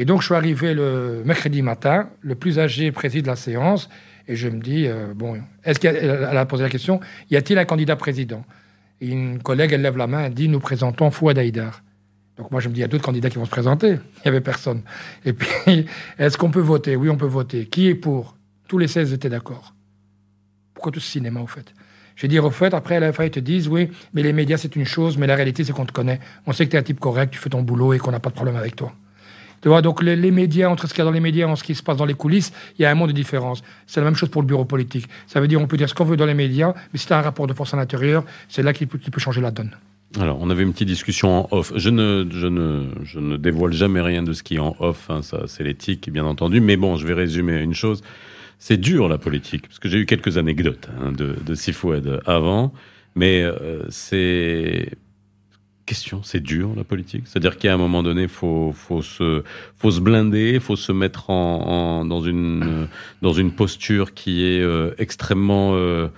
Et 0.00 0.06
donc, 0.06 0.22
je 0.22 0.26
suis 0.28 0.34
arrivé 0.34 0.72
le 0.72 1.20
mercredi 1.26 1.60
matin, 1.60 2.08
le 2.22 2.34
plus 2.34 2.58
âgé 2.58 2.90
préside 2.90 3.26
la 3.26 3.36
séance, 3.36 3.90
et 4.28 4.34
je 4.34 4.48
me 4.48 4.58
dis, 4.58 4.86
euh, 4.86 5.12
bon, 5.14 5.38
est-ce 5.62 5.78
qu'elle 5.78 6.10
a 6.10 6.46
posé 6.46 6.62
la 6.62 6.70
question, 6.70 7.00
y 7.30 7.36
a-t-il 7.36 7.58
un 7.58 7.66
candidat 7.66 7.96
président? 7.96 8.42
Une 9.02 9.42
collègue, 9.42 9.74
elle 9.74 9.82
lève 9.82 9.98
la 9.98 10.06
main, 10.06 10.24
elle 10.24 10.32
dit, 10.32 10.48
nous 10.48 10.58
présentons 10.58 11.10
Fouad 11.10 11.36
Haïdar. 11.36 11.82
Donc 12.38 12.50
moi, 12.50 12.62
je 12.62 12.70
me 12.70 12.72
dis, 12.72 12.80
il 12.80 12.80
y 12.80 12.84
a 12.84 12.88
d'autres 12.88 13.04
candidats 13.04 13.28
qui 13.28 13.36
vont 13.36 13.44
se 13.44 13.50
présenter. 13.50 13.88
Il 13.90 14.22
n'y 14.24 14.28
avait 14.28 14.40
personne. 14.40 14.80
Et 15.26 15.34
puis, 15.34 15.84
est-ce 16.18 16.38
qu'on 16.38 16.50
peut 16.50 16.60
voter? 16.60 16.96
Oui, 16.96 17.10
on 17.10 17.18
peut 17.18 17.26
voter. 17.26 17.66
Qui 17.66 17.88
est 17.88 17.94
pour? 17.94 18.38
Tous 18.68 18.78
les 18.78 18.88
16 18.88 19.12
étaient 19.12 19.28
d'accord. 19.28 19.74
Pourquoi 20.72 20.92
tout 20.92 21.00
ce 21.00 21.10
cinéma, 21.10 21.40
au 21.40 21.46
fait? 21.46 21.74
Je 22.16 22.22
vais 22.22 22.28
dire, 22.28 22.46
au 22.46 22.50
fait, 22.50 22.72
après, 22.72 22.96
à 22.96 23.00
la 23.00 23.12
fin, 23.12 23.24
ils 23.24 23.30
te 23.30 23.40
disent, 23.40 23.68
oui, 23.68 23.90
mais 24.14 24.22
les 24.22 24.32
médias, 24.32 24.56
c'est 24.56 24.76
une 24.76 24.86
chose, 24.86 25.18
mais 25.18 25.26
la 25.26 25.34
réalité, 25.34 25.62
c'est 25.62 25.74
qu'on 25.74 25.84
te 25.84 25.92
connaît. 25.92 26.20
On 26.46 26.54
sait 26.54 26.64
que 26.64 26.70
tu 26.70 26.76
es 26.76 26.80
un 26.80 26.84
type 26.84 27.00
correct, 27.00 27.34
tu 27.34 27.38
fais 27.38 27.50
ton 27.50 27.60
boulot 27.60 27.92
et 27.92 27.98
qu'on 27.98 28.12
n'a 28.12 28.20
pas 28.20 28.30
de 28.30 28.34
problème 28.34 28.56
avec 28.56 28.76
toi. 28.76 28.94
Tu 29.62 29.68
vois, 29.68 29.82
donc 29.82 30.02
les, 30.02 30.30
médias, 30.30 30.68
entre 30.68 30.86
ce 30.86 30.94
qu'il 30.94 31.00
y 31.00 31.02
a 31.02 31.04
dans 31.04 31.10
les 31.10 31.20
médias 31.20 31.50
et 31.50 31.56
ce 31.56 31.62
qui 31.62 31.74
se 31.74 31.82
passe 31.82 31.96
dans 31.96 32.06
les 32.06 32.14
coulisses, 32.14 32.52
il 32.78 32.82
y 32.82 32.84
a 32.86 32.90
un 32.90 32.94
monde 32.94 33.08
de 33.08 33.14
différence. 33.14 33.62
C'est 33.86 34.00
la 34.00 34.04
même 34.04 34.14
chose 34.14 34.30
pour 34.30 34.42
le 34.42 34.46
bureau 34.46 34.64
politique. 34.64 35.06
Ça 35.26 35.40
veut 35.40 35.48
dire, 35.48 35.60
on 35.60 35.66
peut 35.66 35.76
dire 35.76 35.88
ce 35.88 35.94
qu'on 35.94 36.04
veut 36.04 36.16
dans 36.16 36.26
les 36.26 36.34
médias, 36.34 36.72
mais 36.92 36.98
si 36.98 37.06
tu 37.06 37.12
as 37.12 37.18
un 37.18 37.22
rapport 37.22 37.46
de 37.46 37.52
force 37.52 37.74
à 37.74 37.76
l'intérieur, 37.76 38.24
c'est 38.48 38.62
là 38.62 38.72
qu'il 38.72 38.88
peut, 38.88 38.98
changer 39.18 39.40
la 39.42 39.50
donne. 39.50 39.76
Alors, 40.18 40.38
on 40.40 40.48
avait 40.50 40.62
une 40.62 40.72
petite 40.72 40.88
discussion 40.88 41.44
en 41.44 41.48
off. 41.56 41.72
Je 41.76 41.90
ne 41.90 43.36
dévoile 43.36 43.72
jamais 43.72 44.00
rien 44.00 44.22
de 44.22 44.32
ce 44.32 44.42
qui 44.42 44.56
est 44.56 44.60
en 44.60 44.74
off, 44.80 45.10
hein, 45.10 45.22
ça 45.22 45.42
c'est 45.46 45.62
l'éthique, 45.62 46.10
bien 46.10 46.24
entendu. 46.24 46.60
Mais 46.60 46.76
bon, 46.76 46.96
je 46.96 47.06
vais 47.06 47.14
résumer 47.14 47.60
une 47.60 47.74
chose. 47.74 48.02
C'est 48.58 48.78
dur 48.78 49.08
la 49.08 49.18
politique, 49.18 49.66
parce 49.68 49.78
que 49.78 49.88
j'ai 49.88 49.98
eu 49.98 50.06
quelques 50.06 50.38
anecdotes 50.38 50.88
hein, 51.00 51.12
de, 51.12 51.36
de 51.44 51.54
Sifoued 51.54 52.20
avant, 52.26 52.72
mais 53.14 53.42
euh, 53.42 53.84
c'est 53.88 54.90
c'est 56.22 56.40
dur 56.40 56.72
la 56.76 56.84
politique. 56.84 57.24
C'est-à-dire 57.26 57.58
qu'à 57.58 57.74
un 57.74 57.76
moment 57.76 58.02
donné, 58.02 58.28
faut 58.28 58.72
faut 58.72 59.02
se 59.02 59.42
faut 59.76 59.90
se 59.90 60.00
blinder, 60.00 60.60
faut 60.60 60.76
se 60.76 60.92
mettre 60.92 61.30
en, 61.30 62.04
dans 62.04 62.20
une 62.20 62.88
dans 63.22 63.32
une 63.32 63.52
posture 63.52 64.14
qui 64.14 64.44
est 64.44 64.60
euh, 64.60 64.94
extrêmement 64.98 65.72
euh, 65.74 66.08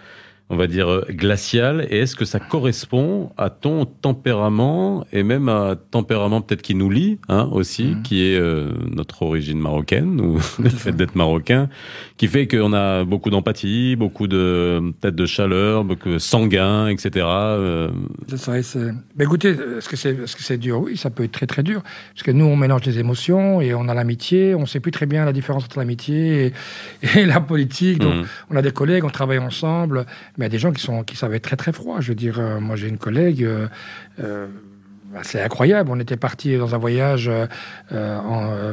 on 0.53 0.57
va 0.57 0.67
dire, 0.67 0.89
euh, 0.89 1.07
glacial 1.09 1.87
Et 1.91 2.01
est-ce 2.01 2.15
que 2.15 2.27
ça 2.27 2.39
correspond 2.39 3.31
à 3.39 3.49
ton 3.49 3.87
tempérament 3.87 5.05
et 5.13 5.23
même 5.23 5.49
à 5.49 5.77
tempérament 5.91 6.43
peut-être 6.43 6.61
qui 6.61 6.75
nous 6.75 6.91
lie 6.91 7.19
hein, 7.29 7.49
aussi, 7.53 7.85
mhm. 7.85 8.03
qui 8.03 8.23
est 8.23 8.39
euh, 8.39 8.71
notre 8.91 9.23
origine 9.23 9.59
marocaine 9.59 10.21
ou 10.21 10.35
le 10.63 10.69
fait 10.69 10.93
d'être 10.93 11.17
marocain, 11.17 11.71
qui 12.19 12.29
fait 12.29 12.47
qu'on 12.47 12.75
a 12.75 13.05
beaucoup 13.05 13.31
d'empathie, 13.31 13.97
beaucoup 13.97 14.27
de 14.27 14.93
peut-être 15.01 15.17
de 15.17 15.27
chaleur, 15.27 15.85
beaucoup 15.85 16.19
sanguin, 16.19 16.89
etc. 16.89 17.25
Euh. 17.27 17.91
C'est 18.29 18.63
ça. 18.63 18.79
Mais 19.17 19.25
écoutez, 19.25 19.57
est-ce 19.79 19.89
que 19.89 19.97
c'est 19.97 20.11
est-ce 20.11 20.37
que 20.37 20.43
c'est 20.43 20.59
dur? 20.59 20.83
Oui, 20.83 20.99
ça 20.99 21.09
peut 21.09 21.25
être 21.25 21.33
très 21.33 21.47
très 21.47 21.63
dur 21.63 21.83
parce 21.83 22.23
que 22.23 22.31
nous 22.31 22.45
on 22.45 22.57
mélange 22.57 22.85
les 22.85 22.99
émotions 22.99 23.63
et 23.63 23.73
on 23.73 23.89
a 23.89 23.95
l'amitié. 23.95 24.55
On 24.55 24.67
sait 24.67 24.81
plus 24.81 24.93
très 24.93 25.07
bien 25.07 25.25
la 25.25 25.33
différence 25.33 25.65
entre 25.65 25.79
l'amitié 25.79 26.53
et, 27.03 27.25
la 27.25 27.41
politique. 27.41 28.01
Donc 28.01 28.15
mhm. 28.15 28.25
on 28.51 28.57
a 28.57 28.63
des 28.63 28.73
collègues, 28.73 29.05
on 29.05 29.11
travaille 29.11 29.39
ensemble 29.39 30.05
il 30.43 30.47
y 30.47 30.47
a 30.47 30.51
des 30.51 30.59
gens 30.59 30.73
qui, 30.73 30.83
sont, 30.83 31.05
qui 31.05 31.17
savaient 31.17 31.37
être 31.37 31.45
très 31.45 31.57
très 31.57 31.73
froids. 31.73 32.01
Je 32.01 32.09
veux 32.09 32.15
dire, 32.15 32.39
euh, 32.39 32.59
moi 32.59 32.75
j'ai 32.77 32.89
une 32.89 32.99
collègue, 32.99 33.45
euh, 33.45 33.69
euh, 34.23 34.49
c'est 35.23 35.41
incroyable. 35.41 35.91
On 35.93 36.01
était 36.01 36.17
parti 36.17 36.57
dans 36.57 36.75
un 36.75 36.79
voyage 36.79 37.31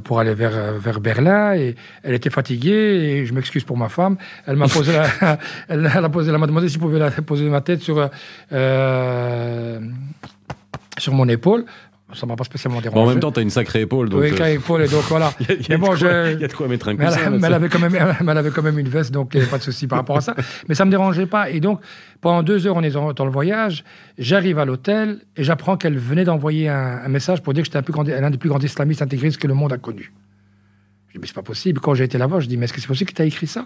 pour 0.04 0.20
aller 0.20 0.34
vers, 0.34 0.74
vers 0.80 1.00
Berlin 1.02 1.54
et 1.54 1.76
elle 2.02 2.14
était 2.14 2.30
fatiguée 2.30 3.26
je 3.26 3.34
m'excuse 3.34 3.66
pour 3.66 3.78
ma 3.78 3.90
femme. 3.90 4.16
Elle 4.48 4.56
m'a 4.56 4.70
posé 4.70 4.94
la, 4.94 5.38
elle, 5.68 5.86
a 5.86 6.10
posé, 6.10 6.32
elle 6.32 6.38
m'a 6.38 6.48
demandé 6.48 6.70
si 6.70 6.76
je 6.76 6.80
pouvais 6.80 6.98
la, 6.98 7.12
poser 7.12 7.50
ma 7.50 7.62
tête 7.62 7.82
sur 7.82 8.10
sur 10.98 11.14
mon 11.14 11.28
épaule 11.28 11.66
ça 12.14 12.26
m'a 12.26 12.36
pas 12.36 12.44
spécialement 12.44 12.82
dérangé. 12.82 13.00
en 13.00 13.08
même 13.08 13.20
temps, 13.20 13.32
tu 13.32 13.40
as 13.40 13.44
une 13.44 13.50
sacrée 13.50 13.82
épaule. 13.82 14.10
Donc 14.10 14.22
oui, 14.22 14.30
une 14.30 14.46
épaule, 14.46 14.82
et 14.82 14.88
donc 14.88 15.04
voilà. 15.04 15.32
il, 15.40 15.48
y 15.48 15.52
a, 15.52 15.56
mais 15.70 15.78
bon, 15.78 15.96
je... 15.96 16.40
y 16.40 16.44
a 16.44 16.48
de 16.48 16.54
quoi 16.54 16.68
mettre 16.68 16.88
un 16.88 16.96
mais 16.96 17.06
coussin. 17.06 17.20
Elle, 17.26 17.40
mais 17.40 17.48
elle, 17.48 17.54
avait 17.54 17.70
quand 17.70 17.80
même, 17.80 17.96
elle 17.96 18.38
avait 18.38 18.50
quand 18.50 18.64
même 18.64 18.80
une 18.80 18.90
veste, 18.90 19.12
donc 19.12 19.32
il 19.34 19.38
n'y 19.38 19.44
avait 19.44 19.52
pas 19.52 19.60
de 19.60 19.64
souci 19.64 19.88
par 19.88 20.00
rapport 20.00 20.18
à 20.18 20.22
ça. 20.22 20.36
Mais 20.68 20.76
ça 20.76 20.86
me 20.86 20.92
dérangeait 20.92 21.26
pas. 21.26 21.50
Et 21.50 21.60
donc, 21.60 21.82
pendant 22.22 22.44
deux 22.44 22.66
heures, 22.66 22.76
on 22.76 22.84
est 22.84 22.92
dans, 22.92 23.26
le 23.26 23.32
voyage. 23.32 23.84
J'arrive 24.18 24.60
à 24.60 24.66
l'hôtel 24.66 25.22
et 25.38 25.44
j'apprends 25.44 25.78
qu'elle 25.78 25.98
venait 25.98 26.24
d'envoyer 26.24 26.70
un, 26.70 27.08
message 27.08 27.42
pour 27.42 27.54
dire 27.54 27.64
que 27.64 27.72
j'étais 27.72 28.22
l'un 28.22 28.30
des 28.30 28.38
plus 28.38 28.50
grands 28.50 28.60
islamistes 28.60 29.02
intégristes 29.02 29.38
que 29.38 29.48
le 29.48 29.54
monde 29.54 29.74
a 29.74 29.78
connu. 29.78 30.12
Je 31.08 31.14
dis, 31.14 31.20
mais 31.20 31.28
c'est 31.28 31.36
pas 31.36 31.44
possible. 31.44 31.80
Quand 31.80 31.94
j'ai 31.94 32.04
été 32.04 32.18
là-bas, 32.18 32.40
je 32.40 32.48
dis, 32.48 32.58
mais 32.58 32.66
est-ce 32.66 32.74
que 32.74 32.82
c'est 32.82 32.88
possible 32.88 33.12
que 33.12 33.16
tu 33.16 33.22
as 33.22 33.26
écrit 33.26 33.48
ça? 33.48 33.66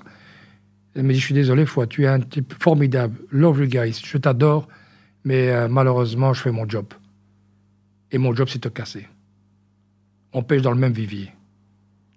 Elle 0.95 1.03
me 1.03 1.13
dit, 1.13 1.19
je 1.19 1.25
suis 1.25 1.33
désolé, 1.33 1.65
foi, 1.65 1.87
tu 1.87 2.03
es 2.03 2.07
un 2.07 2.19
type 2.19 2.53
formidable, 2.59 3.15
love 3.31 3.59
you 3.59 3.67
guys, 3.67 3.99
je 4.03 4.17
t'adore, 4.17 4.67
mais 5.23 5.49
euh, 5.49 5.67
malheureusement, 5.67 6.33
je 6.33 6.41
fais 6.41 6.51
mon 6.51 6.69
job. 6.69 6.85
Et 8.13 8.17
mon 8.17 8.33
job, 8.33 8.47
c'est 8.49 8.63
de 8.63 8.69
te 8.69 8.73
casser 8.73 9.07
on 10.33 10.43
pêche 10.43 10.61
dans 10.61 10.71
le 10.71 10.77
même 10.77 10.93
vivier. 10.93 11.31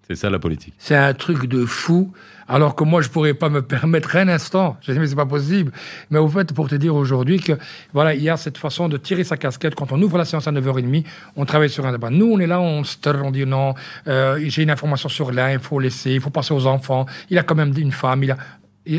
C'est 0.07 0.15
ça 0.15 0.29
la 0.29 0.39
politique. 0.39 0.73
C'est 0.77 0.95
un 0.95 1.13
truc 1.13 1.47
de 1.47 1.65
fou, 1.65 2.13
alors 2.47 2.75
que 2.75 2.85
moi 2.85 3.01
je 3.01 3.09
pourrais 3.09 3.33
pas 3.33 3.49
me 3.49 3.61
permettre 3.61 4.15
un 4.15 4.29
instant. 4.29 4.77
Je 4.81 4.93
dis 4.93 4.99
mais 4.99 5.07
c'est 5.07 5.17
pas 5.17 5.25
possible. 5.25 5.73
Mais 6.09 6.17
au 6.17 6.29
fait, 6.29 6.53
pour 6.53 6.69
te 6.69 6.75
dire 6.75 6.95
aujourd'hui 6.95 7.41
que 7.41 7.53
voilà, 7.91 8.13
il 8.13 8.23
y 8.23 8.29
a 8.29 8.37
cette 8.37 8.57
façon 8.57 8.87
de 8.87 8.95
tirer 8.95 9.25
sa 9.25 9.35
casquette 9.35 9.75
quand 9.75 9.91
on 9.91 10.01
ouvre 10.01 10.17
la 10.17 10.23
séance 10.23 10.47
à 10.47 10.53
9h30, 10.53 11.03
on 11.35 11.43
travaille 11.43 11.69
sur 11.69 11.85
un 11.85 11.91
débat. 11.91 12.09
Nous, 12.09 12.25
on 12.25 12.39
est 12.39 12.47
là, 12.47 12.61
on 12.61 12.85
se 12.85 12.97
on 13.05 13.31
dit 13.31 13.45
non, 13.45 13.75
euh, 14.07 14.39
j'ai 14.45 14.63
une 14.63 14.69
information 14.69 15.09
sur 15.09 15.31
l'un, 15.31 15.51
il 15.51 15.59
faut 15.59 15.79
laisser, 15.79 16.11
il 16.11 16.21
faut 16.21 16.29
passer 16.29 16.53
aux 16.53 16.65
enfants. 16.67 17.05
Il 17.29 17.37
a 17.37 17.43
quand 17.43 17.55
même 17.55 17.73
une 17.77 17.91
femme. 17.91 18.23
Il 18.23 18.31
a... 18.31 18.37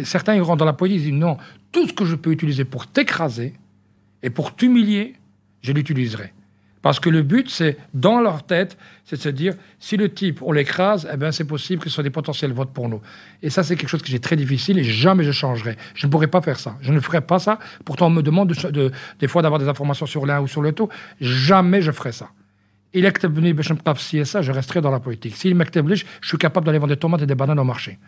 certains 0.04 0.34
ils 0.34 0.42
rentrent 0.42 0.58
dans 0.58 0.66
la 0.66 0.74
politique, 0.74 1.00
ils 1.00 1.10
disent 1.12 1.20
non, 1.20 1.38
tout 1.72 1.88
ce 1.88 1.94
que 1.94 2.04
je 2.04 2.16
peux 2.16 2.32
utiliser 2.32 2.66
pour 2.66 2.86
t'écraser 2.86 3.54
et 4.22 4.28
pour 4.28 4.54
t'humilier, 4.54 5.14
je 5.62 5.72
l'utiliserai. 5.72 6.34
Parce 6.80 7.00
que 7.00 7.10
le 7.10 7.22
but, 7.22 7.50
c'est, 7.50 7.76
dans 7.92 8.20
leur 8.20 8.44
tête, 8.46 8.78
c'est 9.04 9.16
de 9.16 9.20
se 9.20 9.28
dire, 9.28 9.54
si 9.80 9.96
le 9.96 10.12
type, 10.12 10.40
on 10.42 10.52
l'écrase, 10.52 11.08
eh 11.12 11.16
ben, 11.16 11.32
c'est 11.32 11.44
possible 11.44 11.82
que 11.82 11.88
ce 11.88 11.94
soit 11.94 12.04
des 12.04 12.10
potentiels 12.10 12.52
votes 12.52 12.72
pour 12.72 12.88
nous. 12.88 13.00
Et 13.42 13.50
ça, 13.50 13.62
c'est 13.64 13.74
quelque 13.76 13.88
chose 13.88 14.02
que 14.02 14.08
j'ai 14.08 14.20
très 14.20 14.36
difficile 14.36 14.78
et 14.78 14.84
jamais 14.84 15.24
je 15.24 15.32
changerai. 15.32 15.76
Je 15.94 16.06
ne 16.06 16.12
pourrais 16.12 16.28
pas 16.28 16.40
faire 16.40 16.58
ça. 16.60 16.76
Je 16.80 16.92
ne 16.92 17.00
ferai 17.00 17.20
pas 17.20 17.38
ça. 17.40 17.58
Pourtant, 17.84 18.06
on 18.06 18.10
me 18.10 18.22
demande 18.22 18.52
de- 18.52 18.70
de- 18.70 18.92
des 19.18 19.26
fois 19.28 19.42
d'avoir 19.42 19.58
des 19.60 19.66
informations 19.68 20.06
sur 20.06 20.24
l'un 20.24 20.40
ou 20.40 20.46
sur 20.46 20.62
le 20.62 20.72
taux. 20.72 20.88
Jamais 21.20 21.82
je 21.82 21.90
ferai 21.90 22.12
ça. 22.12 22.28
Il 22.94 23.04
est 23.04 23.12
tape 23.84 23.98
ci 23.98 24.18
et 24.18 24.24
ça, 24.24 24.40
je 24.40 24.50
resterai 24.52 24.80
dans 24.80 24.90
la 24.90 25.00
politique. 25.00 25.36
S'il 25.36 25.54
m'accepte, 25.54 25.88
je 25.94 26.28
suis 26.28 26.38
capable 26.38 26.64
d'aller 26.66 26.78
vendre 26.78 26.94
des 26.94 26.98
tomates 27.00 27.22
et 27.22 27.26
des 27.26 27.34
bananes 27.34 27.58
au 27.58 27.64
marché. 27.64 27.98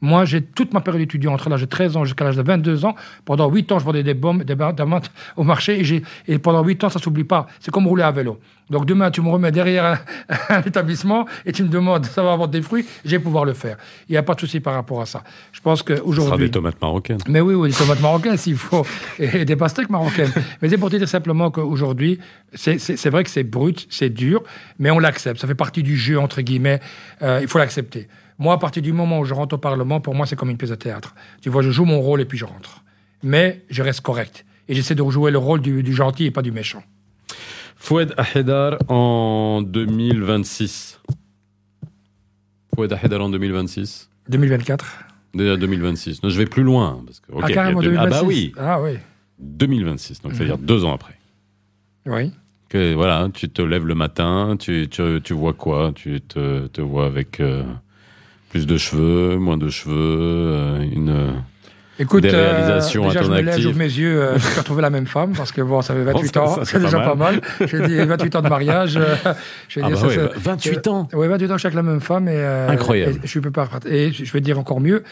Moi, 0.00 0.24
j'ai 0.24 0.42
toute 0.42 0.72
ma 0.72 0.80
période 0.80 1.02
étudiante, 1.02 1.34
entre 1.34 1.50
l'âge 1.50 1.60
de 1.60 1.66
13 1.66 1.96
ans 1.96 2.04
jusqu'à 2.04 2.24
l'âge 2.24 2.36
de 2.36 2.42
22 2.42 2.84
ans. 2.84 2.94
Pendant 3.24 3.50
8 3.50 3.72
ans, 3.72 3.78
je 3.78 3.84
vendais 3.84 4.02
des 4.02 4.14
bombes, 4.14 4.44
des 4.44 4.56
tomates 4.76 5.10
au 5.36 5.42
marché. 5.42 5.82
Et, 6.26 6.38
pendant 6.38 6.62
8 6.62 6.84
ans, 6.84 6.88
ça 6.88 6.98
s'oublie 6.98 7.24
pas. 7.24 7.46
C'est 7.60 7.70
comme 7.70 7.86
rouler 7.86 8.02
à 8.02 8.10
vélo. 8.10 8.38
Donc 8.70 8.86
demain, 8.86 9.10
tu 9.10 9.20
me 9.20 9.28
remets 9.28 9.50
derrière 9.50 9.84
un, 9.84 9.98
un 10.48 10.62
établissement 10.62 11.26
et 11.44 11.52
tu 11.52 11.64
me 11.64 11.68
demandes 11.68 12.06
ça 12.06 12.22
va 12.22 12.32
avoir 12.32 12.48
des 12.48 12.62
fruits, 12.62 12.84
je 13.04 13.10
vais 13.10 13.18
pouvoir 13.18 13.44
le 13.44 13.52
faire. 13.52 13.76
Il 14.08 14.12
n'y 14.12 14.18
a 14.18 14.22
pas 14.22 14.34
de 14.34 14.40
souci 14.40 14.60
par 14.60 14.74
rapport 14.74 15.00
à 15.00 15.06
ça. 15.06 15.22
Je 15.52 15.60
pense 15.60 15.80
Ce 15.80 15.84
sera 15.84 15.96
qu'aujourd'hui... 16.00 16.46
des 16.46 16.50
tomates 16.50 16.80
marocaines. 16.80 17.18
Mais 17.28 17.40
oui, 17.40 17.54
oui, 17.54 17.70
des 17.70 17.74
tomates 17.74 18.00
marocaines 18.00 18.36
s'il 18.36 18.56
faut, 18.56 18.86
et 19.18 19.44
des 19.44 19.56
pastèques 19.56 19.90
marocaines. 19.90 20.32
Mais 20.62 20.68
c'est 20.68 20.78
pour 20.78 20.90
te 20.90 20.96
dire 20.96 21.08
simplement 21.08 21.50
qu'aujourd'hui, 21.50 22.18
c'est 22.54 23.08
vrai 23.08 23.24
que 23.24 23.30
c'est 23.30 23.44
brut, 23.44 23.86
c'est 23.90 24.10
dur, 24.10 24.42
mais 24.78 24.90
on 24.90 24.98
l'accepte. 24.98 25.40
Ça 25.40 25.46
fait 25.46 25.54
partie 25.54 25.82
du 25.82 25.96
jeu, 25.96 26.18
entre 26.18 26.40
guillemets. 26.42 26.80
Euh, 27.22 27.40
il 27.42 27.48
faut 27.48 27.58
l'accepter. 27.58 28.08
Moi, 28.40 28.54
à 28.54 28.58
partir 28.58 28.82
du 28.82 28.92
moment 28.92 29.20
où 29.20 29.24
je 29.26 29.34
rentre 29.34 29.54
au 29.54 29.58
Parlement, 29.58 30.00
pour 30.00 30.14
moi, 30.14 30.24
c'est 30.26 30.34
comme 30.34 30.48
une 30.50 30.56
pièce 30.56 30.70
de 30.70 30.74
théâtre. 30.74 31.14
Tu 31.42 31.50
vois, 31.50 31.60
je 31.62 31.70
joue 31.70 31.84
mon 31.84 32.00
rôle 32.00 32.22
et 32.22 32.24
puis 32.24 32.38
je 32.38 32.46
rentre. 32.46 32.82
Mais 33.22 33.62
je 33.68 33.82
reste 33.82 34.00
correct. 34.00 34.46
Et 34.66 34.74
j'essaie 34.74 34.94
de 34.94 35.02
rejouer 35.02 35.30
le 35.30 35.36
rôle 35.38 35.60
du, 35.60 35.82
du 35.82 35.92
gentil 35.92 36.24
et 36.24 36.30
pas 36.30 36.40
du 36.40 36.50
méchant. 36.50 36.82
Foued 37.76 38.14
Ahedar 38.16 38.78
en 38.88 39.60
2026. 39.62 41.00
Foued 42.74 42.92
Ahedar 42.92 43.20
en 43.20 43.28
2026. 43.28 44.08
2024 44.28 45.04
Déjà 45.34 45.56
2026. 45.58 46.22
Non, 46.22 46.28
je 46.30 46.38
vais 46.38 46.46
plus 46.46 46.62
loin. 46.62 47.02
Parce 47.04 47.20
que, 47.20 47.32
ok, 47.32 47.42
Ah, 47.44 47.50
carrément, 47.52 47.80
deux- 47.82 47.90
2026 47.90 48.16
Ah 48.16 48.20
bah 48.22 48.26
oui, 48.26 48.52
Ah 48.58 48.80
oui. 48.82 48.98
2026. 49.38 50.22
Donc, 50.22 50.32
c'est-à-dire 50.34 50.58
Mhm. 50.58 50.64
deux 50.64 50.84
ans 50.84 50.94
après. 50.94 51.14
Oui. 52.06 52.32
Que, 52.70 52.94
voilà, 52.94 53.28
tu 53.34 53.48
te 53.50 53.60
lèves 53.62 53.86
le 53.86 53.94
matin, 53.94 54.56
tu, 54.58 54.88
tu, 54.88 55.20
tu 55.22 55.34
vois 55.34 55.52
quoi? 55.52 55.92
Tu 55.94 56.20
te, 56.22 56.68
te 56.68 56.80
vois 56.80 57.06
avec 57.06 57.40
euh, 57.40 57.64
plus 58.50 58.66
de 58.66 58.76
cheveux, 58.76 59.36
moins 59.36 59.56
de 59.56 59.68
cheveux, 59.68 59.94
euh, 59.96 60.82
une... 60.82 61.32
Écoute, 61.98 62.22
Des 62.22 62.30
euh, 62.32 62.50
réalisations 62.52 63.04
à 63.04 63.08
déjà, 63.08 63.20
ton 63.20 63.26
je 63.26 63.30
me 63.32 63.40
lève, 63.42 63.58
j'ouvre 63.60 63.76
mes 63.76 63.84
yeux, 63.84 64.22
euh, 64.22 64.38
j'ai 64.38 64.60
retrouvé 64.60 64.80
la 64.80 64.88
même 64.88 65.06
femme, 65.06 65.32
parce 65.36 65.52
que 65.52 65.60
bon, 65.60 65.82
ça 65.82 65.92
fait 65.92 66.02
28 66.04 66.32
ça, 66.34 66.42
ans, 66.42 66.58
c'est 66.64 66.78
déjà 66.80 66.98
pas 66.98 67.08
pas 67.10 67.14
mal. 67.14 67.40
J'ai 67.60 67.86
dit 67.86 67.96
28 67.98 68.36
ans 68.36 68.40
de 68.42 68.48
mariage. 68.48 68.96
euh, 68.96 69.14
j'ai 69.68 69.82
Ah 69.82 69.86
dit, 69.88 69.92
bah 69.92 69.98
ça, 69.98 70.06
ouais, 70.06 70.14
c'est- 70.14 70.20
bah, 70.22 70.30
28 70.38 70.86
ans 70.88 71.08
Oui, 71.12 71.28
28 71.28 71.50
ans, 71.50 71.54
je 71.54 71.58
suis 71.58 71.66
avec 71.66 71.76
la 71.76 71.82
même 71.82 72.00
femme. 72.00 72.26
Et, 72.28 72.32
euh, 72.36 72.70
Incroyable. 72.70 73.20
Et 73.22 73.26
je 73.26 73.38
peux 73.38 73.50
pas. 73.50 73.68
Et 73.86 74.12
je 74.12 74.32
vais 74.32 74.40
dire 74.40 74.58
encore 74.58 74.80
mieux. 74.80 75.02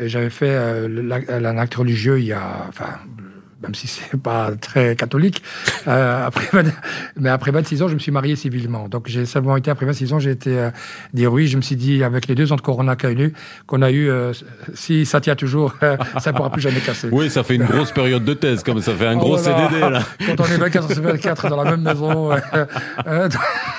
euh, 0.00 0.08
J'avais 0.08 0.30
fait 0.30 0.48
euh, 0.50 0.88
la- 0.88 1.50
un 1.50 1.58
acte 1.58 1.74
religieux 1.74 2.18
il 2.18 2.24
y 2.26 2.32
a, 2.32 2.64
enfin, 2.70 2.86
même 3.62 3.74
si 3.74 3.86
c'est 3.88 4.16
pas 4.20 4.52
très 4.60 4.94
catholique. 4.96 5.42
euh, 5.88 6.26
après, 6.26 6.48
mais 7.18 7.28
après 7.28 7.50
26 7.50 7.82
ans, 7.82 7.88
je 7.88 7.94
me 7.94 7.98
suis 7.98 8.12
marié 8.12 8.36
civilement. 8.36 8.88
Donc 8.88 9.08
j'ai 9.08 9.26
seulement 9.26 9.56
été 9.56 9.70
après 9.70 9.86
26 9.86 10.12
ans, 10.12 10.18
j'ai 10.18 10.30
été 10.30 10.56
euh, 10.58 10.70
dire 11.12 11.32
oui. 11.32 11.48
Je 11.48 11.56
me 11.56 11.62
suis 11.62 11.76
dit 11.76 12.04
avec 12.04 12.28
les 12.28 12.34
deux 12.34 12.52
ans 12.52 12.56
de 12.56 12.60
Corona 12.60 12.94
qu'on 12.96 13.08
a 13.08 13.12
eu, 13.12 13.32
qu'on 13.66 13.82
a 13.82 13.90
eu, 13.90 14.08
euh, 14.08 14.32
si 14.74 15.04
ça 15.06 15.20
tient 15.20 15.34
toujours, 15.36 15.74
ça 16.20 16.32
pourra 16.32 16.50
plus 16.50 16.62
jamais 16.62 16.80
casser. 16.80 17.08
Oui, 17.10 17.30
ça 17.30 17.42
fait 17.42 17.56
une 17.56 17.64
grosse 17.64 17.90
période 17.92 18.24
de 18.24 18.34
thèse, 18.34 18.62
comme 18.62 18.80
ça 18.80 18.94
fait 18.94 19.06
un 19.06 19.16
Oh 19.16 19.20
gros 19.20 19.36
là 19.36 19.42
CDD, 19.42 19.80
là. 19.80 19.90
là. 19.90 20.02
Quand 20.26 20.40
on 20.40 20.44
est 20.44 20.56
24 20.56 20.92
sur 20.92 21.02
24 21.02 21.48
dans 21.48 21.62
la 21.62 21.70
même 21.72 21.82
maison. 21.82 22.30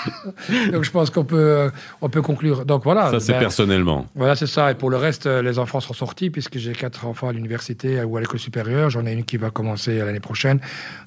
donc 0.71 0.83
je 0.83 0.91
pense 0.91 1.09
qu'on 1.09 1.23
peut, 1.23 1.37
euh, 1.37 1.69
on 2.01 2.09
peut 2.09 2.21
conclure. 2.21 2.65
Donc 2.65 2.83
voilà. 2.83 3.11
Ça, 3.11 3.19
c'est 3.19 3.33
Ben, 3.33 3.39
personnellement. 3.39 4.05
Voilà, 4.15 4.35
c'est 4.35 4.47
ça. 4.47 4.71
Et 4.71 4.75
pour 4.75 4.89
le 4.89 4.97
reste, 4.97 5.25
euh, 5.25 5.41
les 5.41 5.59
enfants 5.59 5.79
sont 5.79 5.93
sortis, 5.93 6.29
puisque 6.29 6.57
j'ai 6.57 6.73
quatre 6.73 7.05
enfants 7.05 7.29
à 7.29 7.33
l'université 7.33 8.01
ou 8.03 8.17
à 8.17 8.21
l'école 8.21 8.39
supérieure. 8.39 8.89
J'en 8.89 9.05
ai 9.05 9.13
une 9.13 9.23
qui 9.23 9.37
va 9.37 9.49
commencer 9.49 9.97
l'année 9.99 10.19
prochaine. 10.19 10.59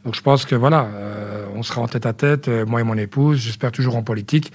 Donc 0.05 0.14
je 0.14 0.22
pense 0.22 0.45
que 0.45 0.55
voilà, 0.55 0.88
euh, 0.95 1.47
on 1.55 1.62
sera 1.62 1.80
en 1.80 1.88
tête 1.88 2.07
à 2.07 2.12
tête, 2.12 2.49
moi 2.49 2.80
et 2.80 2.84
mon 2.84 2.97
épouse. 2.97 3.38
J'espère 3.38 3.72
toujours 3.72 3.97
en 3.97 4.03
politique. 4.03 4.53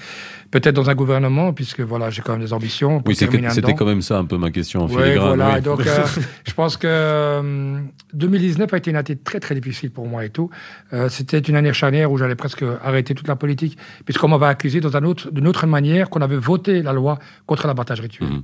Peut-être 0.49 0.75
dans 0.75 0.89
un 0.89 0.95
gouvernement, 0.95 1.51
puisque 1.53 1.81
voilà, 1.81 2.09
j'ai 2.09 2.21
quand 2.21 2.31
même 2.33 2.41
des 2.41 2.53
ambitions. 2.53 2.99
pour 2.99 3.07
Oui, 3.09 3.15
c'était 3.15 3.73
quand 3.73 3.85
même 3.85 4.01
ça 4.01 4.17
un 4.17 4.25
peu 4.25 4.37
ma 4.37 4.49
question 4.51 4.83
en 4.83 4.87
Oui, 4.87 5.15
voilà. 5.17 5.55
oui. 5.55 5.61
Donc, 5.61 5.85
euh, 5.85 6.05
je 6.47 6.53
pense 6.53 6.77
que 6.77 6.87
euh, 6.89 7.79
2019 8.13 8.73
a 8.73 8.77
été 8.77 8.89
une 8.91 8.95
année 8.97 9.15
très, 9.17 9.39
très 9.39 9.55
difficile 9.55 9.91
pour 9.91 10.07
moi 10.07 10.23
et 10.25 10.29
tout. 10.29 10.49
Euh, 10.93 11.09
C'était 11.09 11.39
une 11.39 11.55
année 11.55 11.73
charnière 11.73 12.11
où 12.11 12.17
j'allais 12.17 12.35
presque 12.35 12.63
arrêter 12.83 13.13
toute 13.13 13.27
la 13.27 13.35
politique, 13.35 13.77
puisqu'on 14.05 14.29
m'avait 14.29 14.45
accusé 14.45 14.79
dans 14.79 14.95
un 14.95 15.03
autre, 15.03 15.31
d'une 15.31 15.47
autre 15.47 15.67
manière 15.67 16.09
qu'on 16.09 16.21
avait 16.21 16.37
voté 16.37 16.81
la 16.81 16.93
loi 16.93 17.19
contre 17.45 17.67
l'abattage 17.67 17.99
rituel. 17.99 18.29
Mhm. 18.29 18.41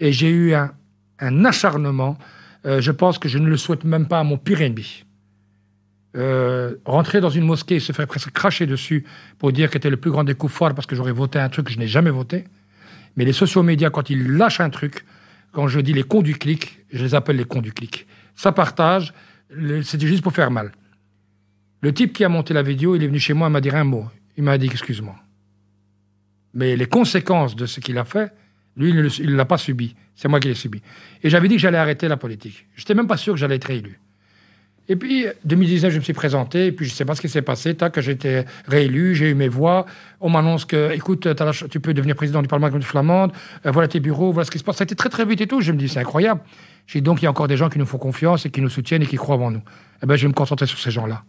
Et 0.00 0.12
j'ai 0.12 0.30
eu 0.30 0.54
un, 0.54 0.70
un 1.20 1.44
acharnement. 1.44 2.16
euh, 2.66 2.80
je 2.80 2.90
pense 2.90 3.18
que 3.18 3.28
je 3.28 3.38
ne 3.38 3.46
le 3.46 3.56
souhaite 3.58 3.84
même 3.84 4.06
pas 4.06 4.20
à 4.20 4.24
mon 4.24 4.38
pire 4.38 4.62
ennemi. 4.62 5.03
Euh, 6.16 6.76
rentrer 6.84 7.20
dans 7.20 7.28
une 7.28 7.44
mosquée 7.44 7.76
et 7.76 7.80
se 7.80 7.90
faire 7.90 8.06
presque 8.06 8.30
cracher 8.30 8.66
dessus 8.66 9.04
pour 9.38 9.50
dire 9.50 9.68
que 9.68 9.72
c'était 9.72 9.90
le 9.90 9.96
plus 9.96 10.12
grand 10.12 10.22
des 10.22 10.34
coups 10.34 10.52
forts 10.52 10.72
parce 10.72 10.86
que 10.86 10.94
j'aurais 10.94 11.12
voté 11.12 11.40
un 11.40 11.48
truc 11.48 11.66
que 11.66 11.72
je 11.72 11.78
n'ai 11.78 11.88
jamais 11.88 12.10
voté. 12.10 12.44
Mais 13.16 13.24
les 13.24 13.32
sociaux 13.32 13.64
médias, 13.64 13.90
quand 13.90 14.10
ils 14.10 14.36
lâchent 14.36 14.60
un 14.60 14.70
truc, 14.70 15.04
quand 15.50 15.66
je 15.66 15.80
dis 15.80 15.92
les 15.92 16.04
cons 16.04 16.22
du 16.22 16.36
clic, 16.36 16.78
je 16.92 17.02
les 17.02 17.14
appelle 17.16 17.36
les 17.36 17.44
cons 17.44 17.60
du 17.60 17.72
clic. 17.72 18.06
Ça 18.36 18.52
partage, 18.52 19.12
c'était 19.82 20.06
juste 20.06 20.22
pour 20.22 20.32
faire 20.32 20.52
mal. 20.52 20.70
Le 21.80 21.92
type 21.92 22.12
qui 22.12 22.24
a 22.24 22.28
monté 22.28 22.54
la 22.54 22.62
vidéo, 22.62 22.94
il 22.94 23.02
est 23.02 23.08
venu 23.08 23.18
chez 23.18 23.34
moi, 23.34 23.48
il 23.48 23.52
m'a 23.52 23.60
dit 23.60 23.70
un 23.70 23.84
mot. 23.84 24.06
Il 24.36 24.44
m'a 24.44 24.56
dit 24.56 24.66
excuse-moi. 24.66 25.16
Mais 26.54 26.76
les 26.76 26.86
conséquences 26.86 27.56
de 27.56 27.66
ce 27.66 27.80
qu'il 27.80 27.98
a 27.98 28.04
fait, 28.04 28.32
lui, 28.76 28.90
il 28.90 29.30
ne 29.30 29.36
l'a 29.36 29.44
pas 29.44 29.58
subi. 29.58 29.96
C'est 30.14 30.28
moi 30.28 30.38
qui 30.38 30.46
l'ai 30.46 30.54
subi. 30.54 30.80
Et 31.24 31.30
j'avais 31.30 31.48
dit 31.48 31.56
que 31.56 31.60
j'allais 31.60 31.78
arrêter 31.78 32.06
la 32.06 32.16
politique. 32.16 32.66
Je 32.76 32.82
n'étais 32.82 32.94
même 32.94 33.08
pas 33.08 33.16
sûr 33.16 33.34
que 33.34 33.40
j'allais 33.40 33.56
être 33.56 33.64
réélu. 33.64 33.98
Et 34.88 34.96
puis, 34.96 35.26
2019, 35.44 35.92
je 35.92 35.98
me 35.98 36.02
suis 36.02 36.12
présenté, 36.12 36.66
et 36.66 36.72
puis 36.72 36.84
je 36.84 36.92
ne 36.92 36.94
sais 36.94 37.06
pas 37.06 37.14
ce 37.14 37.20
qui 37.22 37.30
s'est 37.30 37.42
passé. 37.42 37.74
Tac, 37.74 37.98
j'ai 38.00 38.12
été 38.12 38.42
réélu, 38.66 39.14
j'ai 39.14 39.30
eu 39.30 39.34
mes 39.34 39.48
voix. 39.48 39.86
On 40.20 40.28
m'annonce 40.28 40.66
que, 40.66 40.92
écoute, 40.92 41.26
tu 41.70 41.80
peux 41.80 41.94
devenir 41.94 42.14
président 42.16 42.42
du 42.42 42.48
Parlement 42.48 42.70
de 42.70 42.84
flamande, 42.84 43.32
euh, 43.64 43.70
voilà 43.70 43.88
tes 43.88 44.00
bureaux, 44.00 44.32
voilà 44.32 44.44
ce 44.44 44.50
qui 44.50 44.58
se 44.58 44.64
passe. 44.64 44.76
Ça 44.76 44.82
a 44.82 44.84
été 44.84 44.94
très, 44.94 45.08
très 45.08 45.24
vite 45.24 45.40
et 45.40 45.46
tout. 45.46 45.62
Je 45.62 45.72
me 45.72 45.78
dis, 45.78 45.88
c'est 45.88 46.00
incroyable. 46.00 46.42
J'ai 46.86 47.00
donc, 47.00 47.22
il 47.22 47.24
y 47.24 47.28
a 47.28 47.30
encore 47.30 47.48
des 47.48 47.56
gens 47.56 47.70
qui 47.70 47.78
nous 47.78 47.86
font 47.86 47.96
confiance 47.96 48.44
et 48.44 48.50
qui 48.50 48.60
nous 48.60 48.68
soutiennent 48.68 49.02
et 49.02 49.06
qui 49.06 49.16
croient 49.16 49.36
en 49.36 49.50
nous. 49.50 49.62
Eh 50.02 50.06
ben, 50.06 50.16
je 50.16 50.22
vais 50.22 50.28
me 50.28 50.34
concentrer 50.34 50.66
sur 50.66 50.78
ces 50.78 50.90
gens-là. 50.90 51.24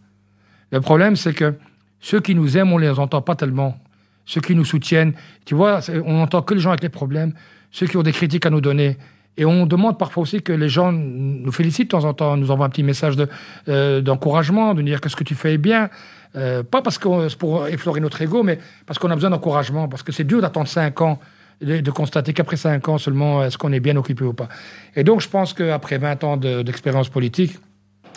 Le 0.70 0.82
problème, 0.82 1.16
c'est 1.16 1.32
que 1.32 1.54
ceux 2.00 2.20
qui 2.20 2.34
nous 2.34 2.58
aiment, 2.58 2.72
on 2.72 2.78
les 2.78 2.98
entend 2.98 3.22
pas 3.22 3.36
tellement. 3.36 3.78
Ceux 4.26 4.42
qui 4.42 4.54
nous 4.54 4.66
soutiennent, 4.66 5.14
tu 5.46 5.54
vois, 5.54 5.80
on 6.04 6.18
n'entend 6.18 6.42
que 6.42 6.52
les 6.52 6.60
gens 6.60 6.70
avec 6.70 6.82
les 6.82 6.88
problèmes, 6.90 7.32
ceux 7.70 7.86
qui 7.86 7.96
ont 7.96 8.02
des 8.02 8.12
critiques 8.12 8.44
à 8.44 8.50
nous 8.50 8.60
donner. 8.60 8.98
Et 9.36 9.44
on 9.44 9.66
demande 9.66 9.98
parfois 9.98 10.22
aussi 10.22 10.42
que 10.42 10.52
les 10.52 10.68
gens 10.68 10.92
nous 10.92 11.52
félicitent 11.52 11.88
de 11.88 11.98
temps 11.98 12.04
en 12.04 12.14
temps, 12.14 12.36
nous 12.36 12.50
envoient 12.50 12.66
un 12.66 12.70
petit 12.70 12.82
message 12.82 13.16
de, 13.16 13.28
euh, 13.68 14.00
d'encouragement, 14.00 14.74
de 14.74 14.80
nous 14.80 14.86
dire 14.86 15.00
que 15.00 15.08
ce 15.08 15.16
que 15.16 15.24
tu 15.24 15.34
fais 15.34 15.54
est 15.54 15.58
bien. 15.58 15.90
Euh, 16.36 16.62
pas 16.62 16.82
parce 16.82 16.98
que 16.98 17.28
c'est 17.28 17.38
pour 17.38 17.66
effleurer 17.66 18.00
notre 18.00 18.20
ego, 18.22 18.42
mais 18.42 18.58
parce 18.86 18.98
qu'on 18.98 19.10
a 19.10 19.14
besoin 19.14 19.30
d'encouragement, 19.30 19.88
parce 19.88 20.02
que 20.02 20.12
c'est 20.12 20.24
dur 20.24 20.40
d'attendre 20.40 20.68
cinq 20.68 21.00
ans, 21.00 21.18
de, 21.60 21.90
constater 21.90 22.32
qu'après 22.34 22.56
cinq 22.56 22.88
ans 22.88 22.98
seulement, 22.98 23.42
est-ce 23.42 23.56
qu'on 23.56 23.72
est 23.72 23.80
bien 23.80 23.96
occupé 23.96 24.24
ou 24.24 24.34
pas. 24.34 24.48
Et 24.94 25.04
donc, 25.04 25.20
je 25.20 25.28
pense 25.28 25.54
qu'après 25.54 25.96
20 25.96 26.24
ans 26.24 26.36
de- 26.36 26.62
d'expérience 26.62 27.08
politique, 27.08 27.58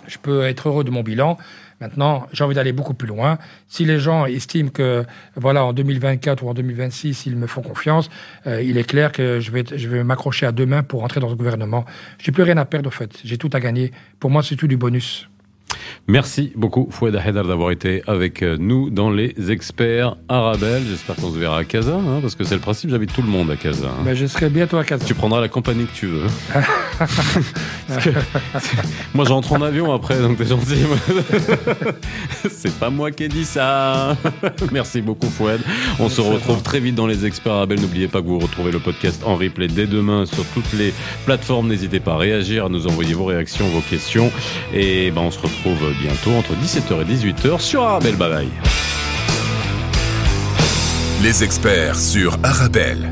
je 0.08 0.18
peux 0.18 0.43
être 0.43 0.70
heureux 0.70 0.84
de 0.84 0.91
mon 0.91 1.04
bilan. 1.04 1.38
Maintenant, 1.82 2.28
j'ai 2.34 2.43
envie 2.43 2.56
d'aller 2.56 2.74
beaucoup 2.74 2.93
plus 2.93 3.08
loin. 3.08 3.38
Si 3.68 3.86
les 3.86 4.00
gens 4.00 4.26
estiment 4.26 4.70
que, 4.70 5.06
voilà, 5.36 5.64
en 5.64 5.72
2024 5.72 6.43
ou 6.43 6.50
en 6.50 6.54
2026, 6.54 7.26
ils 7.26 7.38
me 7.38 7.47
font 7.47 7.62
confiance, 7.62 8.10
euh, 8.47 8.62
il 8.62 8.78
est 8.78 8.84
clair 8.84 9.12
que 9.12 9.39
je 9.39 9.52
vais, 9.52 9.64
je 9.74 9.88
vais 9.88 10.04
m'accrocher 10.04 10.45
à 10.45 10.52
deux 10.52 10.66
mains 10.66 10.84
pour 10.84 11.04
entrer 11.04 11.22
dans 11.22 11.30
ce 11.30 11.36
gouvernement. 11.36 11.86
J'ai 12.18 12.32
plus 12.32 12.43
rien 12.43 12.58
à 12.58 12.66
perdre, 12.66 12.89
en 12.89 12.91
fait. 12.91 13.20
J'ai 13.24 13.38
tout 13.38 13.50
à 13.54 13.60
gagner. 13.60 13.91
Pour 14.20 14.30
moi, 14.30 14.43
c'est 14.43 14.58
tout 14.58 14.68
du 14.68 14.76
bonus. 14.76 15.30
Merci 16.07 16.51
beaucoup, 16.55 16.88
Foued 16.91 17.15
Haidar, 17.15 17.45
d'avoir 17.45 17.72
été 17.72 18.01
avec 18.07 18.41
euh, 18.41 18.57
nous 18.59 18.89
dans 18.89 19.11
les 19.11 19.34
experts 19.51 20.15
Arabelle. 20.28 20.84
J'espère 20.89 21.15
qu'on 21.17 21.32
se 21.32 21.38
verra 21.38 21.59
à 21.59 21.63
Casa, 21.63 21.93
hein, 21.95 22.20
parce 22.22 22.36
que 22.36 22.43
c'est 22.43 22.55
le 22.55 22.61
principe, 22.61 22.89
j'habite 22.89 23.13
tout 23.13 23.22
le 23.22 23.28
monde 23.28 23.51
à 23.51 23.55
Casa. 23.55 23.88
hein. 23.88 24.01
Ben, 24.03 24.15
je 24.15 24.26
serai 24.26 24.49
bientôt 24.49 24.78
à 24.78 24.84
Casa. 24.84 25.05
Tu 25.05 25.13
prendras 25.13 25.39
la 25.41 25.49
compagnie 25.49 25.86
que 25.86 25.93
tu 25.95 26.07
veux. 26.07 26.28
Que- 28.03 28.09
moi, 29.15 29.26
j'entre 29.26 29.53
en 29.53 29.61
avion 29.61 29.91
après, 29.93 30.20
donc 30.20 30.38
t'es 30.38 30.45
gentil. 30.45 30.76
C'est 32.51 32.74
pas 32.78 32.89
moi 32.89 33.09
qui 33.11 33.24
ai 33.24 33.28
dit 33.28 33.45
ça. 33.45 34.15
Merci 34.72 35.01
beaucoup, 35.01 35.28
Foued. 35.30 35.59
On 35.99 36.09
se 36.09 36.22
retrouve 36.22 36.61
très 36.61 36.80
vite 36.80 36.95
dans 36.95 37.07
les 37.07 37.26
experts 37.26 37.53
Arabelle. 37.53 37.80
N'oubliez 37.82 38.07
pas 38.07 38.22
que 38.22 38.28
vous 38.28 38.38
retrouvez 38.39 38.72
le 38.72 38.80
podcast 38.80 39.22
en 39.26 39.36
replay 39.36 39.67
dès 39.67 39.88
demain 39.88 40.26
sur 40.26 40.45
toutes 40.53 40.72
les 40.74 40.93
plateformes. 41.26 41.67
N'hésitez 41.67 41.99
pas 41.99 42.13
à 42.13 42.17
réagir, 42.17 42.65
à 42.65 42.70
nous 42.70 42.86
envoyer 42.88 43.13
vos 43.13 43.26
réactions, 43.26 43.67
vos 43.70 43.82
questions. 43.82 44.32
Et 44.74 45.09
ben, 45.11 45.22
on 45.22 45.32
se 45.32 45.39
retrouve 45.60 45.93
bientôt 45.99 46.32
entre 46.32 46.53
17h 46.53 47.01
et 47.01 47.05
18h 47.05 47.60
sur 47.60 47.84
Arabelle. 47.84 48.16
Bye. 48.16 48.49
Les 51.22 51.43
experts 51.43 51.99
sur 51.99 52.38
Arabelle. 52.43 53.12